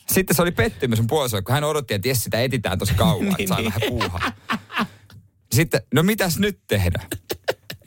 Sitten 0.08 0.36
se 0.36 0.42
oli 0.42 0.50
pettymys 0.52 0.98
mun 0.98 1.06
puolisolle, 1.06 1.42
kun 1.42 1.54
hän 1.54 1.64
odotti, 1.64 1.94
että 1.94 2.08
jes 2.08 2.24
sitä 2.24 2.42
etitään 2.42 2.78
tosi 2.78 2.94
kauan, 2.94 3.24
Niin, 3.24 3.30
että 3.32 3.46
saa 3.48 3.58
niin. 3.58 3.66
vähän 3.74 3.80
puuhaa. 3.88 4.32
Sitten, 5.52 5.80
no 5.94 6.02
mitäs 6.02 6.38
nyt 6.38 6.60
tehdään? 6.66 7.06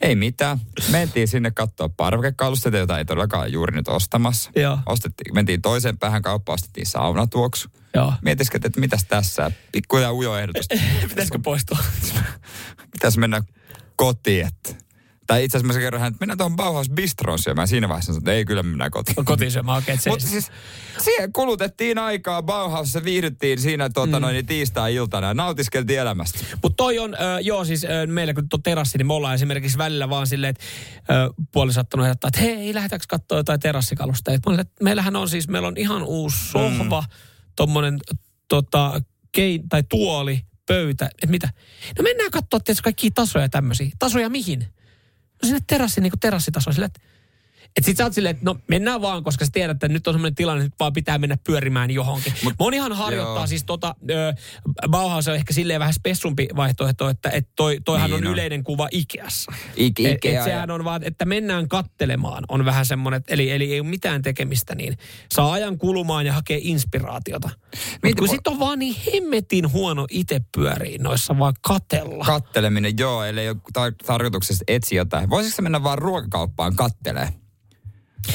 Ei 0.04 0.14
mitään. 0.14 0.58
Mentiin 0.90 1.28
sinne 1.28 1.50
katsoa 1.50 1.88
parvekekalusteita, 1.88 2.78
joita 2.78 2.98
ei 2.98 3.04
todellakaan 3.04 3.52
juuri 3.52 3.76
nyt 3.76 3.88
ostamassa. 3.88 4.50
Joo. 4.56 4.78
Ostettiin, 4.86 5.34
mentiin 5.34 5.62
toiseen 5.62 5.98
päähän 5.98 6.22
kauppaan, 6.22 6.54
ostettiin 6.54 6.86
saunatuoksu. 6.86 7.68
Joo. 7.94 8.12
Mietiskeltiin, 8.22 8.68
että 8.68 8.80
mitäs 8.80 9.04
tässä? 9.04 9.50
Pikku 9.72 9.96
ja 9.96 10.12
ujo 10.12 10.36
ehdotus. 10.36 10.68
Pitäisikö 11.08 11.38
poistua? 11.38 11.78
Pitäisi 12.92 13.18
mennä 13.18 13.42
kotiin, 13.96 14.46
että... 14.46 14.83
Tai 15.26 15.44
itse 15.44 15.58
asiassa 15.58 15.74
mä 15.74 15.80
kerron 15.80 16.04
että 16.04 16.16
mennään 16.20 16.38
tuohon 16.38 16.56
Bauhaus 16.56 16.90
Bistroon 16.90 17.38
syömään. 17.38 17.68
Siinä 17.68 17.88
vaiheessa 17.88 18.12
sanoin, 18.12 18.20
että 18.20 18.32
ei 18.32 18.44
kyllä 18.44 18.62
mennään 18.62 18.90
kotiin. 18.90 19.14
No 19.16 19.24
kotiin 19.24 19.50
syömään, 19.50 19.78
okei, 19.78 19.94
okay, 19.94 20.10
Mutta 20.12 20.26
siis 20.26 20.50
siihen 21.04 21.32
kulutettiin 21.32 21.98
aikaa 21.98 22.42
Bauhausissa, 22.42 23.04
viihdyttiin 23.04 23.60
siinä 23.60 23.90
tuota, 23.90 24.18
mm. 24.18 24.22
noin, 24.22 24.46
tiistai-iltana 24.46 25.26
ja 25.26 25.34
nautiskeltiin 25.34 26.00
elämästä. 26.00 26.38
Mutta 26.62 26.76
toi 26.76 26.98
on, 26.98 27.14
äh, 27.14 27.20
joo 27.40 27.64
siis 27.64 27.84
äh, 27.84 27.90
meillä 28.06 28.34
kun 28.34 28.48
tuo 28.48 28.58
terassi, 28.58 28.98
niin 28.98 29.06
me 29.06 29.12
ollaan 29.12 29.34
esimerkiksi 29.34 29.78
välillä 29.78 30.10
vaan 30.10 30.26
silleen, 30.26 30.50
että 30.50 30.64
äh, 30.98 31.46
puolisattunut 31.52 32.06
ehdottaa, 32.06 32.28
että 32.28 32.40
hei, 32.40 32.74
lähdetäänkö 32.74 33.06
katsoa 33.08 33.38
jotain 33.38 33.60
terassikalusteita. 33.60 34.50
Mä 34.50 34.64
meillähän 34.82 35.16
on 35.16 35.28
siis, 35.28 35.48
meillä 35.48 35.68
on 35.68 35.76
ihan 35.76 36.02
uusi 36.02 36.36
sohva, 36.50 37.00
mm. 37.00 37.08
tommonen 37.56 37.98
tota, 38.48 39.02
kei, 39.32 39.60
tai 39.68 39.82
tuoli, 39.82 40.40
pöytä, 40.66 41.06
että 41.06 41.26
mitä. 41.26 41.48
No 41.98 42.02
mennään 42.02 42.30
katsoa 42.30 42.60
tietysti 42.60 42.82
kaikkia 42.82 43.10
tasoja 43.14 43.48
tämmöisiä. 43.48 43.90
Tasoja 43.98 44.28
mihin? 44.28 44.74
Sinne 45.42 45.60
terassi, 45.66 46.00
niin 46.00 46.10
kuin 46.10 46.20
terassitasoon, 46.20 46.74
sille, 46.74 46.86
että 46.86 47.00
Et 47.78 47.84
sit 47.84 47.96
sä 47.96 48.04
oot 48.04 48.12
silleen, 48.12 48.30
että 48.36 48.44
no 48.44 48.56
mennään 48.68 49.02
vaan, 49.02 49.24
koska 49.24 49.44
sä 49.44 49.50
tiedät, 49.54 49.74
että 49.74 49.88
nyt 49.88 50.06
on 50.06 50.14
semmoinen 50.14 50.34
tilanne, 50.34 50.64
että 50.64 50.76
vaan 50.80 50.92
pitää 50.92 51.18
mennä 51.18 51.36
pyörimään 51.44 51.90
johonkin. 51.90 52.32
Mut, 52.44 52.54
Monihan 52.58 52.92
harjoittaa 52.92 53.36
joo. 53.36 53.46
siis 53.46 53.64
tota, 53.64 53.94
ö, 54.10 54.34
Bauhaus 54.88 55.28
on 55.28 55.34
ehkä 55.34 55.52
silleen 55.52 55.80
vähän 55.80 55.94
spessumpi 55.94 56.48
vaihtoehto, 56.56 57.08
että 57.08 57.30
et 57.30 57.48
toi, 57.56 57.80
toihan 57.84 58.10
Niin 58.10 58.18
on, 58.22 58.26
on. 58.26 58.32
yleinen 58.32 58.64
kuva 58.64 58.88
Ikeassa. 58.90 59.52
Ik- 59.52 59.66
Et, 59.76 59.98
Ikea 59.98 60.14
et 60.14 60.24
ja- 60.34 60.44
sehän 60.44 60.70
on 60.70 60.84
vaan, 60.84 61.02
että 61.04 61.24
mennään 61.24 61.68
kattelemaan, 61.68 62.44
on 62.48 62.64
vähän 62.64 62.86
semmoinen, 62.86 63.22
eli, 63.28 63.50
eli 63.50 63.72
ei 63.72 63.80
ole 63.80 63.88
mitään 63.88 64.22
tekemistä, 64.22 64.74
niin 64.74 64.96
saa 65.34 65.52
ajan 65.52 65.78
kulumaan 65.78 66.26
ja 66.26 66.32
hakee 66.32 66.58
inspiraatiota. 66.62 67.50
Mutta 68.04 68.18
kun 68.18 68.28
sit 68.28 68.46
on 68.46 68.58
vaan 68.58 68.78
niin 68.78 68.96
hemmetin 69.12 69.72
huono 69.72 70.06
itse 70.10 70.40
pyöriin 70.56 71.02
noissa 71.02 71.38
vaan 71.38 71.54
katella. 71.60 72.24
Katteleminen, 72.24 72.98
joo, 72.98 73.24
eli 73.24 73.40
ei 73.40 73.48
ole 73.48 73.56
tar- 73.78 74.06
tarkoituksessa 74.06 74.64
etsiä 74.68 75.00
jotain. 75.00 75.30
Voisitko 75.30 75.62
mennä 75.62 75.82
vaan 75.82 75.98
ruokakauppaan 75.98 76.76
kattelee? 76.76 77.28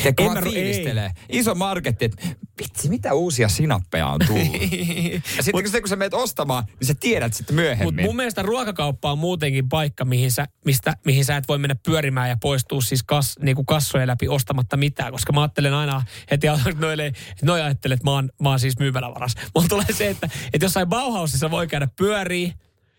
Ja 0.03 0.09
En 0.17 0.25
vaan 0.25 0.37
mä 0.37 0.41
fiilistelee. 0.41 1.11
Iso 1.29 1.55
marketti, 1.55 2.05
että 2.05 2.27
vitsi, 2.61 2.89
mitä 2.89 3.13
uusia 3.13 3.49
sinappeja 3.49 4.07
on 4.07 4.19
tullut. 4.27 4.61
ja 5.37 5.43
sitten 5.43 5.63
kun, 5.63 5.71
se, 5.71 5.81
kun 5.81 5.89
sä 5.89 5.95
menet 5.95 6.13
ostamaan, 6.13 6.63
niin 6.79 6.87
sä 6.87 6.93
tiedät 6.99 7.33
sitten 7.33 7.55
Mutta 7.55 7.61
myöhemmin. 7.61 8.05
mun 8.05 8.15
mielestä 8.15 8.41
ruokakauppa 8.41 9.11
on 9.11 9.17
muutenkin 9.17 9.69
paikka, 9.69 10.05
mihin 10.05 10.31
sä, 10.31 10.47
mistä, 10.65 10.93
mihin 11.05 11.25
sä 11.25 11.37
et 11.37 11.47
voi 11.47 11.57
mennä 11.57 11.75
pyörimään 11.85 12.29
ja 12.29 12.37
poistua 12.41 12.81
siis 12.81 13.03
kas, 13.03 13.35
niinku 13.41 13.63
kassojen 13.63 14.07
läpi 14.07 14.27
ostamatta 14.27 14.77
mitään. 14.77 15.11
Koska 15.11 15.33
mä 15.33 15.41
ajattelen 15.41 15.73
aina 15.73 16.03
heti 16.31 16.47
noille, 16.79 17.05
että 17.05 17.45
noi 17.45 17.61
ajattelee, 17.61 17.93
että 17.93 18.05
mä 18.05 18.11
oon, 18.11 18.29
mä 18.41 18.49
oon 18.49 18.59
siis 18.59 18.79
myymälävaras. 18.79 19.35
Mulla 19.55 19.67
tulee 19.67 19.93
se, 19.93 20.09
että, 20.09 20.29
että 20.53 20.65
jossain 20.65 20.87
Bauhausissa 20.87 21.51
voi 21.51 21.67
käydä 21.67 21.87
pyörii, 21.95 22.53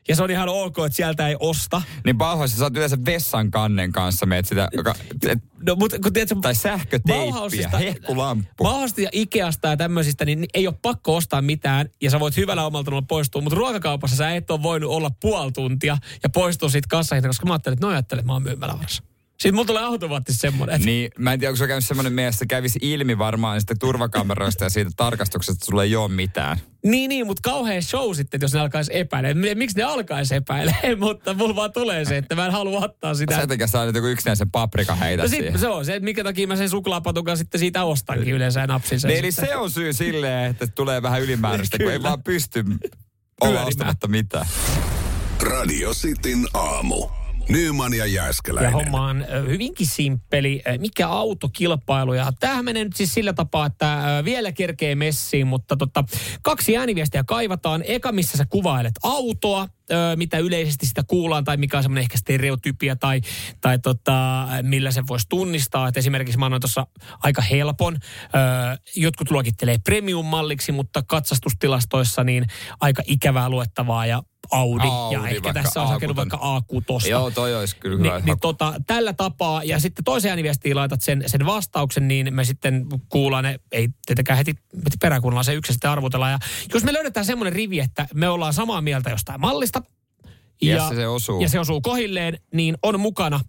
ja 0.09 0.17
se 0.17 0.23
on 0.23 0.31
ihan 0.31 0.49
ok, 0.49 0.79
että 0.79 0.97
sieltä 0.97 1.29
ei 1.29 1.37
osta. 1.41 1.83
Niin 2.05 2.19
Bauhausissa 2.19 2.59
sä 2.59 2.65
oot 2.65 2.77
yleensä 2.77 2.99
vessan 3.07 3.51
kannen 3.51 3.93
kanssa, 3.93 4.27
meet 4.27 4.47
sitä, 4.47 4.69
joka, 4.73 4.95
et, 5.29 5.39
No, 5.67 5.77
mutta 5.77 5.99
kun 5.99 6.13
tiedätkö, 6.13 6.37
tai 6.43 6.55
sähköteippiä, 6.55 7.69
hehkulamppu. 7.79 8.65
Bauhausista 8.65 9.01
ja 9.01 9.09
Ikeasta 9.13 9.69
ja 9.69 9.77
tämmöisistä, 9.77 10.25
niin 10.25 10.47
ei 10.55 10.67
ole 10.67 10.75
pakko 10.83 11.17
ostaa 11.17 11.43
mitään 11.43 11.89
ja 12.03 12.11
sä 12.11 12.21
voit 12.21 12.37
hyvällä 12.37 12.63
tunnolla 12.63 13.03
poistua, 13.03 13.43
mutta 13.43 13.57
ruokakaupassa 13.57 14.17
sä 14.17 14.31
et 14.31 14.51
ole 14.51 14.63
voinut 14.63 14.91
olla 14.91 15.11
puoli 15.21 15.53
tuntia 15.53 15.99
ja 16.23 16.29
poistua 16.31 16.69
siitä 16.69 16.89
kassahista, 16.91 17.29
koska 17.29 17.47
mä 17.47 17.53
ajattelin, 17.53 17.75
että 17.75 17.87
no 17.87 17.93
ajattelin, 17.93 18.21
että 18.21 18.27
mä 18.27 18.33
oon 18.33 18.43
myymälävarassa. 18.43 19.03
Sitten 19.41 19.55
mulla 19.55 19.67
tulee 19.67 19.83
automaattisesti 19.83 20.41
semmoinen, 20.41 20.77
että 20.77 20.87
Niin, 20.87 21.11
mä 21.19 21.33
en 21.33 21.41
tiedä, 21.41 21.51
onko 21.51 21.57
se 21.57 21.67
käynyt 21.67 21.85
semmoinen 21.85 22.13
mies, 22.13 22.35
että 22.35 22.47
kävisi 22.47 22.79
ilmi 22.83 23.19
varmaan 23.19 23.61
sitten 23.61 23.79
turvakameroista 23.79 24.65
ja 24.65 24.71
siitä 24.71 24.91
tarkastuksesta, 24.97 25.53
että 25.53 25.67
sulla 25.67 25.83
ei 25.85 25.97
ole 25.97 26.09
mitään. 26.09 26.59
niin, 26.85 27.09
niin, 27.09 27.27
mutta 27.27 27.51
kauhean 27.51 27.83
show 27.83 28.15
sitten, 28.15 28.39
että 28.39 28.45
jos 28.45 28.53
ne 28.53 28.61
alkaisi 28.61 28.91
epäilemään. 28.95 29.59
Miksi 29.59 29.77
ne 29.77 29.83
alkaisi 29.83 30.35
epäilemään, 30.35 30.99
mutta 31.09 31.35
mulla 31.35 31.57
vaan 31.57 31.73
tulee 31.73 32.05
se, 32.05 32.17
että 32.17 32.35
mä 32.35 32.47
en 32.47 32.53
halua 32.53 32.79
ottaa 32.85 33.15
sitä. 33.15 33.37
Sen 33.37 33.49
takia 33.49 33.67
sä 33.67 33.81
olet 33.81 33.95
joku 33.95 34.07
yksinäisen 34.09 34.51
paprika 34.51 34.95
heitä 34.95 35.23
No 35.23 35.29
siihen. 35.29 35.53
sit, 35.53 35.61
se 35.61 35.69
on 35.69 35.85
se, 35.85 35.95
että 35.95 36.05
minkä 36.05 36.25
takia 36.25 36.47
mä 36.47 36.57
sen 36.57 36.71
suklaapatukan 36.71 37.37
sitten 37.37 37.59
siitä 37.59 37.85
ostankin 37.85 38.35
yleensä 38.35 38.61
ja 38.61 38.67
napsin 38.67 39.01
sen 39.01 39.09
Niin, 39.09 39.19
eli 39.19 39.33
se 39.33 39.57
on 39.57 39.71
syy 39.71 39.93
silleen, 39.93 40.51
että 40.51 40.67
tulee 40.67 41.03
vähän 41.03 41.23
ylimääräistä, 41.23 41.79
kun 41.79 41.93
ei 41.93 42.03
vaan 42.03 42.23
pysty 42.23 42.65
olla 43.41 43.65
ostamatta 43.65 44.09
mitään. 44.09 44.47
Radio 45.43 45.95
Cityn 45.95 46.47
aamu. 46.55 47.20
Nyman 47.51 47.95
ja 47.95 48.07
Ja 48.07 48.07
Jääskeläinen. 48.07 48.73
homma 48.73 49.07
on 49.07 49.25
hyvinkin 49.47 49.87
simppeli. 49.87 50.63
Mikä 50.79 51.09
autokilpailu? 51.09 52.15
Ja 52.15 52.33
tämähän 52.41 52.65
menee 52.65 52.85
nyt 52.85 52.97
siis 52.97 53.15
sillä 53.15 53.33
tapaa, 53.33 53.67
että 53.67 54.23
vielä 54.25 54.53
kerkee 54.53 54.95
messiin, 54.95 55.47
mutta 55.47 55.77
tota, 55.77 56.05
kaksi 56.43 56.77
ääniviestiä 56.77 57.25
kaivataan. 57.25 57.83
Eka, 57.87 58.13
missä 58.13 58.39
sä 58.39 58.47
kuvailet 58.49 58.95
autoa, 59.03 59.69
mitä 60.17 60.39
yleisesti 60.39 60.87
sitä 60.87 61.03
kuullaan, 61.07 61.45
tai 61.45 61.57
mikä 61.57 61.77
on 61.77 61.83
semmoinen 61.83 62.03
ehkä 62.03 62.19
stereotypia, 62.19 62.97
tai, 62.97 63.21
tai 63.61 63.79
tota, 63.79 64.49
millä 64.63 64.91
sen 64.91 65.09
voisi 65.09 65.27
tunnistaa. 65.29 65.89
Et 65.89 65.97
esimerkiksi 65.97 66.39
mä 66.39 66.45
annoin 66.45 66.61
tuossa 66.61 66.87
aika 67.23 67.43
helpon. 67.43 67.99
Jotkut 68.97 69.31
luokittelee 69.31 69.79
premium-malliksi, 69.79 70.73
mutta 70.73 71.03
katsastustilastoissa 71.07 72.25
niin 72.25 72.47
aika 72.81 73.03
ikävää 73.07 73.49
luettavaa 73.49 74.07
ja 74.07 74.23
Audi, 74.51 74.87
Audi, 74.89 75.15
ja 75.15 75.29
ehkä 75.29 75.43
vaikka 75.43 75.63
tässä 75.63 75.83
on 75.83 75.89
hakenut 75.89 76.17
A6. 76.17 76.19
vaikka 76.19 76.37
A6. 76.37 77.09
Joo, 77.09 77.31
toi 77.31 77.55
olisi 77.57 77.77
kyllä 77.77 77.99
hyvä. 77.99 78.21
niin 78.21 78.41
tota, 78.41 78.75
tällä 78.87 79.13
tapaa, 79.13 79.65
ja 79.65 79.79
sitten 79.79 80.05
toiseen 80.05 80.31
ääniviestiin 80.31 80.77
laitat 80.77 81.03
sen, 81.03 81.25
sen 81.27 81.47
vastauksen, 81.47 82.09
niin 82.09 82.35
me 82.35 82.45
sitten 82.45 82.87
kuullaan 83.09 83.45
ne, 83.45 83.61
ei 83.73 83.89
tietenkään 84.07 84.37
heti, 84.37 84.55
heti 84.77 84.97
peräkuunnellaan 85.01 85.45
se 85.45 85.55
yksi 85.55 85.71
ja 85.71 85.75
sitten 85.75 85.91
arvotellaan. 85.91 86.33
Ja 86.33 86.39
jos 86.75 86.85
me 86.85 86.93
löydetään 86.93 87.27
semmoinen 87.27 87.53
rivi, 87.53 87.81
että 87.81 88.07
me 88.15 88.29
ollaan 88.29 88.55
samaa 88.55 88.81
mieltä 88.81 89.11
jostain 89.11 89.41
mallista, 89.41 89.83
Ja 90.63 90.89
se 90.89 91.09
osuu. 91.09 91.41
ja 91.41 91.49
se 91.49 91.61
osuu 91.61 91.81
kohilleen, 91.81 92.39
niin 92.55 92.77
on 92.83 93.01
mukana. 93.01 93.41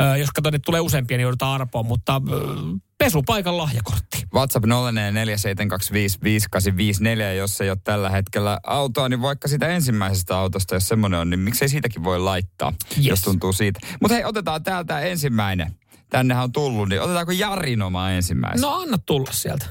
Ö, 0.00 0.16
jos 0.16 0.28
katsotaan, 0.28 0.54
että 0.54 0.66
tulee 0.66 0.80
useampia, 0.80 1.16
niin 1.16 1.22
joudutaan 1.22 1.60
arpoon, 1.60 1.86
mutta 1.86 2.22
ö, 2.32 2.36
pesupaikan 2.98 3.58
lahjakortti. 3.58 4.24
WhatsApp 4.34 4.64
0447255854, 4.66 4.68
ja 7.20 7.32
jos 7.34 7.60
ei 7.60 7.70
ole 7.70 7.78
tällä 7.84 8.10
hetkellä 8.10 8.58
autoa, 8.66 9.08
niin 9.08 9.22
vaikka 9.22 9.48
sitä 9.48 9.66
ensimmäisestä 9.68 10.38
autosta, 10.38 10.74
jos 10.74 10.88
semmoinen 10.88 11.20
on, 11.20 11.30
niin 11.30 11.40
miksei 11.40 11.68
siitäkin 11.68 12.04
voi 12.04 12.18
laittaa, 12.20 12.72
Yes. 12.96 13.06
jos 13.06 13.22
tuntuu 13.22 13.52
siitä. 13.52 13.80
Mutta 14.00 14.14
hei, 14.14 14.24
otetaan 14.24 14.62
täältä 14.62 15.00
ensimmäinen. 15.00 15.74
Tännehän 16.10 16.44
on 16.44 16.52
tullut, 16.52 16.88
niin 16.88 17.02
otetaanko 17.02 17.32
Jarin 17.32 17.82
oma 17.82 18.10
ensimmäisen? 18.10 18.60
No 18.60 18.74
anna 18.74 18.98
tulla 18.98 19.32
sieltä. 19.32 19.66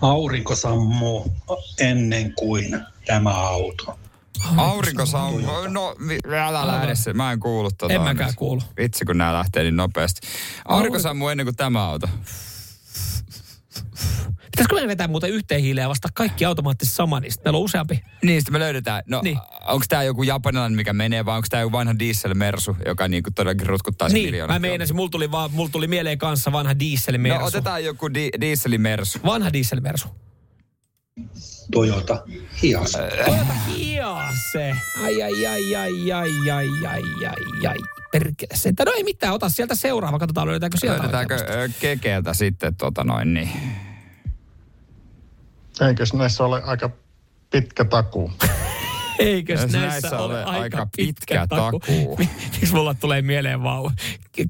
Aurinko 0.00 0.56
sammuu 0.56 1.32
ennen 1.80 2.32
kuin 2.34 2.80
tämä 3.06 3.30
auto. 3.30 3.98
Aurinko 4.56 5.06
saa... 5.06 5.30
No, 5.68 5.94
älä 6.48 6.66
lähde 6.66 6.94
se. 6.94 7.12
Mä 7.12 7.32
en 7.32 7.40
kuullut 7.40 7.74
tota. 7.78 7.94
En 7.94 8.00
mäkään 8.02 8.34
kuulu. 8.36 8.62
Vitsi, 8.76 9.04
kun 9.04 9.18
nämä 9.18 9.32
lähtee 9.32 9.62
niin 9.62 9.76
nopeasti. 9.76 10.20
Aurinko 10.64 10.96
Aurinko- 10.96 11.02
sammuu 11.02 11.28
ennen 11.28 11.46
kuin 11.46 11.56
tämä 11.56 11.84
auto. 11.84 12.08
Pitäisikö 14.50 14.74
meidän 14.74 14.88
vetää 14.88 15.08
muuten 15.08 15.30
yhteen 15.30 15.60
hiileen 15.60 15.88
vasta 15.88 16.08
kaikki 16.14 16.44
automaattisesti 16.44 16.96
sama, 16.96 17.20
niin 17.20 17.32
sitten 17.32 17.50
meillä 17.50 17.58
on 17.58 17.64
useampi. 17.64 18.02
Niin, 18.22 18.40
sitten 18.40 18.52
me 18.52 18.58
löydetään. 18.58 19.02
No, 19.06 19.20
Niin. 19.24 19.38
onko 19.66 19.84
tämä 19.88 20.02
joku 20.02 20.22
japanilainen, 20.22 20.76
mikä 20.76 20.92
menee, 20.92 21.24
vai 21.24 21.36
onko 21.36 21.46
tämä 21.50 21.60
joku 21.60 21.72
vanha 21.72 21.98
dieselmersu, 21.98 22.76
joka 22.86 23.08
niinku 23.08 23.30
todellakin 23.34 23.66
rutkuttaa 23.66 24.08
sen 24.08 24.14
Niin, 24.14 24.26
miljoonan 24.28 24.54
mä 24.54 24.58
meinasin, 24.68 24.96
mulla 24.96 25.08
tuli, 25.10 25.30
vaan, 25.30 25.50
mulla 25.52 25.68
tuli 25.70 25.88
mieleen 25.88 26.18
kanssa 26.18 26.52
vanha 26.52 26.78
dieselmersu. 26.78 27.38
No 27.40 27.46
otetaan 27.46 27.84
joku 27.84 28.14
di- 28.14 28.30
dieselimersu. 28.40 29.18
Vanha 29.24 29.52
dieselmersu. 29.52 30.08
Toyota 31.72 32.22
Hias. 32.62 32.92
Toyota 32.92 33.52
Hiase. 33.76 34.76
Ai, 35.02 35.22
ai, 35.22 35.46
ai, 35.46 35.76
ai, 35.76 36.12
ai, 36.12 36.50
ai, 36.50 36.68
ai, 36.86 37.26
ai, 37.26 37.66
ai. 37.66 37.78
Perkele 38.12 38.56
se. 38.56 38.72
No 38.86 38.92
ei 38.92 39.04
mitään, 39.04 39.34
ota 39.34 39.48
sieltä 39.48 39.74
seuraava. 39.74 40.18
Katsotaan, 40.18 40.46
löydetäänkö 40.46 40.78
sieltä 40.78 40.98
Löydetäänkö 40.98 41.36
kekeeltä 41.80 42.34
sitten 42.34 42.76
tota 42.76 43.04
noin 43.04 43.34
niin. 43.34 43.50
Eikös 45.88 46.14
näissä 46.14 46.44
ole 46.44 46.62
aika 46.62 46.90
pitkä 47.50 47.84
takuu? 47.84 48.32
Eikös 49.26 49.60
näissä, 49.60 49.78
näissä 49.80 50.18
ole 50.18 50.24
ole 50.34 50.44
aika, 50.44 50.60
aika 50.62 50.86
pitkä, 50.96 51.14
pitkä 51.24 51.46
takuu? 51.46 51.80
takuu. 51.80 52.18
Miksi 52.60 52.72
mulla 52.74 52.94
tulee 52.94 53.22
mieleen 53.22 53.62
vaan 53.62 53.92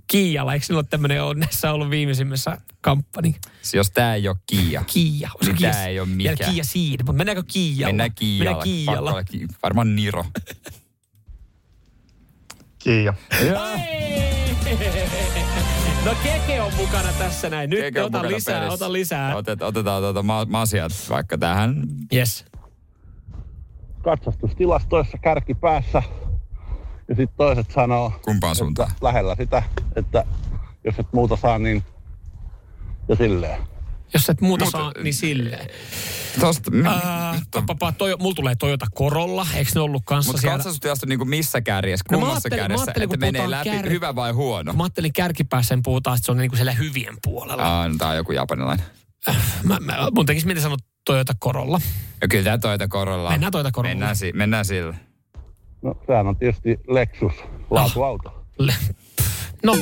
Kiijalla? 0.07 0.55
Eikö 0.55 0.66
sinulla 0.66 0.81
ole 0.81 0.87
tämmöinen 0.91 1.23
on 1.23 1.39
näissä 1.39 1.73
ollut 1.73 1.91
viimeisimmässä 1.91 2.59
kamppani? 2.81 3.35
Jos 3.75 3.91
tämä 3.91 4.14
ei 4.14 4.29
ole 4.29 4.37
Kia. 4.47 4.85
Kiia. 4.93 5.31
Onko 5.35 5.45
Niin 5.47 5.57
Kiia- 5.57 5.70
tää 5.73 5.87
ei 5.87 5.99
oo 6.01 6.07
Ja 6.07 6.14
mikään. 6.14 6.51
Kiia 6.53 6.64
Seed, 6.64 6.99
mutta 6.99 7.12
mennäänkö 7.12 7.43
Kiijalla? 7.53 7.87
Mennään 7.89 8.14
Kiijalla. 8.14 8.45
Mennään 8.45 8.64
Kiijalla. 8.64 9.12
Pakko 9.12 9.33
Ki- 9.33 9.47
Varmaan 9.62 9.97
Niro. 9.97 10.25
Kiia. 12.79 13.14
No 16.05 16.14
Keke 16.23 16.61
on 16.61 16.73
mukana 16.75 17.12
tässä 17.12 17.51
näin. 17.51 17.70
Nyt 17.70 17.81
Keke 17.81 18.03
ota 18.03 18.23
lisää, 18.23 18.61
pelissä. 18.61 18.73
ota 18.85 18.93
lisää. 18.93 19.37
Otet, 19.37 19.62
otetaan 19.62 20.03
tuota 20.03 20.23
ma- 20.23 20.45
masiat 20.45 20.93
vaikka 21.11 21.39
tähän. 21.39 21.83
Yes. 22.14 22.45
Katsastustilastoissa 24.03 25.19
kärki 25.19 25.55
päässä. 25.55 26.03
Ja 27.09 27.15
sitten 27.17 27.37
toiset 27.37 27.71
sanoo, 27.71 28.13
Kumpaan 28.25 28.57
suuntaan? 28.57 28.91
että 28.93 29.07
lähellä 29.07 29.35
sitä, 29.39 29.63
että 29.97 30.25
jos 30.85 30.95
et 30.99 31.07
muuta 31.13 31.37
saa, 31.37 31.59
niin 31.59 31.83
ja 33.09 33.17
silleen. 33.17 33.61
Jos 34.15 34.31
et 34.31 34.41
muuta 34.41 34.65
Muuta- 34.65 34.79
saa, 34.79 34.93
niin 35.03 35.15
silleen. 35.15 35.67
Tosta, 36.41 36.71
Äh, 36.87 37.43
papa, 37.67 37.93
toi, 37.93 38.17
mulla 38.21 38.35
tulee 38.35 38.55
Toyota 38.55 38.87
Corolla. 38.97 39.47
Eikö 39.55 39.71
ne 39.75 39.81
ollut 39.81 40.03
kanssa 40.07 40.29
Mutta 40.33 40.41
siellä? 40.41 40.57
katsastustilasto 40.59 41.07
niin 41.07 41.29
missä 41.29 41.61
kärjessä, 41.61 42.05
No 42.11 42.19
mä 42.19 42.25
kummassa 42.27 42.49
mä 42.49 42.57
kärjessä, 42.57 42.85
ajattelin, 42.85 43.05
että 43.05 43.17
kun 43.17 43.21
menee 43.21 43.51
läpi, 43.51 43.71
kär- 43.71 43.89
hyvä 43.91 44.15
vai 44.15 44.33
huono? 44.33 44.73
Mä 44.73 44.83
ajattelin 44.83 45.13
kärkipäässä, 45.13 45.75
niin 45.77 45.83
puhutaan, 45.83 46.17
että 46.17 46.27
se 46.27 46.33
on 46.33 46.39
niinku 46.39 46.57
siellä 46.57 46.73
hyvien 46.73 47.17
puolella. 47.25 47.63
Aa, 47.63 47.89
no, 47.89 47.95
tää 47.99 48.09
on 48.09 48.17
joku 48.17 48.33
japanilainen. 48.33 48.87
Mä, 49.65 49.79
mä, 49.81 49.97
mun 50.15 50.27
tekisi 50.27 50.47
mieli 50.47 50.61
sanoa 50.61 50.77
Toyota 51.05 51.33
Corolla. 51.45 51.81
Ja 52.21 52.29
kyllä 52.29 52.45
tää 52.45 52.59
Toyota 52.59 52.89
Corolla. 52.89 53.31
Mennään 53.31 53.53
Toyota 53.53 53.71
Corolla. 53.71 53.91
Mennään, 53.95 54.17
si- 54.17 54.33
mennään 54.33 54.65
sillä. 54.65 54.95
No 55.83 55.95
sehän 56.07 56.27
on 56.27 56.37
tietysti 56.37 56.77
Lexus, 56.89 57.33
laatuauto. 57.71 58.45
Le- 58.59 58.75
No, 59.65 59.77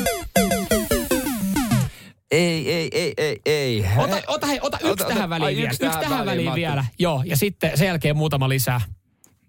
Ei, 2.31 2.73
ei, 2.73 2.89
ei, 2.93 3.15
ei, 3.17 3.41
ei. 3.47 3.85
ota, 3.97 4.17
ota, 4.27 4.47
hei, 4.47 4.59
ota 4.63 4.77
yksi 4.77 4.91
Ota- 4.93 5.05
tähän 5.09 5.23
ota- 5.23 5.31
väliin 5.31 5.47
ai, 5.47 5.57
vielä. 5.57 5.67
yksi 5.71 5.85
Yksi 5.87 5.99
tähän 5.99 6.11
tähän 6.11 6.27
väliin, 6.27 6.51
väliin 6.51 6.67
vielä. 6.69 6.85
Joo, 6.99 7.23
ja 7.27 7.37
sitten 7.37 7.79
sen 7.79 7.87
jälkeen 7.87 8.17
muutama 8.17 8.49
lisää. 8.49 8.81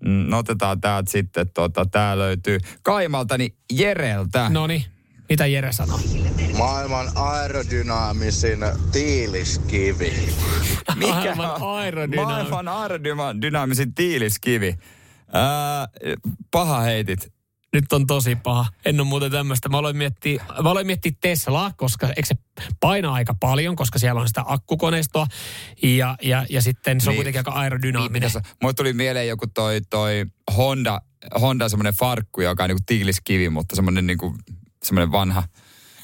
Mm, 0.05 0.25
no 0.29 0.37
otetaan 0.37 0.81
täältä 0.81 1.11
sitten, 1.11 1.49
tota, 1.53 1.85
tää 1.85 2.17
löytyy 2.17 2.59
Kaimalta, 2.83 3.37
niin 3.37 3.55
Jereltä. 3.73 4.49
No 4.49 4.67
niin, 4.67 4.83
Mitä 5.31 5.45
Jere 5.47 5.71
sanoo? 5.73 5.99
Maailman 6.57 7.07
aerodynaamisin 7.15 8.59
tiiliskivi. 8.91 10.33
Maailman 11.07 11.51
aerodynaami. 11.61 12.31
Maailman 12.31 12.67
aerodynaamisin 12.67 13.93
tiiliskivi. 13.95 14.75
Ää, 15.33 15.87
paha 16.51 16.79
heitit. 16.79 17.33
Nyt 17.73 17.93
on 17.93 18.07
tosi 18.07 18.35
paha. 18.35 18.65
En 18.85 18.99
ole 18.99 19.07
muuten 19.07 19.31
tämmöistä. 19.31 19.69
Mä 19.69 19.77
aloin 19.77 19.97
miettiä, 19.97 20.43
mä 20.63 20.69
aloin 20.69 20.85
miettiä 20.87 21.11
Teslaa, 21.21 21.71
koska 21.77 22.07
eikö 22.07 22.25
se 22.25 22.35
painaa 22.79 23.13
aika 23.13 23.35
paljon, 23.39 23.75
koska 23.75 23.99
siellä 23.99 24.21
on 24.21 24.27
sitä 24.27 24.43
akkukoneistoa. 24.45 25.27
Ja, 25.83 26.17
ja, 26.21 26.45
ja 26.49 26.61
sitten 26.61 27.01
se 27.01 27.09
on 27.09 27.11
Niin. 27.11 27.17
kuitenkin 27.17 27.39
aika 27.39 27.51
aerodynaaminen. 27.51 28.31
Niin, 28.33 28.43
Mulle 28.61 28.73
tuli 28.73 28.93
mieleen 28.93 29.27
joku 29.27 29.47
toi, 29.47 29.81
toi 29.89 30.25
Honda, 30.57 31.01
Honda 31.41 31.69
semmoinen 31.69 31.93
farkku, 31.93 32.41
joka 32.41 32.63
on 32.63 32.69
niinku 32.69 32.83
tiiliskivi, 32.85 33.49
mutta 33.49 33.75
semmoinen 33.75 34.07
niinku, 34.07 34.35
semmoinen 34.83 35.11
vanha. 35.11 35.43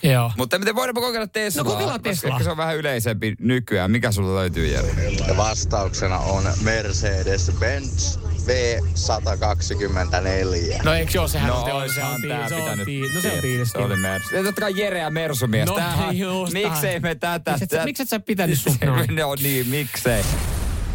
Joo. 0.03 0.31
Mutta 0.37 0.59
miten 0.59 0.75
voidaanpa 0.75 1.01
kokeilla 1.01 1.27
Teslaa? 1.27 1.63
No 1.63 1.71
kokeillaan 1.71 1.99
Koska 1.99 2.09
Teslaa. 2.09 2.31
Ehkä 2.31 2.43
se 2.43 2.51
on 2.51 2.57
vähän 2.57 2.77
yleisempi 2.77 3.35
nykyään. 3.39 3.91
Mikä 3.91 4.11
sulla 4.11 4.35
löytyy, 4.39 4.67
Jere? 4.67 4.87
Ja 5.27 5.37
vastauksena 5.37 6.17
on 6.19 6.43
Mercedes-Benz 6.43 8.19
V124. 8.47 10.83
No 10.83 10.93
eikö 10.93 11.11
joo, 11.13 11.27
sehän 11.27 11.47
no, 11.47 11.63
on, 11.63 11.65
se 11.65 11.73
on, 11.73 11.89
se 11.89 12.03
on, 12.03 12.21
tää 12.27 12.45
tii- 12.45 12.49
se 12.49 12.55
on, 12.55 12.61
pitänyt 12.61 12.87
tii- 12.87 13.15
no 13.15 13.21
se 13.21 13.31
on 13.31 13.39
tiiliskivi. 13.41 13.65
Se 13.65 13.77
oli 13.77 13.95
Mersu. 13.95 14.35
Ja 14.35 14.43
totta 14.43 14.61
kai 14.61 14.79
Jere 14.79 14.99
ja 14.99 15.09
Mersumies. 15.09 15.69
No, 15.69 15.75
Tämähän- 15.75 16.17
just 16.17 16.53
miksei 16.53 16.99
me 16.99 17.15
tätä? 17.15 17.51
Mikset 17.51 17.69
sä- 17.69 17.85
mikset 17.85 18.09
sä 18.09 18.19
pitänyt 18.19 18.59
sun 18.59 18.75
noin? 18.85 19.15
No 19.15 19.35
niin, 19.35 19.67
miksei. 19.67 20.23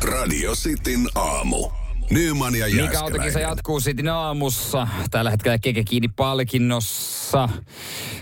Radio 0.05 0.55
Cityn 0.55 1.09
aamu. 1.14 1.70
Nyman 2.12 2.54
ja 2.54 2.66
Mikä 2.66 3.00
autokisa 3.00 3.40
jatkuu 3.40 3.80
sitten 3.80 4.08
aamussa. 4.08 4.88
Tällä 5.10 5.30
hetkellä 5.30 5.58
Keke 5.58 5.84
kiinni 5.84 6.08
palkinnossa. 6.08 7.48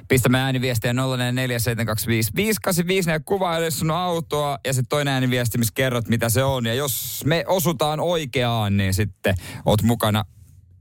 Pistämme 0.08 0.40
ääniviestiä 0.40 0.92
0447255854 0.92 0.96
ja 3.10 3.20
kuvaile 3.20 3.70
sun 3.70 3.90
autoa. 3.90 4.58
Ja 4.66 4.72
sitten 4.72 4.88
toinen 4.88 5.14
ääniviesti, 5.14 5.58
missä 5.58 5.72
kerrot, 5.74 6.08
mitä 6.08 6.28
se 6.28 6.44
on. 6.44 6.66
Ja 6.66 6.74
jos 6.74 7.22
me 7.26 7.44
osutaan 7.46 8.00
oikeaan, 8.00 8.76
niin 8.76 8.94
sitten 8.94 9.34
oot 9.66 9.82
mukana 9.82 10.24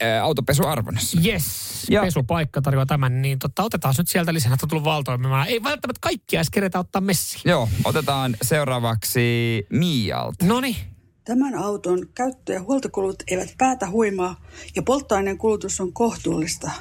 ää, 0.02 0.24
autopesuarvonnassa. 0.24 1.20
Yes, 1.26 1.46
Ja- 1.90 2.02
pesupaikka 2.02 2.62
tarjoaa 2.62 2.86
tämän, 2.86 3.22
niin 3.22 3.40
totta, 3.40 3.64
otetaan 3.64 3.96
nyt 3.98 4.08
sieltä 4.08 4.34
lisää, 4.34 4.54
että 4.54 4.66
on 4.66 4.70
tullut 4.70 4.86
valtoimemaan. 4.86 5.48
Ei 5.48 5.64
välttämättä 5.64 6.00
kaikkia 6.02 6.38
edes 6.38 6.50
keretä 6.50 6.80
ottaa 6.80 7.02
messiin. 7.02 7.42
Joo, 7.46 7.70
otetaan 7.84 8.36
seuraavaksi 8.42 9.66
Mialta. 9.70 10.46
Noniin. 10.46 10.99
Tämän 11.24 11.56
auton 11.56 12.08
käyttö- 12.16 12.54
ja 12.54 12.62
huoltokulut 12.62 13.24
eivät 13.28 13.56
päätä 13.58 13.90
huimaa 13.90 14.42
ja 14.76 14.82
polttoaineen 14.82 15.38
kulutus 15.38 15.82
on 15.82 15.94
kohtuullista. 15.94 16.72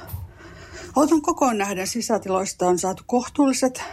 Auton 0.95 1.21
kokoon 1.21 1.57
nähden 1.57 1.87
sisätiloista 1.87 2.67
on 2.67 2.79
saatu 2.79 3.03
kohtuulliset. 3.05 3.83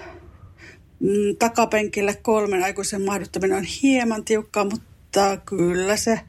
Mm, 1.00 1.36
Takapenkille 1.38 2.14
kolmen 2.14 2.64
aikuisen 2.64 3.02
mahduttaminen 3.02 3.56
on 3.56 3.64
hieman 3.64 4.24
tiukkaa, 4.24 4.64
mutta 4.64 5.36
kyllä 5.36 5.96
se 5.96 6.20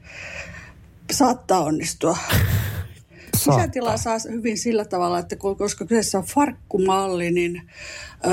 saattaa 1.10 1.60
onnistua. 1.60 2.18
Sisätilaa 3.54 3.96
saa 3.96 4.16
hyvin 4.30 4.58
sillä 4.58 4.84
tavalla, 4.84 5.18
että 5.18 5.36
kun- 5.36 5.56
koska 5.56 5.84
kyseessä 5.84 6.18
on 6.18 6.24
farkkumalli, 6.24 7.30
niin 7.30 7.70
ö, 8.26 8.30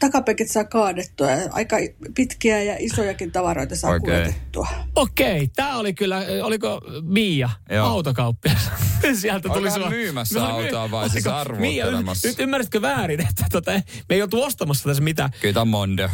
takapenkit 0.00 0.50
saa 0.50 0.64
kaadettua 0.64 1.30
ja 1.30 1.48
aika 1.52 1.76
pitkiä 2.14 2.62
ja 2.62 2.76
isojakin 2.78 3.32
tavaroita 3.32 3.76
saa 3.76 3.90
Oikein. 3.90 4.12
kuljetettua. 4.22 4.68
Okei, 4.96 5.48
tämä 5.56 5.76
oli 5.78 5.94
kyllä, 5.94 6.22
oliko 6.42 6.80
Mia, 7.02 7.50
Joo. 7.70 7.86
autokauppias? 7.88 8.70
Sieltä 9.20 9.48
tuli 9.48 9.70
sua- 9.70 9.88
myymässä 9.88 10.38
No, 10.40 10.46
autoa 10.46 10.90
vai 10.90 11.10
siis 11.10 11.26
oliko- 11.26 11.38
arvuuttelemassa? 11.38 12.26
Mia, 12.28 12.32
nyt 12.32 12.40
ymmärsitkö 12.40 12.82
väärin, 12.82 13.20
että 13.20 13.44
tota, 13.52 13.70
me 14.08 14.14
ei 14.14 14.22
oltu 14.22 14.42
ostamassa 14.42 14.84
tässä 14.88 15.02
mitään. 15.02 15.30
Kyllä 15.40 15.52
tämä 15.52 15.62
on 15.62 15.68
Mondeo. 15.68 16.08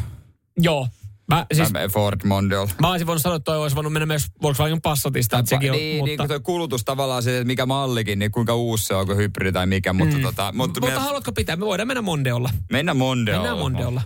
Joo. 0.58 0.88
Mä, 1.28 1.46
siis, 1.54 1.72
Tämä 1.72 1.88
Ford 1.88 2.20
Mondeo. 2.24 2.68
mä 2.80 2.90
olisin 2.90 3.06
voinut 3.06 3.22
sanoa, 3.22 3.36
että 3.36 3.44
toi 3.44 3.58
olisi 3.62 3.76
voinut 3.76 3.92
mennä 3.92 4.06
myös 4.06 4.26
Volkswagen 4.42 4.80
Passatista. 4.82 5.38
Että 5.38 5.48
sekin 5.48 5.70
on, 5.70 5.76
niin, 5.76 5.96
mutta, 5.96 6.06
niin 6.06 6.18
kuin 6.18 6.28
tuo 6.28 6.40
kulutus 6.40 6.84
tavallaan 6.84 7.22
se, 7.22 7.36
että 7.36 7.46
mikä 7.46 7.66
mallikin, 7.66 8.18
niin 8.18 8.30
kuinka 8.32 8.54
uusi 8.54 8.84
se 8.86 8.94
on, 8.94 9.00
onko 9.00 9.14
hybridi 9.14 9.52
tai 9.52 9.66
mikä. 9.66 9.92
Mutta, 9.92 10.16
Mm. 10.16 10.22
tota, 10.22 10.52
mutta, 10.56 10.80
mutta 10.80 10.96
me, 10.98 11.04
haluatko 11.04 11.32
pitää? 11.32 11.56
Me 11.56 11.66
voidaan 11.66 11.86
mennä 11.86 12.02
Mondeolla. 12.02 12.50
mennään 12.72 12.96
Mondeolla. 12.96 13.42
Mennään 13.42 13.58
Mondeolla. 13.58 14.02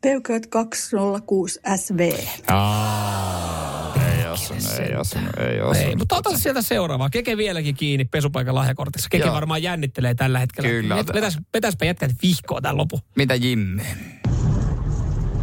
Peugeot 0.00 0.46
206 0.46 1.60
SV. 1.76 2.12
Aa, 2.50 3.94
ei 4.18 4.26
osunut, 4.28 4.62
ei 4.88 4.96
osunut, 4.96 5.30
ei 5.38 5.60
osunut. 5.60 5.88
Ei, 5.88 5.96
mutta 5.96 6.16
ota 6.16 6.38
sieltä 6.38 6.62
seuraavaa. 6.62 7.10
Keke 7.10 7.36
vieläkin 7.36 7.74
kiinni 7.74 8.04
pesupaikan 8.04 8.54
lahjakortissa. 8.54 9.08
Keke 9.10 9.24
Joo. 9.24 9.34
varmaan 9.34 9.62
jännittelee 9.62 10.14
tällä 10.14 10.38
hetkellä. 10.38 10.68
Kyllä. 10.70 10.94
Vet- 11.02 11.14
Vetäis, 11.14 11.38
vetäispä 11.54 11.84
jätkät 11.84 12.10
vihkoa 12.22 12.60
tämän 12.60 12.76
lopun. 12.76 13.00
Mitä 13.16 13.34
Jimmy? 13.34 13.82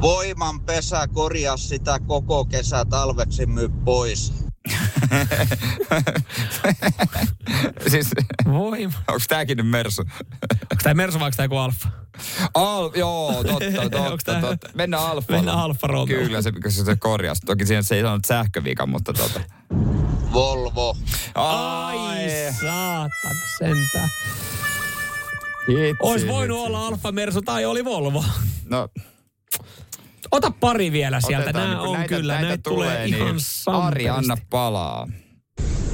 Voiman 0.02 0.62
pesä 0.62 1.08
korjaa 1.08 1.58
sitä 1.58 2.00
koko 2.08 2.46
kesä 2.46 2.86
talveksi 2.86 3.46
myy 3.46 3.70
pois. 3.86 4.34
siis, 7.88 8.08
Voima. 8.52 8.94
onko 9.08 9.22
tääkin 9.28 9.58
nyt 9.58 9.68
Mersu? 9.68 10.02
Onko 10.02 10.84
tämä 10.84 10.94
Mersu 10.94 11.20
vai 11.20 11.26
onko 11.28 11.36
tämä 11.38 11.46
joku 11.46 11.58
Alfa? 11.58 11.90
Al, 12.54 12.92
joo, 12.96 13.34
totta, 13.44 13.66
totta, 13.92 14.32
tää- 14.32 14.42
totta. 14.42 14.70
Mennään 14.74 15.04
Alfalla. 15.04 15.38
Mennään 15.42 15.58
Alfa. 15.60 15.88
Kyllä, 16.08 16.42
se, 16.42 16.52
koska 16.52 16.84
se 16.86 16.96
korjasi. 16.96 17.42
Toki 17.46 17.66
siinä 17.66 17.82
se 17.82 17.96
ei 17.96 18.02
sanonut 18.02 18.26
sähkövika, 18.26 18.86
mutta 18.86 19.14
tota. 19.14 19.42
Volvo. 20.34 20.98
Ai 21.36 22.18
saatana 22.62 23.40
sentään. 23.60 24.10
Hitsi, 25.68 25.98
Olisi 26.00 26.28
voinut 26.28 26.58
hitsi. 26.58 26.68
olla 26.68 26.88
Alfa 26.88 27.12
Mersu 27.12 27.42
tai 27.42 27.66
oli 27.66 27.86
Volvo. 27.86 28.24
No, 28.70 28.90
Ota 30.32 30.52
pari 30.52 30.92
vielä 30.92 31.22
sieltä. 31.22 31.44
otetaan, 31.44 31.70
Nämä 31.70 31.80
niin 31.82 31.90
on 31.90 31.94
näitä, 31.98 32.16
kyllä, 32.16 32.34
näitä 32.34 32.50
ne 32.50 32.58
tulee 32.58 33.04
niin 33.06 33.16
ihan 33.18 33.36
Ari, 33.68 34.10
anna 34.10 34.38
palaa. 34.50 35.08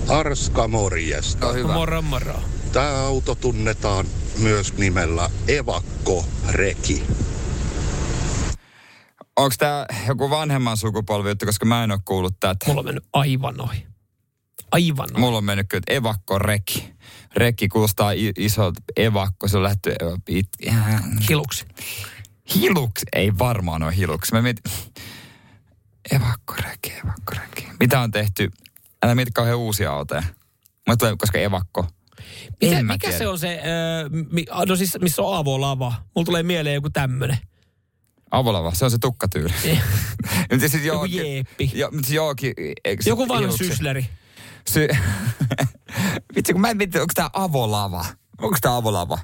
Arska 0.09 0.67
morjesta. 0.67 1.47
No 1.47 1.53
hyvä. 1.53 1.73
Moro 1.73 2.01
moro. 2.01 2.39
Tämä 2.71 3.05
auto 3.05 3.35
tunnetaan 3.35 4.05
myös 4.37 4.77
nimellä 4.77 5.29
Evakko-reki. 5.47 7.03
Onko 9.37 9.55
tämä 9.59 9.85
joku 10.07 10.29
vanhemman 10.29 10.77
sukupolvi 10.77 11.29
juttu, 11.29 11.45
koska 11.45 11.65
mä 11.65 11.83
en 11.83 11.91
ole 11.91 11.99
kuullut 12.05 12.39
tätä. 12.39 12.65
Mulla 12.67 12.79
on 12.79 12.85
mennyt 12.85 13.03
aivan 13.13 13.61
ohi. 13.61 13.85
Aivan 14.71 15.09
ohi. 15.13 15.19
Mulla 15.21 15.37
on 15.37 15.43
mennyt 15.43 15.67
kyllä, 15.69 15.83
evakko-reki. 15.87 16.95
Rekki 17.35 17.67
kuulostaa 17.67 18.11
isolta 18.37 18.81
evakko, 18.95 19.47
se 19.47 19.57
on 19.57 19.63
lähty 19.63 19.95
it, 20.29 20.47
Hiluksi. 21.29 21.65
Hiluksi. 22.55 23.05
Ei 23.13 23.37
varmaan 23.37 23.83
ole 23.83 23.95
hiluksi. 23.95 24.33
Mä 24.33 24.41
mietin, 24.41 24.71
evakko-reki, 26.11 26.91
evakko-reki. 27.03 27.67
Mitä 27.79 27.99
on 27.99 28.11
tehty? 28.11 28.51
Älä 29.03 29.15
mieti 29.15 29.31
kauhean 29.31 29.57
uusia 29.57 29.91
autoja. 29.91 30.23
Mä 30.87 30.95
tulee, 30.97 31.15
koska 31.17 31.37
evakko. 31.39 31.87
Mitä, 32.61 32.83
mikä 32.83 32.97
tiedä. 33.07 33.17
se 33.17 33.27
on 33.27 33.39
se, 33.39 33.61
mi, 34.31 34.45
no 34.67 34.75
siis 34.75 34.97
missä 35.01 35.21
on 35.21 35.37
avolava? 35.37 35.93
Mulla 36.15 36.25
tulee 36.25 36.43
mieleen 36.43 36.73
joku 36.75 36.89
tämmönen. 36.89 37.37
Avolava, 38.31 38.73
se 38.73 38.85
on 38.85 38.91
se 38.91 38.97
tukkatyyli. 38.97 39.53
Siis 40.59 40.73
Joku 40.85 41.05
jooki- 41.05 41.17
jeeppi. 41.17 41.71
Jo, 41.73 41.89
jooki, 42.09 42.53
eikö 42.85 43.03
Joku 43.05 43.27
vanha 43.27 43.57
sysleri. 43.57 44.05
Sy- 44.69 44.87
Vitsi, 46.35 46.53
kun 46.53 46.61
mä 46.61 46.69
en 46.69 46.77
miettinyt, 46.77 47.01
onko 47.01 47.11
tää 47.15 47.29
avolava? 47.33 48.05
Onko 48.41 48.57
tää 48.61 48.75
avolava? 48.75 49.19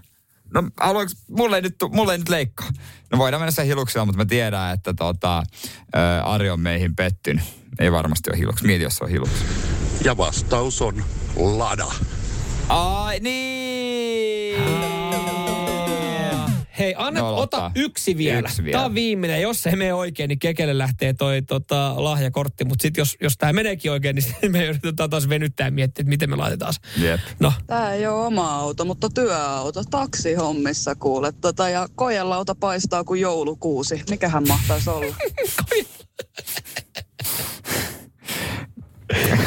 No, 0.54 0.64
haluanko, 0.80 1.14
mulle 1.30 1.56
ei 1.56 1.62
nyt, 1.62 1.76
mulle 1.92 2.14
ei 2.14 2.18
nyt 2.18 2.30
leikkaa. 2.30 2.70
No 3.12 3.18
voidaan 3.18 3.42
mennä 3.42 3.52
sen 3.52 3.66
hiluksella, 3.66 4.06
mutta 4.06 4.18
mä 4.18 4.26
tiedän, 4.26 4.74
että 4.74 4.94
tota, 4.94 5.44
ää, 5.94 6.24
Ari 6.24 6.50
on 6.50 6.60
meihin 6.60 6.96
pettynyt. 6.96 7.44
Ei 7.80 7.92
varmasti 7.92 8.30
ole 8.30 8.38
hiluksi. 8.38 8.66
Mieti, 8.66 8.84
jos 8.84 8.96
se 8.96 9.04
on 9.04 9.10
hiluksi. 9.10 9.46
Ja 10.04 10.18
vastaus 10.18 10.82
on 10.82 11.04
Lada. 11.36 11.88
Ai 12.70 13.20
niin! 13.20 13.71
Hei, 16.82 16.96
anna, 16.98 17.20
No, 17.20 17.38
ota 17.38 17.72
yksi 17.76 18.18
vielä. 18.18 18.40
Yksi 18.40 18.64
vielä. 18.64 18.72
Tämä 18.78 18.86
on 18.86 18.94
viimeinen. 18.94 19.42
Jos 19.42 19.64
se 19.64 19.70
ei 19.70 19.76
mene 19.76 19.94
oikein, 19.94 20.28
niin 20.28 20.40
Kekelle 20.40 20.78
lähtee 20.78 21.14
toi 21.14 21.42
tota, 21.42 22.04
lahjakortti. 22.04 22.66
Mutta 22.66 22.82
sitten 22.82 23.02
jos, 23.02 23.18
jos 23.22 23.38
tämä 23.38 23.54
meneekin 23.54 23.92
oikein, 23.92 24.16
niin 24.16 24.52
me 24.52 24.66
yritetään 24.66 25.10
taas 25.10 25.30
venyttää 25.30 25.68
ja 25.68 25.72
miettiä, 25.72 26.02
että 26.02 26.10
miten 26.10 26.30
me 26.30 26.36
laitetaan 26.36 26.74
se. 26.74 26.80
Jep. 27.06 27.20
No, 27.40 27.54
Tämä 27.68 27.94
ei 27.94 28.08
ole 28.08 28.26
oma 28.26 28.56
auto, 28.56 28.86
mutta 28.86 29.10
työauto. 29.10 29.84
Taksihommissa 29.84 30.96
kuulet. 30.96 31.36
Tota, 31.42 31.70
ja 31.70 31.88
kojelauta 31.96 32.56
paistaa 32.56 33.04
kuin 33.04 33.22
joulukuusi. 33.22 34.04
Mikähän 34.10 34.48
mahtaisi 34.48 34.90
olla? 34.90 35.16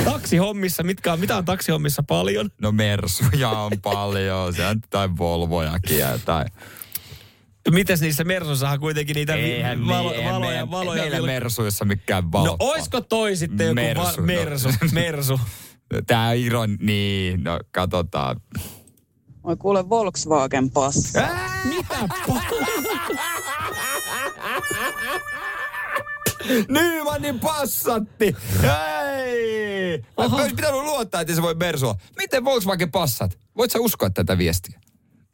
taksihommissa, 0.04 0.82
mitkä 0.82 1.12
on, 1.12 1.20
mitä 1.20 1.36
on 1.36 1.44
taksihommissa 1.44 2.02
paljon? 2.08 2.50
No 2.60 2.72
Mersuja 2.72 3.50
on 3.50 3.72
paljon, 3.82 4.54
se 4.54 4.66
on 4.66 4.80
tai 4.90 5.08
Volvojakin 5.18 5.98
ja 5.98 6.18
tai... 6.24 6.44
Mites 7.70 8.00
niissä 8.00 8.24
Mersussahan 8.24 8.80
kuitenkin 8.80 9.14
niitä 9.14 9.34
Eihän 9.34 9.86
valo, 9.86 10.08
niin, 10.10 10.18
eihän 10.20 10.34
valoja, 10.34 10.50
meidän- 10.50 10.70
valoja 10.70 11.02
meillä 11.02 11.18
vilk- 11.18 11.26
Mersuissa 11.26 11.84
mikään 11.84 12.32
valo. 12.32 12.46
No 12.46 12.56
oisko 12.60 13.00
toi 13.00 13.36
sitten 13.36 13.64
joku 13.66 13.74
Mersu, 13.74 14.22
Mersu, 14.22 14.68
no. 14.68 14.74
va- 14.82 14.88
Mersu. 15.00 15.40
Tää 16.06 16.32
iron, 16.32 16.76
niin, 16.80 17.44
no 17.44 17.58
katsotaan. 17.70 18.40
Oi 19.44 19.56
kuule 19.56 19.88
Volkswagen 19.88 20.70
passi. 20.70 21.18
Ää! 21.18 21.60
Mitä? 21.64 21.98
Nymanin 26.68 27.40
passatti! 27.40 28.36
Hei! 28.62 30.02
Olisi 30.16 30.54
pitänyt 30.54 30.80
luottaa, 30.82 31.20
että 31.20 31.34
se 31.34 31.42
voi 31.42 31.54
Mersua. 31.54 31.94
Miten 32.18 32.44
Volkswagen 32.44 32.90
passat? 32.90 33.38
Voit 33.56 33.70
sä 33.70 33.78
uskoa 33.80 34.10
tätä 34.10 34.38
viestiä? 34.38 34.80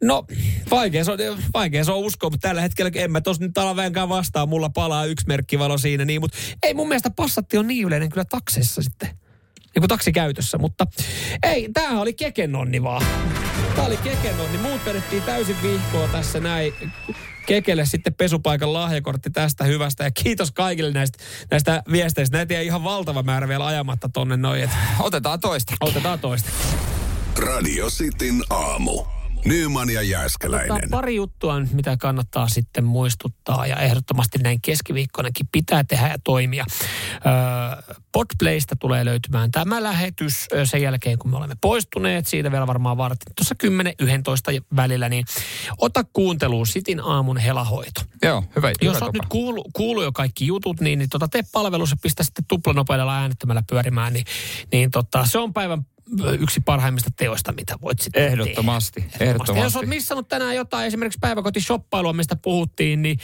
No, 0.03 0.25
vaikea 0.71 1.03
se, 1.03 1.11
on, 1.11 1.17
vaikea 1.53 1.83
se 1.83 1.91
on 1.91 1.97
uskoa, 1.97 2.29
mutta 2.29 2.47
tällä 2.47 2.61
hetkellä 2.61 2.91
en 2.95 3.11
mä 3.11 3.21
tos 3.21 3.39
nyt 3.39 3.57
ala 3.57 3.75
vähänkään 3.75 4.09
vastaan. 4.09 4.49
Mulla 4.49 4.69
palaa 4.69 5.05
yksi 5.05 5.27
merkkivalo 5.27 5.77
siinä, 5.77 6.05
niin, 6.05 6.21
mutta 6.21 6.37
ei 6.63 6.73
mun 6.73 6.87
mielestä 6.87 7.09
passatti 7.09 7.57
on 7.57 7.67
niin 7.67 7.87
yleinen 7.87 8.09
kyllä 8.09 8.25
takseissa 8.25 8.81
sitten. 8.81 9.09
Niin 9.75 9.81
kuin 9.81 9.87
taksikäytössä, 9.87 10.57
mutta 10.57 10.87
ei, 11.43 11.69
tämähän 11.73 11.97
oli 11.97 12.13
kekenonni 12.13 12.83
vaan. 12.83 13.05
Tää 13.75 13.85
oli 13.85 13.97
kekenonni. 13.97 14.57
Muut 14.57 14.85
vedettiin 14.85 15.23
täysin 15.23 15.55
vihkoa 15.63 16.07
tässä 16.07 16.39
näin. 16.39 16.73
Kekelle 17.45 17.85
sitten 17.85 18.13
pesupaikan 18.13 18.73
lahjakortti 18.73 19.29
tästä 19.29 19.63
hyvästä. 19.63 20.03
Ja 20.03 20.11
kiitos 20.11 20.51
kaikille 20.51 20.91
näistä, 20.91 21.23
näistä 21.51 21.83
viesteistä. 21.91 22.37
Näitä 22.37 22.53
jäi 22.53 22.65
ihan 22.65 22.83
valtava 22.83 23.23
määrä 23.23 23.47
vielä 23.47 23.65
ajamatta 23.65 24.09
tonne 24.13 24.37
noin. 24.37 24.63
Et 24.63 24.69
Otetaan 24.99 25.39
toista. 25.39 25.73
otetaan 25.81 26.19
toista. 26.19 26.49
Radio 27.37 27.89
Cityn 27.89 28.43
aamu. 28.49 29.20
Nyman 29.45 29.89
ja 29.89 29.93
Tämä 29.93 30.01
on 30.01 30.09
Jääskeläinen. 30.09 30.89
pari 30.89 31.15
juttua, 31.15 31.59
mitä 31.59 31.97
kannattaa 31.97 32.47
sitten 32.47 32.83
muistuttaa 32.83 33.67
ja 33.67 33.75
ehdottomasti 33.75 34.37
näin 34.37 34.59
keskiviikkonakin 34.61 35.47
pitää 35.51 35.83
tehdä 35.83 36.07
ja 36.07 36.17
toimia. 36.23 36.65
Öö, 37.13 37.95
Podplaysta 38.11 38.75
tulee 38.75 39.05
löytymään 39.05 39.51
tämä 39.51 39.83
lähetys 39.83 40.47
sen 40.63 40.81
jälkeen, 40.81 41.17
kun 41.17 41.31
me 41.31 41.37
olemme 41.37 41.55
poistuneet. 41.61 42.27
Siitä 42.27 42.51
vielä 42.51 42.67
varmaan 42.67 42.97
vartin 42.97 43.33
tuossa 43.35 43.55
10-11 44.59 44.63
välillä, 44.75 45.09
niin 45.09 45.25
ota 45.77 46.03
kuunteluun 46.13 46.67
Sitin 46.67 46.99
aamun 46.99 47.37
helahoito. 47.37 48.01
Joo, 48.23 48.43
hyvä. 48.55 48.71
Jos 48.81 48.95
hyvä 48.95 49.05
olet 49.05 49.13
nyt 49.13 49.29
kuullut, 49.29 49.67
kuullut 49.73 50.03
jo 50.03 50.11
kaikki 50.11 50.47
jutut, 50.47 50.81
niin, 50.81 50.99
niin 50.99 51.09
tota, 51.09 51.27
tee 51.27 51.43
palvelus 51.51 51.91
ja 51.91 51.97
pistä 52.01 52.23
sitten 52.23 52.45
tuplanopeudella 52.47 53.17
äänettömällä 53.17 53.63
pyörimään, 53.69 54.13
niin, 54.13 54.25
niin 54.71 54.91
tota, 54.91 55.25
se 55.25 55.39
on 55.39 55.53
päivän 55.53 55.85
yksi 56.39 56.59
parhaimmista 56.59 57.09
teoista, 57.17 57.51
mitä 57.51 57.75
voit 57.81 57.99
sitten 57.99 58.25
Ehdottomasti, 58.25 59.01
tehdä. 59.01 59.15
Ja 59.19 59.25
ehdottomasti. 59.25 59.63
jos 59.65 59.75
olet 59.75 59.89
missannut 59.89 60.27
tänään 60.27 60.55
jotain, 60.55 60.87
esimerkiksi 60.87 61.19
päiväkotishoppailua, 61.21 62.13
mistä 62.13 62.35
puhuttiin, 62.35 63.01
niin, 63.01 63.19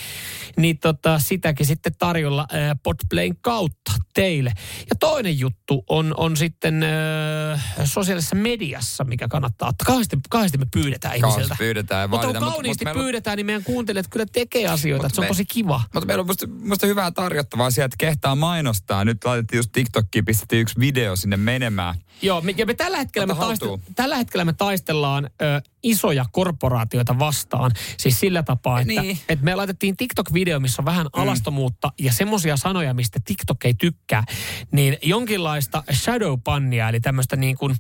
niin 0.58 0.80
tota, 0.80 1.20
sitäkin 1.20 1.66
sitten 1.66 1.96
tarjolla 2.00 2.46
ää, 2.52 2.76
Podplayn 2.84 3.36
kautta 3.42 3.92
teille. 4.14 4.52
Ja 4.90 4.96
toinen 5.00 5.40
juttu 5.40 5.84
on, 5.90 6.14
on 6.18 6.38
sitten 6.38 6.84
ää, 6.84 7.60
sosiaalisessa 7.86 8.36
mediassa, 8.36 9.04
mikä 9.04 9.28
kannattaa 9.28 9.70
ottaa. 9.70 9.86
Kahdesti, 9.86 10.18
kahdesti 10.30 10.58
me 10.58 10.66
pyydetään 10.74 11.16
ihmisiltä. 11.16 11.56
pyydetään 11.58 12.02
ja 12.02 12.08
Mutta 12.08 12.18
kun 12.18 12.26
vaaditaan, 12.28 12.44
mutta- 12.44 12.54
kauniisti 12.56 12.72
mutta 12.72 12.86
meillä 12.86 13.00
on- 13.00 13.06
pyydetään, 13.06 13.38
niin 13.38 13.46
meidän 13.46 13.64
kuuntelijat 13.64 14.08
kyllä 14.10 14.26
tekee 14.32 14.68
asioita. 14.68 15.06
Että 15.08 15.16
se 15.16 15.22
on 15.22 15.26
me- 15.26 15.28
tosi 15.28 15.46
kiva. 15.46 15.82
Mutta 15.94 16.08
meillä 16.08 16.22
on 16.22 16.28
musta, 16.28 16.48
musta 16.48 16.88
hyvää 16.88 17.12
tarjottavaa 17.12 17.72
sieltä, 17.72 17.86
että 17.86 18.06
kehtaa 18.06 18.36
mainostaa. 18.36 19.06
Nyt 19.06 19.18
laitettiin 19.26 19.58
just 19.58 19.70
TikTokkiin, 19.72 20.26
pistettiin 20.26 20.62
yksi 20.62 20.80
video 20.80 21.16
sinne 21.16 21.38
menemään. 21.38 21.96
Joo, 22.22 22.44
ja 22.58 22.66
me 22.68 22.74
tällä, 22.74 22.98
hetkellä 22.98 23.26
me 23.28 23.34
Ota 23.34 23.42
taistel, 23.42 23.78
tällä 23.96 24.16
hetkellä 24.18 24.46
me 24.46 24.54
taistellaan 24.54 25.30
ö, 25.42 25.62
isoja 25.84 26.26
korporaatioita 26.32 27.20
vastaan. 27.20 27.72
Siis 27.98 28.20
sillä 28.20 28.44
tapaa, 28.44 28.80
että, 28.82 29.02
Niin. 29.02 29.20
että 29.30 29.46
me 29.46 29.56
laitettiin 29.56 29.98
TikTok-video, 29.98 30.60
missä 30.60 30.82
on 30.82 30.86
vähän 30.86 31.08
alastomuutta 31.14 31.92
ja 32.00 32.14
semmoisia 32.14 32.58
sanoja, 32.58 32.94
mistä 32.94 33.20
TikTok 33.26 33.66
ei 33.66 33.74
tykkää. 33.74 34.24
Niin 34.72 34.98
jonkinlaista 35.04 35.84
shadow-pannia, 35.94 36.90
eli 36.90 37.00
tämmöistä 37.00 37.36
niin 37.36 37.58
kuin... 37.58 37.76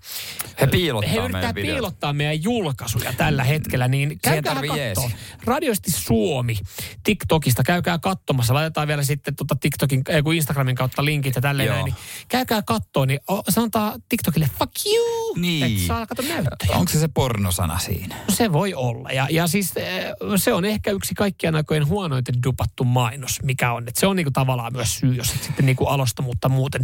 He 0.61 0.67
piilottaa 0.67 1.11
He 1.11 1.15
meidän 1.15 1.31
yrittää 1.31 1.55
videot. 1.55 1.75
piilottaa 1.75 2.13
meidän 2.13 2.43
julkaisuja 2.43 3.13
tällä 3.13 3.43
hetkellä, 3.43 3.87
niin 3.87 4.19
käykää 4.21 4.61
jeesi. 4.77 5.15
Radioisti 5.45 5.91
Suomi 5.91 6.57
TikTokista, 7.03 7.63
käykää 7.63 7.99
katsomassa. 7.99 8.53
Laitetaan 8.53 8.87
vielä 8.87 9.03
sitten 9.03 9.35
tuota 9.35 9.55
TikTokin, 9.55 10.03
Instagramin 10.35 10.75
kautta 10.75 11.05
linkit 11.05 11.35
ja 11.35 11.41
tälleen 11.41 11.67
Joo. 11.67 11.75
näin. 11.75 11.85
Niin 11.85 11.95
käykää 12.27 12.61
kattoo, 12.61 13.05
niin 13.05 13.19
sanotaan 13.49 14.01
TikTokille 14.09 14.49
fuck 14.59 14.76
you. 14.85 15.33
Niin. 15.35 15.63
Että 15.63 15.87
saa 15.87 16.05
kato 16.05 16.21
näyttöjä. 16.21 16.75
Onko 16.77 16.91
se 16.91 16.99
se 16.99 17.07
pornosana 17.07 17.79
siinä? 17.79 18.15
Se 18.29 18.53
voi 18.53 18.73
olla. 18.73 19.09
Ja, 19.09 19.27
ja 19.29 19.47
siis 19.47 19.71
eh, 19.75 20.05
se 20.35 20.53
on 20.53 20.65
ehkä 20.65 20.91
yksi 20.91 21.15
kaikkien 21.15 21.55
aikojen 21.55 21.87
huonoiten 21.87 22.43
dupattu 22.43 22.83
mainos, 22.83 23.39
mikä 23.43 23.73
on. 23.73 23.87
Että 23.87 23.99
se 23.99 24.07
on 24.07 24.15
niinku 24.15 24.31
tavallaan 24.31 24.73
myös 24.73 24.99
syy, 24.99 25.13
jos 25.13 25.33
et 25.33 25.43
sitten 25.43 25.65
niinku 25.65 25.85
alostomuutta 25.85 26.49
muuten, 26.49 26.83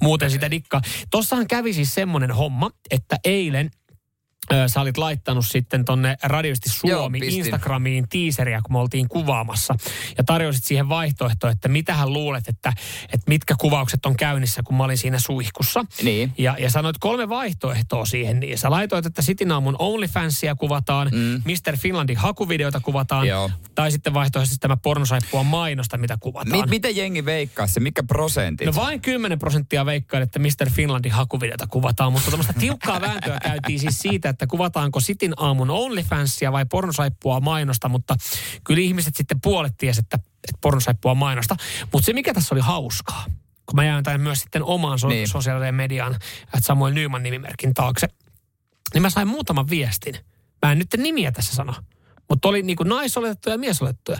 muuten 0.00 0.30
sitä 0.30 0.50
dikkaa. 0.50 0.82
Tossahan 1.10 1.46
kävi 1.46 1.72
siis 1.72 1.94
semmoinen 1.94 2.30
homma, 2.30 2.70
että 2.90 3.16
eilen 3.24 3.70
sä 4.66 4.80
olit 4.80 4.98
laittanut 4.98 5.46
sitten 5.46 5.84
tonne 5.84 6.16
Radiosti 6.22 6.68
Suomi 6.68 6.90
Joo, 6.92 7.10
pistin. 7.10 7.38
Instagramiin 7.38 8.08
tiiseriä, 8.08 8.60
kun 8.62 8.72
me 8.72 8.78
oltiin 8.78 9.08
kuvaamassa. 9.08 9.74
Ja 10.18 10.24
tarjosit 10.24 10.64
siihen 10.64 10.88
vaihtoehtoa, 10.88 11.50
että 11.50 11.68
mitä 11.68 11.94
hän 11.94 12.12
luulet, 12.12 12.48
että, 12.48 12.72
että 13.04 13.24
mitkä 13.28 13.54
kuvaukset 13.58 14.06
on 14.06 14.16
käynnissä, 14.16 14.62
kun 14.62 14.76
mä 14.76 14.84
olin 14.84 14.98
siinä 14.98 15.18
suihkussa. 15.18 15.84
Niin. 16.02 16.32
Ja, 16.38 16.56
ja 16.58 16.70
sanoit 16.70 16.98
kolme 16.98 17.28
vaihtoehtoa 17.28 18.04
siihen. 18.04 18.40
Niin 18.40 18.58
sä 18.58 18.70
laitoit, 18.70 19.06
että 19.06 19.22
Cityn 19.22 19.52
aamun 19.52 19.76
OnlyFansia 19.78 20.54
kuvataan, 20.54 21.08
mm. 21.12 21.42
Mr. 21.44 21.76
Finlandin 21.76 22.16
hakuvideota 22.16 22.80
kuvataan, 22.80 23.26
Joo. 23.26 23.50
tai 23.74 23.90
sitten 23.90 24.14
vaihtoehtoisesti 24.14 24.60
tämä 24.60 24.76
pornosaippua 24.76 25.42
mainosta, 25.42 25.98
mitä 25.98 26.16
kuvataan. 26.20 26.60
Mi- 26.60 26.70
miten 26.70 26.96
jengi 26.96 27.24
veikkaa 27.24 27.66
se? 27.66 27.80
Mikä 27.80 28.02
prosentit? 28.02 28.66
No 28.66 28.74
vain 28.74 29.00
10 29.00 29.38
prosenttia 29.38 29.86
veikkaa, 29.86 30.20
että 30.20 30.38
Mr. 30.38 30.70
Finlandin 30.70 31.12
hakuvideota 31.12 31.66
kuvataan, 31.66 32.12
mutta 32.12 32.30
tämmöistä 32.30 32.52
tiukkaa 32.52 33.00
vääntöä 33.00 33.38
käytiin 33.42 33.78
siis 33.78 33.98
siitä, 33.98 34.28
että 34.44 34.50
kuvataanko 34.50 35.00
Sitin 35.00 35.32
aamun 35.36 35.70
OnlyFansia 35.70 36.52
vai 36.52 36.66
pornosaippua 36.66 37.40
mainosta, 37.40 37.88
mutta 37.88 38.16
kyllä 38.64 38.80
ihmiset 38.80 39.16
sitten 39.16 39.40
puolet 39.40 39.74
tiesi, 39.78 40.00
että, 40.00 40.16
että 40.16 40.58
pornosaippua 40.60 41.14
mainosta. 41.14 41.56
Mutta 41.92 42.06
se 42.06 42.12
mikä 42.12 42.34
tässä 42.34 42.54
oli 42.54 42.62
hauskaa, 42.62 43.24
kun 43.66 43.76
mä 43.76 43.84
jään 43.84 44.04
tänne 44.04 44.18
myös 44.18 44.40
sitten 44.40 44.62
omaan 44.64 44.98
so- 44.98 45.08
Niin. 45.08 45.28
sosiaalisen 45.28 45.74
median, 45.74 46.14
että 46.44 46.60
Samuel 46.62 46.92
Nyman 46.94 47.22
nimimerkin 47.22 47.74
taakse, 47.74 48.08
niin 48.94 49.02
mä 49.02 49.10
sain 49.10 49.28
muutaman 49.28 49.70
viestin. 49.70 50.14
Mä 50.66 50.72
en 50.72 50.78
nyt 50.78 50.88
nimiä 50.96 51.32
tässä 51.32 51.54
sano, 51.54 51.74
mutta 52.28 52.48
oli 52.48 52.62
niinku 52.62 52.82
naisoletettuja 52.82 53.54
ja 53.54 53.58
miesoletettuja, 53.58 54.18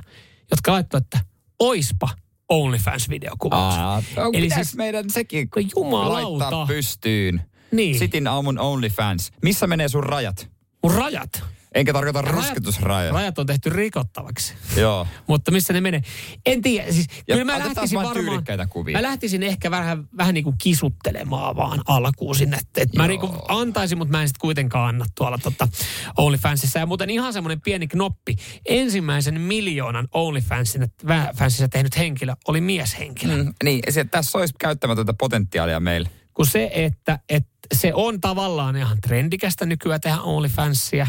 jotka 0.51 0.73
laittoi, 0.73 0.99
että 0.99 1.21
oispa 1.59 2.09
OnlyFans-videokuvaus. 2.53 3.75
Aa, 3.79 4.03
Eli 4.17 4.29
Eli 4.39 4.51
siis 4.51 4.55
siis 4.55 4.77
meidän 4.77 5.11
sekin 5.11 5.51
kun 5.51 5.63
jumalauta. 5.77 6.45
laittaa 6.45 6.67
pystyyn. 6.67 7.43
Niin. 7.73 7.99
Sitin 7.99 8.27
aamun 8.27 8.59
OnlyFans. 8.59 9.33
Missä 9.43 9.67
menee 9.67 9.89
sun 9.89 10.05
rajat? 10.05 10.51
Mun 10.83 10.95
rajat. 10.95 11.43
Enkä 11.75 11.93
tarkoita 11.93 12.21
Rajat- 12.23 12.31
rusketusrajoja. 12.35 13.13
Rajat 13.13 13.39
on 13.39 13.47
tehty 13.47 13.71
rikottavaksi. 13.71 14.55
Joo. 14.77 15.07
Mutta 15.27 15.51
missä 15.51 15.73
ne 15.73 15.81
menee? 15.81 16.03
En 16.47 16.63
tiedä. 16.63 16.93
Siis, 16.93 17.07
Ja 17.29 17.37
kyllä 17.37 17.53
mä 17.53 17.59
lähtisin 17.59 17.99
varmaan... 18.03 18.45
kuvia. 18.69 18.99
Mä 18.99 19.03
lähtisin 19.03 19.43
ehkä 19.43 19.71
vähän, 19.71 20.05
vähän 20.17 20.35
niin 20.35 20.45
kuin 20.45 20.57
kisuttelemaan 20.59 21.57
vaan 21.57 21.81
alkuun 21.87 22.35
sinne. 22.35 22.59
Et, 22.77 22.97
mä 22.97 23.09
niin 23.09 23.21
kuin 23.21 23.33
antaisin, 23.49 23.99
mutta 23.99 24.13
mä 24.13 24.23
en 24.23 24.29
sitten 24.29 24.41
kuitenkaan 24.41 24.89
anna 24.89 25.05
tuolla 25.15 25.39
tota 25.39 25.69
OnlyFansissa. 26.17 26.79
Ja 26.79 26.87
muuten 26.87 27.11
ihan 27.11 27.33
semmoinen 27.33 27.61
pieni 27.61 27.89
knoppi. 27.89 28.37
Ensimmäisen 28.69 29.41
miljoonan 29.41 30.09
OnlyFansissa 30.13 30.89
fansissa 31.37 31.69
tehnyt 31.69 31.97
henkilö 31.97 32.35
oli 32.49 32.61
mieshenkilö. 32.61 33.37
Mm, 33.43 33.55
niin, 33.65 33.81
se, 33.91 34.05
tässä 34.05 34.39
olisi 34.39 34.55
käyttämätöntä 34.59 35.15
potentiaalia 35.19 35.81
meillä. 35.81 36.09
Kun 36.41 36.47
se, 36.47 36.71
että, 36.75 37.19
että 37.29 37.51
se 37.75 37.95
on 37.95 38.21
tavallaan 38.21 38.77
ihan 38.77 39.01
trendikästä 39.01 39.67
nykyään 39.67 40.01
tehdä 40.01 40.21
OnlyFansia. 40.21 41.07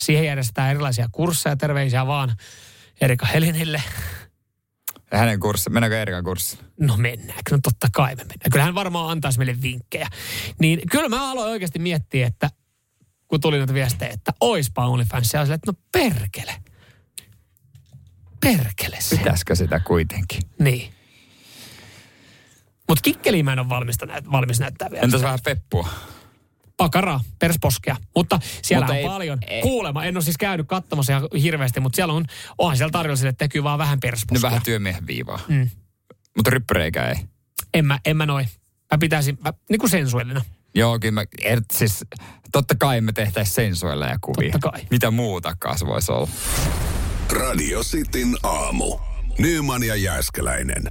Siihen 0.00 0.24
järjestetään 0.24 0.70
erilaisia 0.70 1.08
kursseja. 1.12 1.56
Terveisiä 1.56 2.06
vaan 2.06 2.36
Erika 3.00 3.26
Helinille. 3.26 3.82
Ja 5.10 5.18
hänen 5.18 5.40
kurssi, 5.40 5.70
mennäänkö 5.70 6.02
Erikan 6.02 6.24
kurssi? 6.24 6.58
No 6.80 6.96
mennäänkö? 6.96 7.50
No 7.50 7.58
totta 7.62 7.88
kai 7.92 8.14
me 8.14 8.22
mennään. 8.22 8.50
Kyllä 8.52 8.64
hän 8.64 8.74
varmaan 8.74 9.10
antaisi 9.10 9.38
meille 9.38 9.62
vinkkejä. 9.62 10.08
Niin 10.58 10.80
kyllä 10.90 11.08
mä 11.08 11.30
aloin 11.30 11.50
oikeasti 11.50 11.78
miettiä, 11.78 12.26
että 12.26 12.50
kun 13.28 13.40
tuli 13.40 13.58
noita 13.58 13.74
viestejä, 13.74 14.12
että 14.12 14.32
oispa 14.40 14.86
OnlyFans. 14.86 15.32
Ja 15.32 15.42
että 15.42 15.58
no 15.66 15.72
perkele. 15.92 16.54
Perkele 18.40 18.96
se. 19.00 19.16
Pitäisikö 19.16 19.54
sitä 19.54 19.80
kuitenkin? 19.80 20.40
Niin. 20.58 20.94
Mutta 22.88 23.02
kikkeliin 23.02 23.44
mä 23.44 23.52
en 23.52 23.58
ole 23.58 23.68
valmista 23.68 24.06
näyt, 24.06 24.30
valmis 24.32 24.60
näyttää 24.60 24.90
vielä. 24.90 25.04
Entäs 25.04 25.22
vähän 25.22 25.38
peppua? 25.44 25.88
Pakaraa, 26.76 27.20
persposkea. 27.38 27.96
Mutta 28.16 28.40
siellä 28.62 28.84
Mutta 28.86 28.92
on 28.92 28.98
ei- 28.98 29.06
paljon. 29.06 29.38
ei- 29.46 29.62
Kuulema, 29.62 30.04
en 30.04 30.16
ole 30.16 30.24
siis 30.24 30.36
käynyt 30.38 30.68
katsomassa 30.68 31.12
ihan 31.12 31.28
hirveästi, 31.42 31.80
mutta 31.80 31.96
siellä 31.96 32.14
on, 32.14 32.24
onhan 32.58 32.76
siellä 32.76 32.92
tarjolla 32.92 33.16
sille, 33.16 33.28
että 33.28 33.44
näkyy 33.44 33.62
vaan 33.64 33.78
vähän 33.78 34.00
persposkea. 34.00 34.34
Nyt 34.36 34.42
vähän 34.42 34.62
työmiehen 34.62 35.06
viivaa. 35.06 35.40
Mm. 35.48 35.70
Mutta 36.36 36.50
ryppyreikä 36.50 37.04
ei. 37.04 37.16
En 37.74 37.86
mä, 37.86 37.98
en 38.04 38.16
mä 38.16 38.26
noin. 38.26 38.48
Mä 38.92 38.98
pitäisin, 38.98 39.38
mä, 39.44 39.52
niin 39.70 39.78
kuin 39.78 39.90
sensuellina. 39.90 40.42
Joo, 40.74 40.98
kyllä 40.98 41.12
mä, 41.12 41.24
er, 41.42 41.60
siis, 41.72 42.04
totta 42.52 42.74
kai 42.74 43.00
me 43.00 43.12
tehtäisiin 43.12 43.54
sensuelleja 43.54 44.18
kuvia. 44.20 44.52
Totta 44.52 44.70
kai. 44.70 44.80
Mitä 44.90 45.10
muutakaan 45.10 45.78
se 45.78 45.86
voisi 45.86 46.12
olla. 46.12 46.28
Radio 47.30 47.80
Cityn 47.82 48.36
aamu. 48.42 48.98
Nyman 49.38 49.82
ja 49.82 49.96
Jääskeläinen. 49.96 50.82